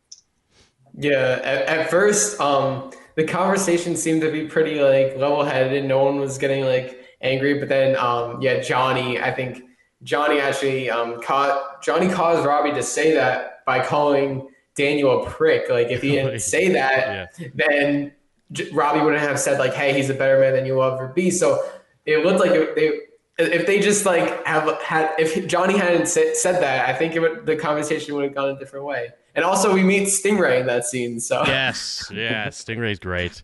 Yeah, 0.98 1.40
at, 1.42 1.62
at 1.66 1.90
first, 1.90 2.40
um, 2.40 2.90
the 3.14 3.24
conversation 3.24 3.96
seemed 3.96 4.22
to 4.22 4.32
be 4.32 4.46
pretty 4.46 4.80
like 4.80 5.16
level-headed. 5.16 5.72
And 5.72 5.88
no 5.88 6.04
one 6.04 6.18
was 6.18 6.36
getting 6.36 6.64
like 6.64 7.04
angry, 7.20 7.58
but 7.58 7.68
then, 7.68 7.96
um, 7.96 8.42
yeah, 8.42 8.60
Johnny, 8.60 9.20
I 9.20 9.30
think 9.30 9.62
Johnny 10.02 10.40
actually 10.40 10.90
um, 10.90 11.20
caught 11.20 11.82
Johnny 11.82 12.08
caused 12.08 12.46
Robbie 12.46 12.72
to 12.72 12.82
say 12.82 13.12
that 13.14 13.64
by 13.66 13.84
calling 13.84 14.48
Daniel 14.74 15.22
a 15.24 15.30
prick. 15.30 15.68
Like 15.68 15.88
if 15.88 16.02
he 16.02 16.12
didn't 16.12 16.40
say 16.54 16.72
that, 16.72 17.34
then 17.54 18.12
J- 18.52 18.70
Robbie 18.70 19.00
wouldn't 19.00 19.22
have 19.22 19.38
said 19.38 19.58
like, 19.58 19.74
"Hey, 19.74 19.92
he's 19.92 20.10
a 20.10 20.14
better 20.14 20.40
man 20.40 20.54
than 20.54 20.66
you'll 20.66 20.82
ever 20.82 21.08
be." 21.08 21.30
So 21.30 21.64
it 22.06 22.24
looked 22.24 22.40
like 22.40 22.52
it, 22.52 22.74
they 22.74 23.00
if 23.38 23.66
they 23.66 23.80
just 23.80 24.06
like 24.06 24.44
have 24.46 24.80
had 24.82 25.14
if 25.18 25.46
Johnny 25.46 25.76
hadn't 25.76 26.08
said, 26.08 26.36
said 26.36 26.62
that, 26.62 26.88
I 26.88 26.92
think 26.92 27.14
it 27.14 27.20
would, 27.20 27.46
the 27.46 27.56
conversation 27.56 28.14
would 28.14 28.24
have 28.24 28.34
gone 28.34 28.50
a 28.50 28.58
different 28.58 28.84
way. 28.84 29.10
And 29.34 29.44
also, 29.44 29.72
we 29.72 29.84
meet 29.84 30.08
Stingray 30.08 30.60
in 30.60 30.66
that 30.66 30.84
scene. 30.84 31.20
So 31.20 31.44
Yes, 31.46 32.10
yeah, 32.12 32.48
Stingray's 32.48 32.98
great. 32.98 33.42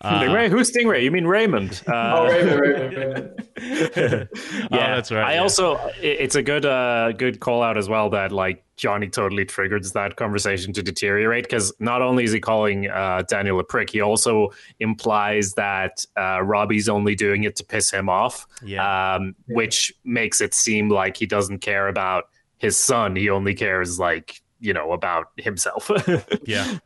Uh, 0.00 0.20
Stingray? 0.20 0.48
Who's 0.50 0.70
Stingray? 0.70 1.02
You 1.02 1.10
mean 1.10 1.26
Raymond? 1.26 1.82
Uh, 1.86 1.92
oh, 2.16 2.26
Raymond, 2.26 2.60
Raymond, 2.60 2.96
Raymond. 2.96 4.28
yeah, 4.70 4.94
that's 4.94 5.10
right, 5.10 5.24
I 5.24 5.34
yeah. 5.34 5.42
also, 5.42 5.76
it's 6.00 6.34
a 6.34 6.42
good 6.42 6.64
uh 6.64 7.12
good 7.12 7.40
call 7.40 7.62
out 7.62 7.76
as 7.76 7.88
well 7.88 8.10
that 8.10 8.30
like 8.32 8.64
Johnny 8.76 9.08
totally 9.08 9.44
triggers 9.44 9.92
that 9.92 10.14
conversation 10.16 10.72
to 10.74 10.82
deteriorate 10.82 11.44
because 11.44 11.72
not 11.80 12.00
only 12.00 12.22
is 12.24 12.30
he 12.32 12.38
calling 12.38 12.88
uh, 12.88 13.22
Daniel 13.28 13.58
a 13.58 13.64
prick, 13.64 13.90
he 13.90 14.00
also 14.00 14.50
implies 14.78 15.54
that 15.54 16.04
uh, 16.16 16.40
Robbie's 16.42 16.88
only 16.88 17.16
doing 17.16 17.42
it 17.42 17.56
to 17.56 17.64
piss 17.64 17.90
him 17.90 18.08
off, 18.08 18.46
Yeah. 18.62 19.14
um, 19.16 19.34
which 19.48 19.92
makes 20.04 20.40
it 20.40 20.54
seem 20.54 20.90
like 20.90 21.16
he 21.16 21.26
doesn't 21.26 21.58
care 21.58 21.88
about 21.88 22.28
his 22.58 22.76
son. 22.76 23.16
He 23.16 23.28
only 23.30 23.54
cares 23.54 23.98
like 23.98 24.40
you 24.60 24.72
know 24.72 24.92
about 24.92 25.26
himself. 25.36 25.90
yeah. 26.44 26.78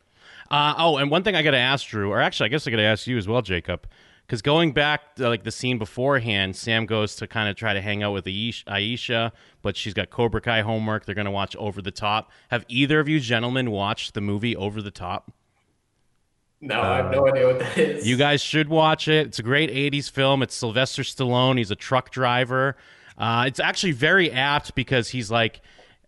Uh, 0.52 0.74
oh, 0.76 0.98
and 0.98 1.10
one 1.10 1.24
thing 1.24 1.34
I 1.34 1.42
got 1.42 1.52
to 1.52 1.58
ask 1.58 1.88
Drew, 1.88 2.10
or 2.10 2.20
actually, 2.20 2.46
I 2.46 2.48
guess 2.50 2.66
I 2.66 2.70
got 2.70 2.76
to 2.76 2.82
ask 2.82 3.06
you 3.06 3.16
as 3.16 3.26
well, 3.26 3.40
Jakob, 3.40 3.86
because 4.26 4.42
going 4.42 4.72
back 4.72 5.16
to, 5.16 5.26
like 5.28 5.44
the 5.44 5.50
scene 5.50 5.78
beforehand, 5.78 6.54
Sam 6.54 6.84
goes 6.84 7.16
to 7.16 7.26
kind 7.26 7.48
of 7.48 7.56
try 7.56 7.72
to 7.72 7.80
hang 7.80 8.02
out 8.02 8.12
with 8.12 8.26
Aish- 8.26 8.64
Aisha, 8.64 9.32
but 9.62 9.78
she's 9.78 9.94
got 9.94 10.10
Cobra 10.10 10.42
Kai 10.42 10.60
homework. 10.60 11.06
They're 11.06 11.14
going 11.14 11.24
to 11.24 11.30
watch 11.30 11.56
Over 11.56 11.80
the 11.80 11.90
Top. 11.90 12.30
Have 12.50 12.66
either 12.68 13.00
of 13.00 13.08
you 13.08 13.18
gentlemen 13.18 13.70
watched 13.70 14.12
the 14.12 14.20
movie 14.20 14.54
Over 14.54 14.82
the 14.82 14.90
Top? 14.90 15.32
No, 16.60 16.80
I 16.80 16.98
have 16.98 17.10
no 17.10 17.26
idea 17.26 17.46
what 17.46 17.58
that 17.58 17.78
is. 17.78 18.06
You 18.06 18.18
guys 18.18 18.42
should 18.42 18.68
watch 18.68 19.08
it. 19.08 19.28
It's 19.28 19.38
a 19.38 19.42
great 19.42 19.70
80s 19.70 20.10
film. 20.10 20.42
It's 20.42 20.54
Sylvester 20.54 21.02
Stallone. 21.02 21.56
He's 21.56 21.70
a 21.70 21.76
truck 21.76 22.10
driver. 22.10 22.76
Uh, 23.18 23.44
it's 23.46 23.58
actually 23.58 23.92
very 23.92 24.30
apt 24.30 24.74
because 24.74 25.08
he's 25.08 25.30
like 25.30 25.60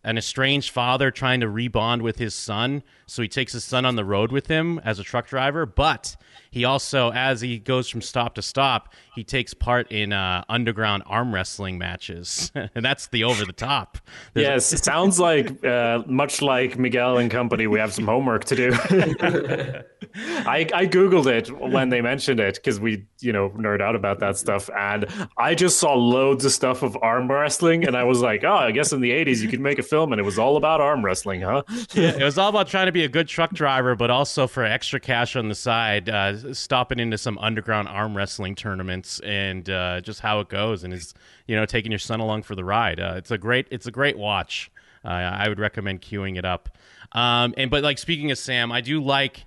an 0.05 0.19
estranged 0.19 0.71
father 0.71 1.11
trying 1.11 1.41
to 1.41 1.47
rebond 1.47 2.03
with 2.03 2.19
his 2.19 2.35
son. 2.35 2.83
So 3.07 3.23
he 3.23 3.29
takes 3.29 3.53
his 3.53 3.65
son 3.65 3.85
on 3.85 3.97
the 3.97 4.05
road 4.05 4.33
with 4.33 4.47
him 4.47 4.81
as 4.85 4.99
a 4.99 5.03
truck 5.03 5.27
driver. 5.27 5.67
But 5.67 6.17
he 6.51 6.65
also, 6.65 7.11
as 7.13 7.41
he 7.41 7.59
goes 7.59 7.89
from 7.89 8.01
stop 8.01 8.35
to 8.37 8.43
stop, 8.43 8.95
he 9.15 9.25
takes 9.25 9.55
part 9.55 9.91
in 9.91 10.13
uh, 10.13 10.45
underground 10.49 11.03
arm 11.07 11.35
wrestling 11.35 11.79
matches. 11.79 12.53
and 12.75 12.85
that's 12.85 13.09
the 13.09 13.25
over 13.25 13.45
the 13.45 13.53
top. 13.53 13.99
Yes, 14.35 14.73
it 14.73 14.85
sounds 14.85 15.19
like 15.19 15.65
uh, 15.65 16.03
much 16.07 16.43
like 16.43 16.79
Miguel 16.79 17.19
and 17.19 17.31
company. 17.31 17.67
We 17.67 17.79
have 17.79 17.93
some 17.93 18.07
homework 18.07 18.45
to 18.47 18.57
do. 18.57 18.73
I, 20.17 20.69
I 20.73 20.87
googled 20.87 21.27
it 21.27 21.51
when 21.61 21.89
they 21.89 22.01
mentioned 22.01 22.39
it 22.39 22.55
because 22.57 22.79
we 22.79 23.07
you 23.21 23.33
know 23.33 23.51
nerd 23.51 23.81
out 23.81 23.97
about 23.97 24.21
that 24.21 24.37
stuff, 24.37 24.71
and 24.77 25.07
I 25.37 25.55
just 25.55 25.79
saw 25.79 25.95
loads 25.95 26.45
of 26.45 26.53
stuff 26.53 26.83
of 26.83 26.97
arm 27.03 27.31
wrestling, 27.31 27.85
and 27.85 27.97
I 27.97 28.05
was 28.05 28.21
like, 28.21 28.45
oh, 28.45 28.55
I 28.55 28.71
guess 28.71 28.93
in 28.93 29.01
the 29.01 29.11
'80s 29.11 29.41
you 29.41 29.49
could 29.49 29.61
make 29.61 29.79
a 29.79 29.83
film, 29.83 30.13
and 30.13 30.21
it 30.21 30.25
was 30.25 30.39
all 30.39 30.57
about 30.57 30.81
arm 30.81 31.05
wrestling, 31.05 31.41
huh? 31.41 31.63
it 31.95 32.23
was 32.23 32.39
all 32.39 32.49
about 32.49 32.69
trying 32.69 32.87
to 32.87 32.93
be 32.95 33.05
a 33.05 33.09
good 33.09 33.29
truck 33.29 33.53
driver, 33.53 33.95
but 33.95 34.11
also 34.11 34.47
for 34.47 34.65
extra 34.65 34.99
cash 34.99 35.37
on 35.37 35.49
the 35.49 35.55
side, 35.55 36.09
uh, 36.09 36.55
stopping 36.55 36.99
into 36.99 37.19
some 37.19 37.37
underground 37.39 37.89
arm 37.89 38.17
wrestling 38.17 38.55
tournaments 38.55 39.21
and 39.21 39.69
uh, 39.69 40.01
just 40.01 40.21
how 40.21 40.41
it 40.41 40.49
goes, 40.49 40.85
and 40.85 40.95
is 40.95 41.13
you 41.47 41.55
know 41.55 41.67
taking 41.67 41.93
your 41.93 41.99
son 41.99 42.21
along 42.21 42.45
for 42.45 42.55
the 42.55 42.65
ride. 42.65 43.01
Uh, 43.01 43.15
it's 43.17 43.31
a 43.31 43.37
great, 43.37 43.67
it's 43.71 43.87
a 43.87 43.91
great 43.91 44.17
watch. 44.17 44.71
Uh, 45.05 45.09
I 45.09 45.49
would 45.49 45.59
recommend 45.59 46.01
queuing 46.01 46.39
it 46.39 46.47
up. 46.47 46.79
Um, 47.13 47.53
and 47.59 47.71
but 47.71 47.83
like 47.83 47.99
speaking 47.99 48.31
of 48.31 48.39
Sam, 48.39 48.73
I 48.73 48.81
do 48.81 49.03
like 49.03 49.45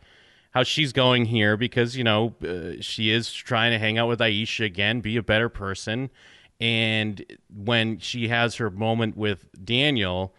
how 0.51 0.63
she's 0.63 0.93
going 0.93 1.25
here 1.25 1.57
because 1.57 1.97
you 1.97 2.03
know 2.03 2.35
uh, 2.47 2.81
she 2.81 3.09
is 3.09 3.33
trying 3.33 3.71
to 3.71 3.79
hang 3.79 3.97
out 3.97 4.07
with 4.07 4.19
Aisha 4.19 4.65
again, 4.65 5.01
be 5.01 5.17
a 5.17 5.23
better 5.23 5.49
person, 5.49 6.09
and 6.59 7.25
when 7.55 7.97
she 7.97 8.27
has 8.27 8.55
her 8.57 8.69
moment 8.69 9.17
with 9.17 9.47
Daniel 9.65 10.35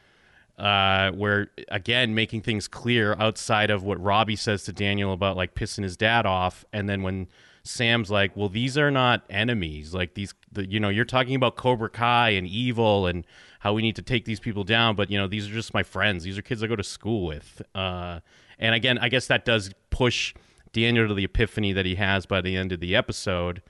uh, 0.59 1.13
where 1.13 1.49
again 1.69 2.15
making 2.15 2.43
things 2.43 2.67
clear 2.67 3.15
outside 3.19 3.71
of 3.71 3.85
what 3.85 4.03
Robbie 4.03 4.37
says 4.37 4.65
to 4.65 4.73
Daniel 4.73 5.13
about 5.13 5.37
like 5.37 5.55
pissing 5.55 5.85
his 5.85 5.97
dad 5.97 6.27
off, 6.27 6.65
and 6.73 6.89
then 6.89 7.03
when 7.03 7.29
Sam's 7.63 8.11
like, 8.11 8.37
"Well, 8.37 8.49
these 8.49 8.77
are 8.77 8.91
not 8.91 9.25
enemies. 9.31 9.95
Like 9.95 10.15
these, 10.15 10.35
the, 10.51 10.69
you 10.69 10.81
know, 10.81 10.89
you're 10.89 11.05
talking 11.05 11.37
about 11.37 11.57
Cobra 11.57 11.89
Kai 11.89 12.31
and 12.31 12.47
evil 12.47 13.07
and 13.07 13.25
how 13.61 13.73
we 13.73 13.83
need 13.83 13.97
to 13.97 14.03
take 14.03 14.25
these 14.25 14.41
people 14.41 14.65
down, 14.65 14.97
but 14.97 15.11
you 15.11 15.19
know, 15.19 15.29
these 15.29 15.49
are 15.49 15.53
just 15.53 15.75
my 15.75 15.85
friends. 15.85 16.25
These 16.25 16.37
are 16.37 16.43
kids 16.43 16.63
I 16.63 16.67
go 16.67 16.77
to 16.77 16.85
school 16.85 17.25
with." 17.25 17.63
Uh, 17.75 18.21
and 18.59 18.75
again, 18.75 18.99
I 18.99 19.09
guess 19.09 19.29
that 19.29 19.45
does 19.45 19.71
push 19.91 20.35
Daniel 20.73 21.07
to 21.07 21.15
the 21.15 21.25
epiphany 21.25 21.73
that 21.73 21.87
he 21.87 21.95
has 21.95 22.27
by 22.27 22.41
the 22.41 22.57
end 22.57 22.73
of 22.73 22.81
the 22.81 22.97
episode. 22.97 23.63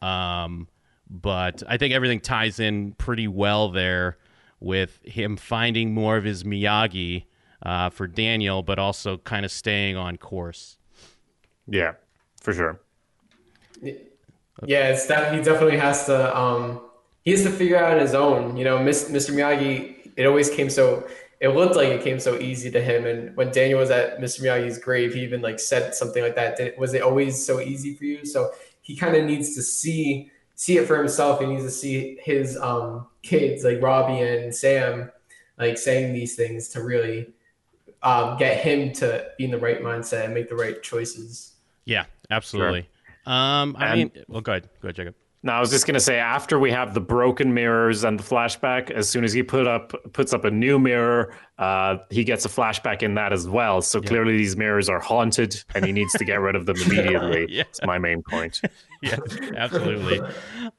Um, 0.00 0.68
but 1.10 1.64
I 1.66 1.78
think 1.78 1.94
everything 1.94 2.20
ties 2.20 2.60
in 2.60 2.92
pretty 2.92 3.26
well 3.26 3.70
there 3.70 4.18
with 4.60 5.00
him 5.04 5.36
finding 5.36 5.94
more 5.94 6.16
of 6.16 6.24
his 6.24 6.44
Miyagi 6.44 7.24
uh, 7.62 7.90
for 7.90 8.06
Daniel, 8.06 8.62
but 8.62 8.78
also 8.78 9.18
kind 9.18 9.44
of 9.44 9.50
staying 9.50 9.96
on 9.96 10.16
course. 10.16 10.78
Yeah, 11.66 11.94
for 12.40 12.52
sure. 12.52 12.80
Yeah, 13.82 14.88
it's 14.88 15.06
that 15.06 15.34
he 15.34 15.42
definitely 15.42 15.78
has 15.78 16.06
to. 16.06 16.36
Um, 16.36 16.80
he 17.24 17.32
has 17.32 17.42
to 17.42 17.50
figure 17.50 17.76
out 17.76 17.94
on 17.94 18.00
his 18.00 18.14
own. 18.14 18.56
You 18.56 18.64
know, 18.64 18.78
Mr. 18.78 19.34
Miyagi. 19.34 19.96
It 20.16 20.26
always 20.26 20.50
came 20.50 20.70
so. 20.70 21.06
It 21.40 21.48
looked 21.48 21.76
like 21.76 21.88
it 21.88 22.02
came 22.02 22.18
so 22.18 22.36
easy 22.38 22.68
to 22.72 22.80
him. 22.80 23.06
And 23.06 23.36
when 23.36 23.52
Daniel 23.52 23.78
was 23.78 23.90
at 23.90 24.18
Mr. 24.18 24.40
Miyagi's 24.40 24.78
grave, 24.78 25.14
he 25.14 25.22
even 25.22 25.40
like 25.40 25.60
said 25.60 25.94
something 25.94 26.20
like 26.20 26.34
that. 26.34 26.56
Did, 26.56 26.76
was 26.76 26.94
it 26.94 27.02
always 27.02 27.44
so 27.44 27.60
easy 27.60 27.94
for 27.94 28.04
you? 28.04 28.24
So 28.24 28.50
he 28.82 28.96
kind 28.96 29.14
of 29.14 29.24
needs 29.24 29.54
to 29.54 29.62
see 29.62 30.32
see 30.58 30.76
it 30.76 30.88
for 30.88 30.96
himself. 30.96 31.38
He 31.40 31.46
needs 31.46 31.62
to 31.62 31.70
see 31.70 32.18
his 32.20 32.56
um, 32.56 33.06
kids 33.22 33.62
like 33.62 33.80
Robbie 33.80 34.20
and 34.20 34.52
Sam 34.52 35.10
like 35.56 35.78
saying 35.78 36.12
these 36.12 36.34
things 36.34 36.68
to 36.70 36.82
really 36.82 37.32
um, 38.02 38.36
get 38.38 38.60
him 38.60 38.92
to 38.94 39.28
be 39.38 39.44
in 39.44 39.52
the 39.52 39.58
right 39.58 39.80
mindset 39.80 40.24
and 40.24 40.34
make 40.34 40.48
the 40.48 40.56
right 40.56 40.82
choices. 40.82 41.52
Yeah, 41.84 42.06
absolutely. 42.30 42.88
Um, 43.24 43.76
I 43.78 43.86
And- 43.92 43.96
mean, 44.14 44.24
well, 44.26 44.40
go 44.40 44.52
ahead, 44.52 44.68
go 44.82 44.88
ahead, 44.88 44.96
Jakob. 44.96 45.14
Now 45.42 45.58
I 45.58 45.60
was 45.60 45.70
just 45.70 45.86
gonna 45.86 46.00
say 46.00 46.18
after 46.18 46.58
we 46.58 46.72
have 46.72 46.94
the 46.94 47.00
broken 47.00 47.54
mirrors 47.54 48.02
and 48.02 48.18
the 48.18 48.24
flashback, 48.24 48.90
as 48.90 49.08
soon 49.08 49.22
as 49.22 49.32
he 49.32 49.44
put 49.44 49.68
up 49.68 49.94
puts 50.12 50.32
up 50.32 50.44
a 50.44 50.50
new 50.50 50.80
mirror, 50.80 51.32
uh, 51.58 51.98
he 52.10 52.24
gets 52.24 52.44
a 52.44 52.48
flashback 52.48 53.02
in 53.02 53.14
that 53.14 53.32
as 53.32 53.48
well. 53.48 53.80
So 53.80 54.00
clearly 54.00 54.36
these 54.36 54.56
mirrors 54.56 54.88
are 54.88 54.98
haunted, 54.98 55.62
and 55.74 55.84
he 55.84 55.92
needs 55.92 56.12
to 56.14 56.24
get 56.24 56.40
rid 56.40 56.56
of 56.56 56.66
them 56.66 56.76
immediately. 56.86 57.46
Yeah. 57.48 57.62
That's 57.64 57.84
my 57.84 57.98
main 57.98 58.22
point. 58.22 58.60
yeah, 59.02 59.16
absolutely. 59.56 60.20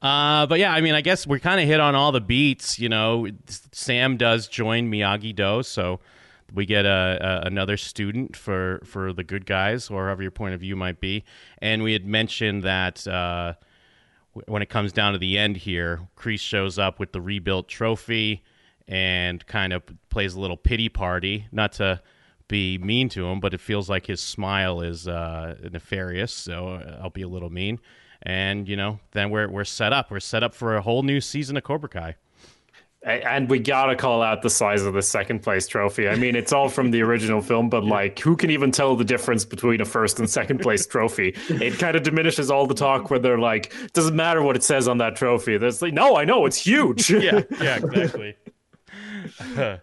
Uh, 0.02 0.46
but 0.46 0.58
yeah, 0.58 0.72
I 0.72 0.82
mean, 0.82 0.94
I 0.94 1.00
guess 1.00 1.26
we 1.26 1.40
kind 1.40 1.58
of 1.58 1.66
hit 1.66 1.80
on 1.80 1.94
all 1.94 2.12
the 2.12 2.20
beats. 2.20 2.78
You 2.78 2.90
know, 2.90 3.28
Sam 3.72 4.18
does 4.18 4.46
join 4.46 4.90
Miyagi 4.90 5.34
Do, 5.34 5.62
so 5.62 6.00
we 6.52 6.66
get 6.66 6.84
a, 6.84 7.42
a 7.44 7.46
another 7.46 7.78
student 7.78 8.36
for 8.36 8.82
for 8.84 9.14
the 9.14 9.24
good 9.24 9.46
guys, 9.46 9.88
or 9.88 10.06
however 10.06 10.20
your 10.20 10.30
point 10.30 10.52
of 10.52 10.60
view 10.60 10.76
might 10.76 11.00
be. 11.00 11.24
And 11.62 11.82
we 11.82 11.94
had 11.94 12.04
mentioned 12.04 12.62
that. 12.64 13.06
Uh, 13.08 13.54
when 14.32 14.62
it 14.62 14.68
comes 14.68 14.92
down 14.92 15.12
to 15.12 15.18
the 15.18 15.38
end 15.38 15.56
here, 15.56 16.00
Kreese 16.16 16.40
shows 16.40 16.78
up 16.78 16.98
with 16.98 17.12
the 17.12 17.20
rebuilt 17.20 17.68
trophy 17.68 18.42
and 18.86 19.44
kind 19.46 19.72
of 19.72 19.82
plays 20.08 20.34
a 20.34 20.40
little 20.40 20.56
pity 20.56 20.88
party. 20.88 21.46
Not 21.52 21.72
to 21.74 22.00
be 22.48 22.78
mean 22.78 23.08
to 23.10 23.26
him, 23.26 23.40
but 23.40 23.54
it 23.54 23.60
feels 23.60 23.88
like 23.88 24.06
his 24.06 24.20
smile 24.20 24.80
is 24.80 25.06
uh, 25.08 25.56
nefarious. 25.72 26.32
So 26.32 26.68
uh, 26.68 26.98
I'll 27.02 27.10
be 27.10 27.22
a 27.22 27.28
little 27.28 27.50
mean. 27.50 27.80
And 28.22 28.68
you 28.68 28.76
know, 28.76 29.00
then 29.12 29.30
we're 29.30 29.48
we're 29.48 29.64
set 29.64 29.92
up. 29.92 30.10
We're 30.10 30.20
set 30.20 30.42
up 30.42 30.54
for 30.54 30.76
a 30.76 30.82
whole 30.82 31.02
new 31.02 31.20
season 31.20 31.56
of 31.56 31.64
Cobra 31.64 31.88
Kai. 31.88 32.16
And 33.02 33.48
we 33.48 33.58
gotta 33.58 33.96
call 33.96 34.20
out 34.20 34.42
the 34.42 34.50
size 34.50 34.82
of 34.82 34.92
the 34.92 35.00
second 35.00 35.42
place 35.42 35.66
trophy. 35.66 36.06
I 36.06 36.16
mean, 36.16 36.36
it's 36.36 36.52
all 36.52 36.68
from 36.68 36.90
the 36.90 37.00
original 37.02 37.40
film, 37.40 37.70
but 37.70 37.82
like, 37.82 38.18
who 38.18 38.36
can 38.36 38.50
even 38.50 38.72
tell 38.72 38.94
the 38.94 39.04
difference 39.04 39.46
between 39.46 39.80
a 39.80 39.86
first 39.86 40.18
and 40.18 40.28
second 40.28 40.58
place 40.60 40.86
trophy? 40.86 41.34
It 41.48 41.78
kind 41.78 41.96
of 41.96 42.02
diminishes 42.02 42.50
all 42.50 42.66
the 42.66 42.74
talk 42.74 43.08
where 43.08 43.18
they're 43.18 43.38
like, 43.38 43.72
doesn't 43.94 44.14
matter 44.14 44.42
what 44.42 44.54
it 44.54 44.62
says 44.62 44.86
on 44.86 44.98
that 44.98 45.16
trophy. 45.16 45.56
There's 45.56 45.80
like, 45.80 45.94
no, 45.94 46.16
I 46.16 46.26
know 46.26 46.44
it's 46.44 46.58
huge. 46.58 47.10
yeah, 47.10 47.40
yeah, 47.60 47.76
exactly. 47.76 48.36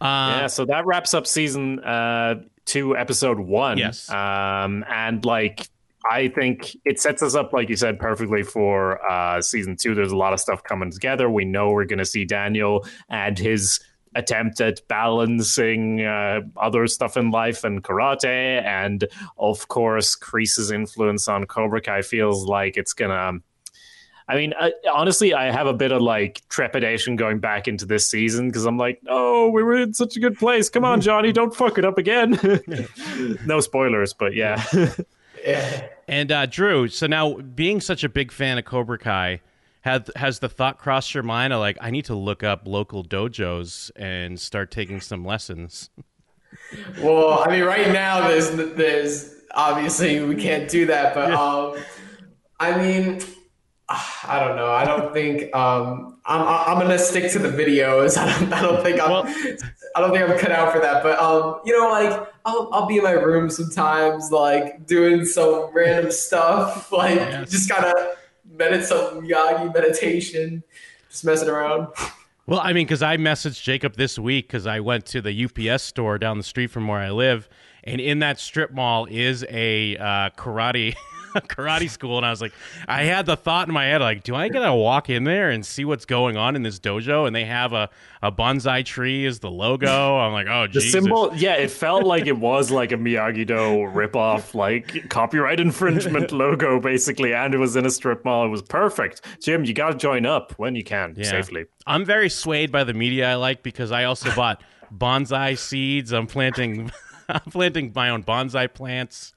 yeah. 0.00 0.46
So 0.46 0.64
that 0.64 0.86
wraps 0.86 1.12
up 1.12 1.26
season 1.26 1.80
uh, 1.80 2.36
two, 2.64 2.96
episode 2.96 3.38
one. 3.38 3.76
Yes. 3.76 4.08
Um, 4.08 4.82
and 4.88 5.22
like, 5.26 5.68
I 6.08 6.28
think 6.28 6.76
it 6.84 7.00
sets 7.00 7.22
us 7.22 7.34
up, 7.34 7.52
like 7.52 7.68
you 7.68 7.76
said, 7.76 7.98
perfectly 7.98 8.42
for 8.42 9.04
uh, 9.10 9.42
season 9.42 9.76
two. 9.76 9.94
There's 9.94 10.12
a 10.12 10.16
lot 10.16 10.32
of 10.32 10.40
stuff 10.40 10.62
coming 10.62 10.90
together. 10.90 11.28
We 11.28 11.44
know 11.44 11.70
we're 11.70 11.84
going 11.84 11.98
to 11.98 12.06
see 12.06 12.24
Daniel 12.24 12.86
and 13.08 13.38
his 13.38 13.80
attempt 14.14 14.60
at 14.60 14.86
balancing 14.88 16.00
uh, 16.02 16.40
other 16.56 16.86
stuff 16.86 17.16
in 17.16 17.30
life 17.30 17.64
and 17.64 17.82
karate. 17.82 18.64
And 18.64 19.06
of 19.38 19.68
course, 19.68 20.16
Kreese's 20.16 20.70
influence 20.70 21.28
on 21.28 21.44
Cobra 21.44 21.80
Kai 21.80 22.02
feels 22.02 22.46
like 22.46 22.76
it's 22.76 22.92
going 22.92 23.10
to. 23.10 23.44
I 24.26 24.36
mean, 24.36 24.54
uh, 24.58 24.70
honestly, 24.92 25.34
I 25.34 25.50
have 25.50 25.66
a 25.66 25.74
bit 25.74 25.90
of 25.90 26.02
like 26.02 26.40
trepidation 26.48 27.16
going 27.16 27.40
back 27.40 27.66
into 27.66 27.84
this 27.84 28.08
season 28.08 28.46
because 28.46 28.64
I'm 28.64 28.78
like, 28.78 29.00
oh, 29.08 29.48
we 29.50 29.62
were 29.64 29.76
in 29.76 29.92
such 29.92 30.16
a 30.16 30.20
good 30.20 30.38
place. 30.38 30.68
Come 30.68 30.84
on, 30.84 31.00
Johnny, 31.00 31.32
don't 31.32 31.54
fuck 31.54 31.78
it 31.78 31.84
up 31.84 31.98
again. 31.98 32.38
no 33.44 33.58
spoilers, 33.58 34.14
but 34.14 34.34
yeah. 34.34 34.64
Yeah. 35.44 35.86
And 36.08 36.32
uh, 36.32 36.46
Drew, 36.46 36.88
so 36.88 37.06
now 37.06 37.34
being 37.36 37.80
such 37.80 38.02
a 38.02 38.08
big 38.08 38.32
fan 38.32 38.58
of 38.58 38.64
Cobra 38.64 38.98
Kai, 38.98 39.42
had 39.82 40.10
has 40.16 40.40
the 40.40 40.48
thought 40.48 40.76
crossed 40.78 41.14
your 41.14 41.22
mind 41.22 41.52
of 41.52 41.60
like 41.60 41.78
I 41.80 41.92
need 41.92 42.04
to 42.06 42.16
look 42.16 42.42
up 42.42 42.62
local 42.66 43.04
dojos 43.04 43.92
and 43.94 44.40
start 44.40 44.72
taking 44.72 45.00
some 45.00 45.24
lessons? 45.24 45.90
Well, 47.00 47.44
I 47.44 47.48
mean, 47.50 47.62
right 47.64 47.92
now 47.92 48.26
there's 48.26 48.50
there's 48.50 49.34
obviously 49.54 50.20
we 50.24 50.34
can't 50.34 50.68
do 50.68 50.86
that, 50.86 51.14
but 51.14 51.32
um, 51.32 51.76
I 52.58 52.76
mean, 52.76 53.20
I 53.88 54.40
don't 54.44 54.56
know. 54.56 54.70
I 54.72 54.84
don't 54.84 55.12
think 55.12 55.54
um, 55.54 56.18
I'm 56.26 56.42
I'm 56.42 56.78
gonna 56.80 56.98
stick 56.98 57.30
to 57.32 57.38
the 57.38 57.48
videos. 57.50 58.16
I 58.18 58.26
don't 58.38 58.52
I 58.52 58.62
don't 58.62 58.82
think 58.82 59.00
I'm 59.00 59.10
Well- 59.10 59.26
I 59.96 60.00
don't 60.00 60.12
think 60.12 60.28
I'm 60.28 60.38
cut 60.38 60.52
out 60.52 60.72
for 60.72 60.80
that. 60.80 61.02
But 61.04 61.18
um, 61.20 61.60
you 61.64 61.72
know, 61.78 61.88
like 61.88 62.28
I'll 62.44 62.68
I'll 62.72 62.86
be 62.86 62.98
in 62.98 63.04
my 63.04 63.12
room 63.12 63.50
sometimes, 63.50 64.30
like 64.30 64.86
doing 64.86 65.24
some 65.24 65.70
random 65.72 66.10
stuff, 66.10 66.90
like 66.92 67.16
Yes. 67.16 67.50
just 67.50 67.70
kind 67.70 67.84
of 67.84 67.94
medit 68.56 68.82
some 68.84 69.22
Miyagi 69.22 69.72
meditation, 69.74 70.62
just 71.10 71.24
messing 71.24 71.48
around. 71.48 71.88
Well, 72.46 72.60
I 72.60 72.72
mean, 72.72 72.86
because 72.86 73.02
I 73.02 73.16
messaged 73.16 73.62
Jakob 73.62 73.94
this 73.96 74.18
week 74.18 74.48
because 74.48 74.66
I 74.66 74.80
went 74.80 75.06
to 75.06 75.20
the 75.20 75.44
UPS 75.44 75.82
store 75.84 76.18
down 76.18 76.36
the 76.36 76.42
street 76.44 76.68
from 76.68 76.88
where 76.88 76.98
I 76.98 77.10
live, 77.10 77.48
and 77.84 78.00
in 78.00 78.18
that 78.20 78.40
strip 78.40 78.72
mall 78.72 79.06
is 79.08 79.44
a 79.48 79.96
uh, 79.96 80.30
karate 80.30 80.94
karate 81.34 81.88
school, 81.88 82.16
and 82.16 82.26
I 82.26 82.30
was 82.30 82.40
like, 82.40 82.52
I 82.88 83.04
had 83.04 83.26
the 83.26 83.36
thought 83.36 83.68
in 83.68 83.74
my 83.74 83.84
head, 83.86 84.00
like, 84.00 84.22
do 84.24 84.34
I 84.34 84.48
gotta 84.48 84.74
walk 84.74 85.08
in 85.10 85.24
there 85.24 85.50
and 85.50 85.64
see 85.64 85.84
what's 85.84 86.04
going 86.04 86.36
on 86.36 86.56
in 86.56 86.62
this 86.62 86.78
dojo? 86.78 87.26
And 87.26 87.34
they 87.34 87.44
have 87.44 87.72
a 87.72 87.88
a 88.22 88.30
bonsai 88.30 88.84
tree 88.84 89.24
as 89.24 89.38
the 89.38 89.50
logo. 89.50 90.18
I'm 90.18 90.32
like, 90.32 90.46
oh, 90.46 90.66
The 90.72 90.80
Jesus. 90.80 90.92
symbol, 90.92 91.32
yeah, 91.34 91.54
it 91.54 91.70
felt 91.70 92.04
like 92.04 92.26
it 92.26 92.36
was 92.38 92.70
like 92.70 92.92
a 92.92 92.96
Miyagi 92.96 93.46
Do 93.46 93.54
ripoff, 93.54 94.54
like 94.54 95.08
copyright 95.08 95.58
infringement 95.60 96.30
logo, 96.32 96.78
basically, 96.80 97.32
and 97.32 97.54
it 97.54 97.58
was 97.58 97.76
in 97.76 97.86
a 97.86 97.90
strip 97.90 98.24
mall. 98.24 98.44
It 98.44 98.48
was 98.50 98.62
perfect. 98.62 99.22
Jim, 99.40 99.64
you 99.64 99.72
got 99.72 99.92
to 99.92 99.96
join 99.96 100.26
up 100.26 100.52
when 100.58 100.74
you 100.74 100.84
can 100.84 101.14
Yeah. 101.16 101.30
safely. 101.30 101.64
I'm 101.86 102.04
very 102.04 102.28
swayed 102.28 102.70
by 102.70 102.84
the 102.84 102.92
media 102.94 103.30
I 103.30 103.34
like 103.36 103.62
because 103.62 103.90
I 103.90 104.04
also 104.04 104.34
bought 104.34 104.62
bonsai 104.94 105.56
seeds. 105.56 106.12
I'm 106.12 106.26
planting, 106.26 106.90
I'm 107.28 107.40
planting 107.50 107.92
my 107.94 108.10
own 108.10 108.22
bonsai 108.22 108.72
plants. 108.74 109.32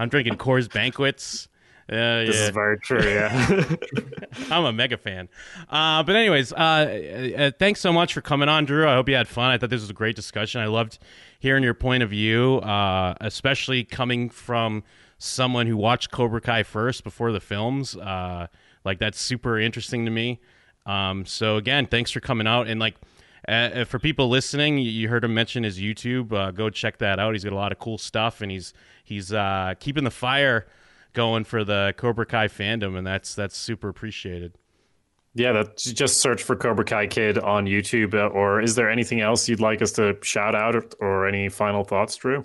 I'm 0.00 0.08
drinking 0.08 0.36
Coors 0.36 0.72
Banquets. 0.72 1.48
Uh, 1.88 2.24
This 2.24 2.36
yeah. 2.36 2.42
is 2.44 2.48
very 2.50 2.78
true. 2.78 3.02
Yeah. 3.02 3.64
I'm 4.50 4.64
a 4.64 4.72
mega 4.72 4.96
fan. 4.96 5.28
Uh, 5.68 6.02
but 6.04 6.16
anyways, 6.16 6.52
uh, 6.52 6.56
uh, 6.56 7.50
thanks 7.58 7.80
so 7.80 7.92
much 7.92 8.14
for 8.14 8.20
coming 8.20 8.48
on, 8.48 8.64
Drew. 8.64 8.88
I 8.88 8.94
hope 8.94 9.08
you 9.08 9.14
had 9.16 9.28
fun. 9.28 9.50
I 9.50 9.58
thought 9.58 9.70
this 9.70 9.80
was 9.82 9.90
a 9.90 9.94
great 9.94 10.16
discussion. 10.16 10.60
I 10.60 10.66
loved 10.66 10.98
hearing 11.40 11.62
your 11.62 11.74
point 11.74 12.02
of 12.02 12.10
view, 12.10 12.56
uh, 12.58 13.14
especially 13.20 13.84
coming 13.84 14.30
from 14.30 14.84
someone 15.18 15.66
who 15.66 15.76
watched 15.76 16.10
Cobra 16.10 16.40
Kai 16.40 16.62
first 16.62 17.04
before 17.04 17.32
the 17.32 17.40
films. 17.40 17.94
Uh, 17.96 18.46
like 18.84 18.98
that's 19.00 19.20
super 19.20 19.58
interesting 19.58 20.06
to 20.06 20.10
me. 20.10 20.40
Um, 20.86 21.26
so 21.26 21.56
again, 21.56 21.86
thanks 21.86 22.10
for 22.10 22.20
coming 22.20 22.46
out 22.46 22.68
and 22.68 22.80
like. 22.80 22.94
Uh, 23.50 23.84
for 23.84 23.98
people 23.98 24.28
listening, 24.28 24.78
you- 24.78 24.90
you 24.90 25.08
heard 25.08 25.24
him 25.24 25.34
mention 25.34 25.64
his 25.64 25.78
YouTube. 25.80 26.32
Uh, 26.32 26.50
go 26.52 26.70
check 26.70 26.98
that 26.98 27.18
out. 27.18 27.34
He's 27.34 27.42
got 27.44 27.52
a 27.52 27.56
lot 27.56 27.72
of 27.72 27.78
cool 27.78 27.98
stuff, 27.98 28.40
and 28.40 28.50
he's 28.50 28.72
he's 29.02 29.32
uh, 29.32 29.74
keeping 29.80 30.04
the 30.04 30.10
fire 30.10 30.66
going 31.12 31.42
for 31.44 31.64
the 31.64 31.92
Cobra 31.96 32.24
Kai 32.26 32.46
fandom, 32.48 32.96
and 32.96 33.06
that's 33.06 33.34
that's 33.34 33.56
super 33.56 33.88
appreciated. 33.88 34.52
yeah, 35.34 35.52
that's 35.52 35.84
just 35.84 36.18
search 36.20 36.42
for 36.42 36.54
Cobra 36.56 36.84
Kai 36.84 37.06
Kid 37.06 37.38
on 37.38 37.66
YouTube. 37.66 38.14
uh, 38.14 38.26
Or 38.28 38.60
is 38.60 38.74
there 38.76 38.90
anything 38.90 39.20
else 39.20 39.48
you'd 39.48 39.60
like 39.60 39.80
us 39.82 39.92
to 39.92 40.16
shout 40.22 40.54
out 40.56 40.74
or, 40.76 40.84
or 41.00 41.26
any 41.26 41.48
final 41.48 41.84
thoughts, 41.84 42.16
Drew? 42.16 42.44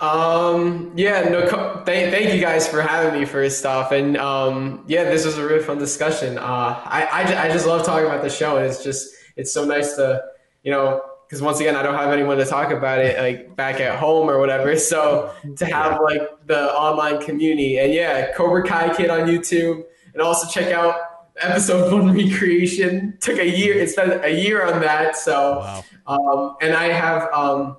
Um, 0.00 0.92
yeah, 0.96 1.28
no, 1.28 1.46
co- 1.48 1.82
thank, 1.84 2.12
thank 2.12 2.34
you 2.34 2.40
guys 2.40 2.66
for 2.68 2.82
having 2.82 3.18
me 3.20 3.24
for 3.26 3.40
his 3.42 3.56
stuff. 3.56 3.92
And, 3.92 4.16
um, 4.16 4.84
yeah, 4.88 5.04
this 5.04 5.24
was 5.24 5.38
a 5.38 5.44
really 5.46 5.62
fun 5.62 5.78
discussion. 5.78 6.38
Uh, 6.38 6.42
I, 6.84 7.08
I, 7.12 7.44
I 7.44 7.48
just 7.52 7.66
love 7.66 7.84
talking 7.86 8.06
about 8.06 8.22
the 8.22 8.30
show 8.30 8.56
and 8.56 8.66
it's 8.66 8.82
just, 8.82 9.14
it's 9.36 9.52
so 9.52 9.64
nice 9.64 9.94
to, 9.94 10.22
you 10.62 10.70
know, 10.70 11.02
cause 11.30 11.40
once 11.42 11.60
again, 11.60 11.76
I 11.76 11.82
don't 11.82 11.94
have 11.94 12.12
anyone 12.12 12.36
to 12.38 12.44
talk 12.44 12.70
about 12.70 12.98
it 12.98 13.18
like 13.18 13.56
back 13.56 13.80
at 13.80 13.98
home 13.98 14.28
or 14.28 14.38
whatever. 14.38 14.76
So 14.92 15.32
to 15.56 15.66
have 15.66 16.00
like 16.02 16.22
the 16.46 16.72
online 16.72 17.20
community 17.20 17.78
and 17.78 17.92
yeah, 17.92 18.32
Cobra 18.34 18.62
Kai 18.66 18.94
Kid 18.96 19.10
on 19.10 19.28
YouTube 19.28 19.84
and 20.12 20.22
also 20.22 20.46
check 20.48 20.72
out 20.72 20.94
episode 21.40 21.92
one 21.92 22.14
recreation 22.14 23.16
took 23.20 23.38
a 23.38 23.48
year. 23.48 23.74
It's 23.74 23.94
been 23.96 24.20
a 24.22 24.28
year 24.28 24.64
on 24.66 24.80
that. 24.82 25.16
So, 25.16 25.58
Wow. 25.60 25.84
um, 26.06 26.56
and 26.60 26.74
I 26.74 26.92
have 26.92 27.32
um, 27.32 27.78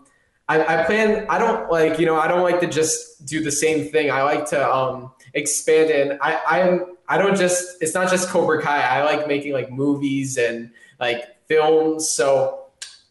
I, 0.50 0.82
I 0.82 0.84
plan. 0.86 1.26
I 1.30 1.38
don't 1.38 1.72
like 1.72 2.00
you 2.00 2.06
know. 2.06 2.20
I 2.20 2.28
don't 2.28 2.42
like 2.44 2.60
to 2.62 2.68
just 2.68 3.26
do 3.26 3.42
the 3.44 3.52
same 3.52 3.90
thing. 3.92 4.12
I 4.12 4.24
like 4.24 4.46
to 4.48 4.74
um, 4.74 5.12
expand. 5.34 5.90
And 5.92 6.20
I 6.22 6.42
I'm 6.48 6.86
I 7.08 7.18
don't 7.18 7.38
just. 7.38 7.82
It's 7.82 7.94
not 7.94 8.10
just 8.10 8.30
Cobra 8.30 8.62
Kai. 8.62 8.82
I 8.82 9.04
like 9.04 9.28
making 9.28 9.54
like 9.54 9.72
movies 9.72 10.38
and 10.38 10.72
like 11.00 11.24
films. 11.48 12.10
So 12.10 12.63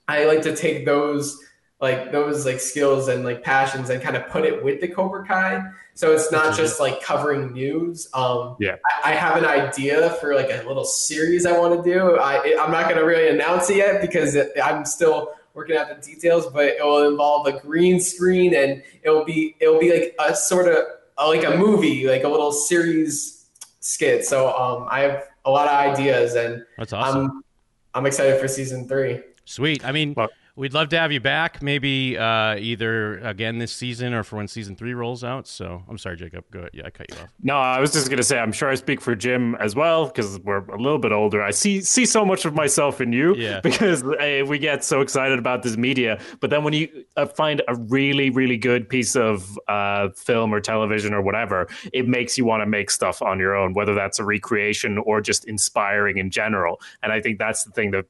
I 0.09 0.25
like 0.25 0.43
to 0.43 0.55
take 0.55 0.85
those 0.85 1.39
like 1.83 2.13
those 2.13 2.47
like 2.47 2.61
skills 2.61 3.09
and 3.09 3.25
like 3.25 3.43
passions 3.43 3.91
and 3.91 4.01
kind 4.01 4.17
of 4.17 4.29
put 4.29 4.45
it 4.45 4.63
with 4.65 4.81
the 4.81 4.87
Cobra 4.87 5.27
Kai. 5.27 5.63
So 5.95 6.13
it's 6.13 6.31
not 6.31 6.57
just 6.57 6.79
like 6.79 7.03
covering 7.03 7.53
news. 7.53 8.09
Um, 8.15 8.57
Yeah. 8.61 8.77
I, 9.05 9.11
I 9.11 9.15
have 9.15 9.37
an 9.37 9.45
idea 9.45 10.11
for 10.21 10.35
like 10.35 10.49
a 10.49 10.67
little 10.67 10.85
series 10.85 11.45
I 11.45 11.59
want 11.59 11.83
to 11.83 11.91
do. 11.93 12.19
I, 12.19 12.57
I'm 12.61 12.71
not 12.71 12.85
going 12.85 12.97
to 12.97 13.05
really 13.05 13.29
announce 13.29 13.69
it 13.69 13.79
yet 13.79 14.01
because 14.01 14.37
it, 14.37 14.53
I'm 14.63 14.85
still 14.85 15.35
working 15.55 15.77
out 15.77 15.89
the 15.89 16.01
details, 16.01 16.47
but 16.47 16.67
it 16.67 16.85
will 16.85 17.09
involve 17.09 17.47
a 17.49 17.59
green 17.61 18.01
screen 18.01 18.55
and 18.55 18.83
it'll 19.03 19.25
be 19.25 19.57
it'll 19.59 19.81
be 19.81 19.93
like 19.93 20.15
a 20.21 20.37
sort 20.37 20.69
of 20.69 20.79
uh, 21.19 21.27
like 21.27 21.45
a 21.45 21.57
movie, 21.57 22.07
like 22.07 22.23
a 22.23 22.29
little 22.29 22.53
series 22.53 23.49
skit. 23.81 24.25
So 24.25 24.57
um, 24.57 24.87
I 24.89 25.01
have 25.01 25.25
a 25.45 25.51
lot 25.51 25.67
of 25.67 25.75
ideas 25.75 26.37
and 26.37 26.65
That's 26.79 26.93
awesome. 26.93 27.25
I'm 27.25 27.45
I'm 27.95 28.07
excited 28.07 28.41
for 28.41 28.47
season 28.47 28.87
three. 28.87 29.21
Sweet. 29.45 29.85
I 29.85 29.93
mean, 29.93 30.15
Well- 30.17 30.31
we'd 30.55 30.75
love 30.75 30.91
to 30.91 30.99
have 30.99 31.11
you 31.11 31.19
back, 31.19 31.63
maybe 31.63 32.19
uh, 32.19 32.55
either 32.57 33.17
again 33.21 33.57
this 33.57 33.73
season 33.73 34.13
or 34.13 34.23
for 34.23 34.37
when 34.37 34.47
season 34.47 34.77
three 34.77 34.93
rolls 34.93 35.25
out. 35.25 35.47
So 35.47 35.83
I'm 35.89 35.97
sorry, 35.97 36.17
Jakob. 36.19 36.45
Go 36.51 36.59
ahead. 36.59 36.71
Yeah, 36.75 36.83
I 36.85 36.91
cut 36.91 37.07
you 37.11 37.17
off. 37.23 37.29
No, 37.43 37.57
I 37.57 37.81
was 37.81 37.91
just 37.91 38.11
gonna 38.11 38.23
say 38.23 38.39
I'm 38.39 38.53
sure 38.53 38.69
I 38.69 38.75
speak 38.75 39.01
for 39.01 39.17
Jim 39.17 39.55
as 39.61 39.75
well 39.75 40.07
because 40.09 40.39
we're 40.41 40.59
a 40.67 40.77
little 40.77 40.99
bit 40.99 41.11
older. 41.11 41.43
I 41.43 41.53
see 41.53 41.81
see 41.81 42.05
so 42.05 42.27
much 42.27 42.45
of 42.45 42.55
myself 42.55 43.01
in 43.01 43.15
you 43.15 43.35
Yeah. 43.35 43.61
because 43.63 44.03
uh, 44.03 44.45
we 44.47 44.59
get 44.59 44.85
so 44.85 45.01
excited 45.01 45.39
about 45.39 45.63
this 45.63 45.79
media, 45.79 46.21
but 46.41 46.51
then 46.51 46.65
when 46.65 46.75
you 46.75 47.05
uh, 47.17 47.25
find 47.25 47.63
a 47.67 47.75
really 47.75 48.29
really 48.29 48.59
good 48.59 48.91
piece 48.91 49.17
of 49.17 49.59
uh, 49.69 50.11
film 50.11 50.53
or 50.55 50.61
television 50.61 51.15
or 51.15 51.23
whatever, 51.23 51.67
it 51.95 52.07
makes 52.07 52.37
you 52.37 52.45
want 52.45 52.61
to 52.61 52.67
make 52.67 52.91
stuff 52.91 53.23
on 53.23 53.39
your 53.39 53.57
own, 53.57 53.73
whether 53.73 53.95
that's 53.95 54.19
a 54.19 54.25
recreation 54.25 54.99
or 54.99 55.23
just 55.23 55.47
inspiring 55.47 56.19
in 56.19 56.29
general. 56.31 56.79
And 57.03 57.11
I 57.11 57.23
think 57.23 57.39
that's 57.39 57.65
the 57.65 57.71
thing 57.73 57.91
that 57.93 58.05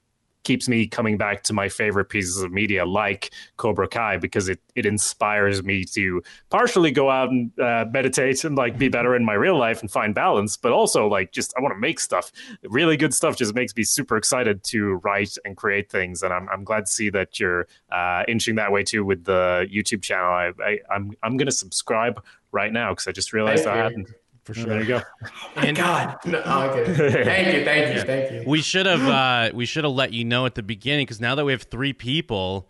keeps 0.44 0.68
me 0.68 0.86
coming 0.86 1.16
back 1.16 1.42
to 1.44 1.52
my 1.52 1.68
favorite 1.68 2.06
pieces 2.06 2.42
of 2.42 2.52
media 2.52 2.84
like 2.84 3.32
Cobra 3.56 3.88
Kai 3.88 4.16
because 4.16 4.48
it 4.48 4.60
it 4.74 4.86
inspires 4.86 5.62
me 5.62 5.84
to 5.84 6.22
partially 6.50 6.90
go 6.90 7.10
out 7.10 7.30
and 7.30 7.50
uh, 7.60 7.84
meditate 7.90 8.44
and 8.44 8.56
like 8.56 8.78
be 8.78 8.88
better 8.88 9.14
in 9.14 9.24
my 9.24 9.34
real 9.34 9.58
life 9.58 9.80
and 9.80 9.90
find 9.90 10.14
balance, 10.14 10.56
but 10.56 10.72
also 10.72 11.06
like 11.06 11.32
just 11.32 11.52
I 11.56 11.60
want 11.60 11.74
to 11.74 11.78
make 11.78 12.00
stuff. 12.00 12.32
Really 12.64 12.96
good 12.96 13.14
stuff 13.14 13.36
just 13.36 13.54
makes 13.54 13.74
me 13.76 13.84
super 13.84 14.16
excited 14.16 14.64
to 14.64 14.94
write 15.04 15.36
and 15.44 15.56
create 15.56 15.90
things, 15.90 16.22
and 16.22 16.32
I'm 16.32 16.48
I'm 16.48 16.64
glad 16.64 16.86
to 16.86 16.90
see 16.90 17.10
that 17.10 17.38
you're 17.38 17.66
uh, 17.90 18.24
inching 18.28 18.56
that 18.56 18.72
way 18.72 18.82
too 18.82 19.04
with 19.04 19.24
the 19.24 19.66
YouTube 19.72 20.02
channel. 20.02 20.30
I, 20.30 20.52
I 20.64 20.78
I'm 20.90 21.12
I'm 21.22 21.36
gonna 21.36 21.50
subscribe 21.50 22.22
right 22.52 22.72
now 22.72 22.90
because 22.90 23.06
I 23.06 23.12
just 23.12 23.32
realized 23.32 23.64
Thank 23.64 23.76
I 23.76 23.82
hadn't. 23.84 24.08
For 24.44 24.54
sure. 24.54 24.66
There 24.66 24.80
you 24.80 24.86
go. 24.86 25.00
And 25.56 25.76
God, 25.76 26.16
no, 26.24 26.42
oh, 26.44 26.62
okay. 26.70 27.24
thank 27.24 27.54
you, 27.54 27.64
thank 27.64 27.94
you, 27.94 28.02
thank 28.02 28.30
you. 28.32 28.42
We 28.46 28.60
should 28.62 28.86
have 28.86 29.02
uh, 29.02 29.54
we 29.54 29.66
should 29.66 29.84
have 29.84 29.92
let 29.92 30.12
you 30.12 30.24
know 30.24 30.46
at 30.46 30.54
the 30.54 30.62
beginning 30.62 31.04
because 31.06 31.20
now 31.20 31.34
that 31.34 31.44
we 31.44 31.52
have 31.52 31.62
three 31.64 31.92
people, 31.92 32.68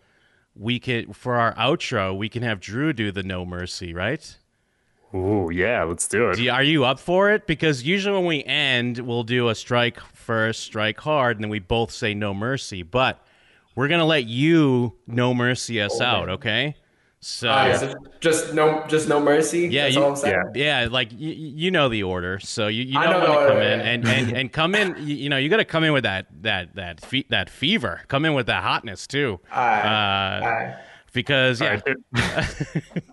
we 0.55 0.79
could 0.79 1.15
for 1.15 1.35
our 1.35 1.55
outro 1.55 2.15
we 2.15 2.29
can 2.29 2.43
have 2.43 2.59
Drew 2.59 2.93
do 2.93 3.11
the 3.11 3.23
No 3.23 3.45
Mercy, 3.45 3.93
right? 3.93 4.37
Ooh, 5.15 5.49
yeah, 5.51 5.83
let's 5.83 6.07
do 6.07 6.29
it. 6.29 6.35
Do 6.37 6.43
you- 6.43 6.51
are 6.51 6.63
you 6.63 6.85
up 6.85 6.99
for 6.99 7.31
it? 7.31 7.45
Because 7.47 7.83
usually 7.83 8.15
when 8.17 8.25
we 8.25 8.43
end, 8.43 8.97
we'll 8.99 9.23
do 9.23 9.47
a 9.49 9.55
strike 9.55 9.99
first, 9.99 10.61
strike 10.61 10.99
hard, 10.99 11.37
and 11.37 11.43
then 11.43 11.51
we 11.51 11.59
both 11.59 11.91
say 11.91 12.13
no 12.13 12.33
mercy. 12.33 12.81
But 12.83 13.23
we're 13.75 13.87
gonna 13.87 14.05
let 14.05 14.25
you 14.25 14.93
no 15.07 15.33
mercy 15.33 15.79
us 15.81 16.01
out, 16.01 16.29
okay? 16.29 16.75
So 17.25 17.49
All 17.49 17.55
right, 17.55 17.79
so 17.79 17.93
just 18.19 18.53
no, 18.53 18.85
just 18.89 19.07
no 19.07 19.19
mercy. 19.21 19.69
Yeah, 19.69 19.83
That's 19.83 19.95
you- 19.95 20.03
all 20.03 20.09
I'm 20.09 20.15
saying. 20.17 20.43
yeah, 20.55 20.87
like 20.91 21.11
y- 21.11 21.17
you 21.19 21.71
know 21.71 21.87
the 21.87 22.03
order, 22.03 22.37
so 22.39 22.67
you, 22.67 22.83
you 22.83 22.93
don't 22.93 23.23
know 23.23 23.29
want 23.33 23.41
to 23.47 23.53
come 23.53 23.61
in 23.61 23.79
and, 23.79 24.05
and, 24.07 24.37
and 24.37 24.51
come 24.51 24.75
in. 24.75 24.95
You, 24.99 25.15
you 25.15 25.29
know, 25.29 25.37
you 25.37 25.47
got 25.47 25.57
to 25.57 25.65
come 25.65 25.85
in 25.85 25.93
with 25.93 26.03
that 26.03 26.27
that 26.41 26.75
that 26.75 26.99
fe- 26.99 27.25
that 27.29 27.49
fever. 27.49 28.01
Come 28.09 28.25
in 28.25 28.33
with 28.33 28.47
that 28.47 28.61
hotness 28.61 29.07
too, 29.07 29.39
Alright, 29.51 29.85
uh, 29.85 30.45
alright. 30.45 30.75
because 31.13 31.61
yeah, 31.61 31.79
All 31.85 31.93
right. 32.13 32.93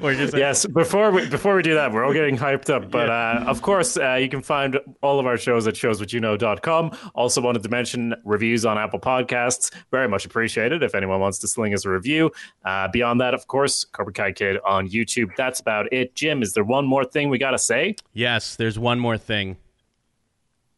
we're 0.00 0.14
just 0.14 0.36
Yes, 0.36 0.66
before 0.66 1.10
we 1.10 1.28
before 1.28 1.54
we 1.56 1.62
do 1.62 1.74
that, 1.74 1.92
we're 1.92 2.04
all 2.04 2.12
getting 2.12 2.36
hyped 2.36 2.70
up. 2.70 2.90
But 2.90 3.10
uh, 3.10 3.44
of 3.46 3.62
course, 3.62 3.96
uh, 3.96 4.14
you 4.14 4.28
can 4.28 4.42
find 4.42 4.78
all 5.02 5.18
of 5.18 5.26
our 5.26 5.36
shows 5.36 5.66
at 5.66 5.74
showswhatyouknow.com. 5.74 6.96
Also, 7.14 7.40
wanted 7.40 7.62
to 7.62 7.68
mention 7.68 8.14
reviews 8.24 8.64
on 8.64 8.78
Apple 8.78 9.00
Podcasts. 9.00 9.72
Very 9.90 10.08
much 10.08 10.24
appreciated 10.24 10.82
if 10.82 10.94
anyone 10.94 11.20
wants 11.20 11.38
to 11.38 11.48
sling 11.48 11.74
us 11.74 11.84
a 11.84 11.90
review. 11.90 12.30
Uh, 12.64 12.88
beyond 12.88 13.20
that, 13.20 13.34
of 13.34 13.46
course, 13.46 13.84
Cobra 13.84 14.12
Kai 14.12 14.32
Kid 14.32 14.58
on 14.66 14.88
YouTube. 14.88 15.30
That's 15.36 15.60
about 15.60 15.92
it. 15.92 16.14
Jim, 16.14 16.42
is 16.42 16.52
there 16.54 16.64
one 16.64 16.86
more 16.86 17.04
thing 17.04 17.28
we 17.28 17.38
got 17.38 17.52
to 17.52 17.58
say? 17.58 17.96
yes. 18.12 18.56
There's 18.56 18.78
one 18.78 18.98
more 18.98 19.18
thing. 19.18 19.56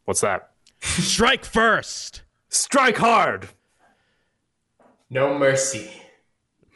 What's 0.04 0.20
that? 0.20 0.50
Strike 0.80 1.44
first. 1.44 2.22
Strike 2.48 2.96
hard. 2.96 3.48
No 5.10 5.38
mercy. 5.38 5.90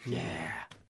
Yeah. 0.07 0.49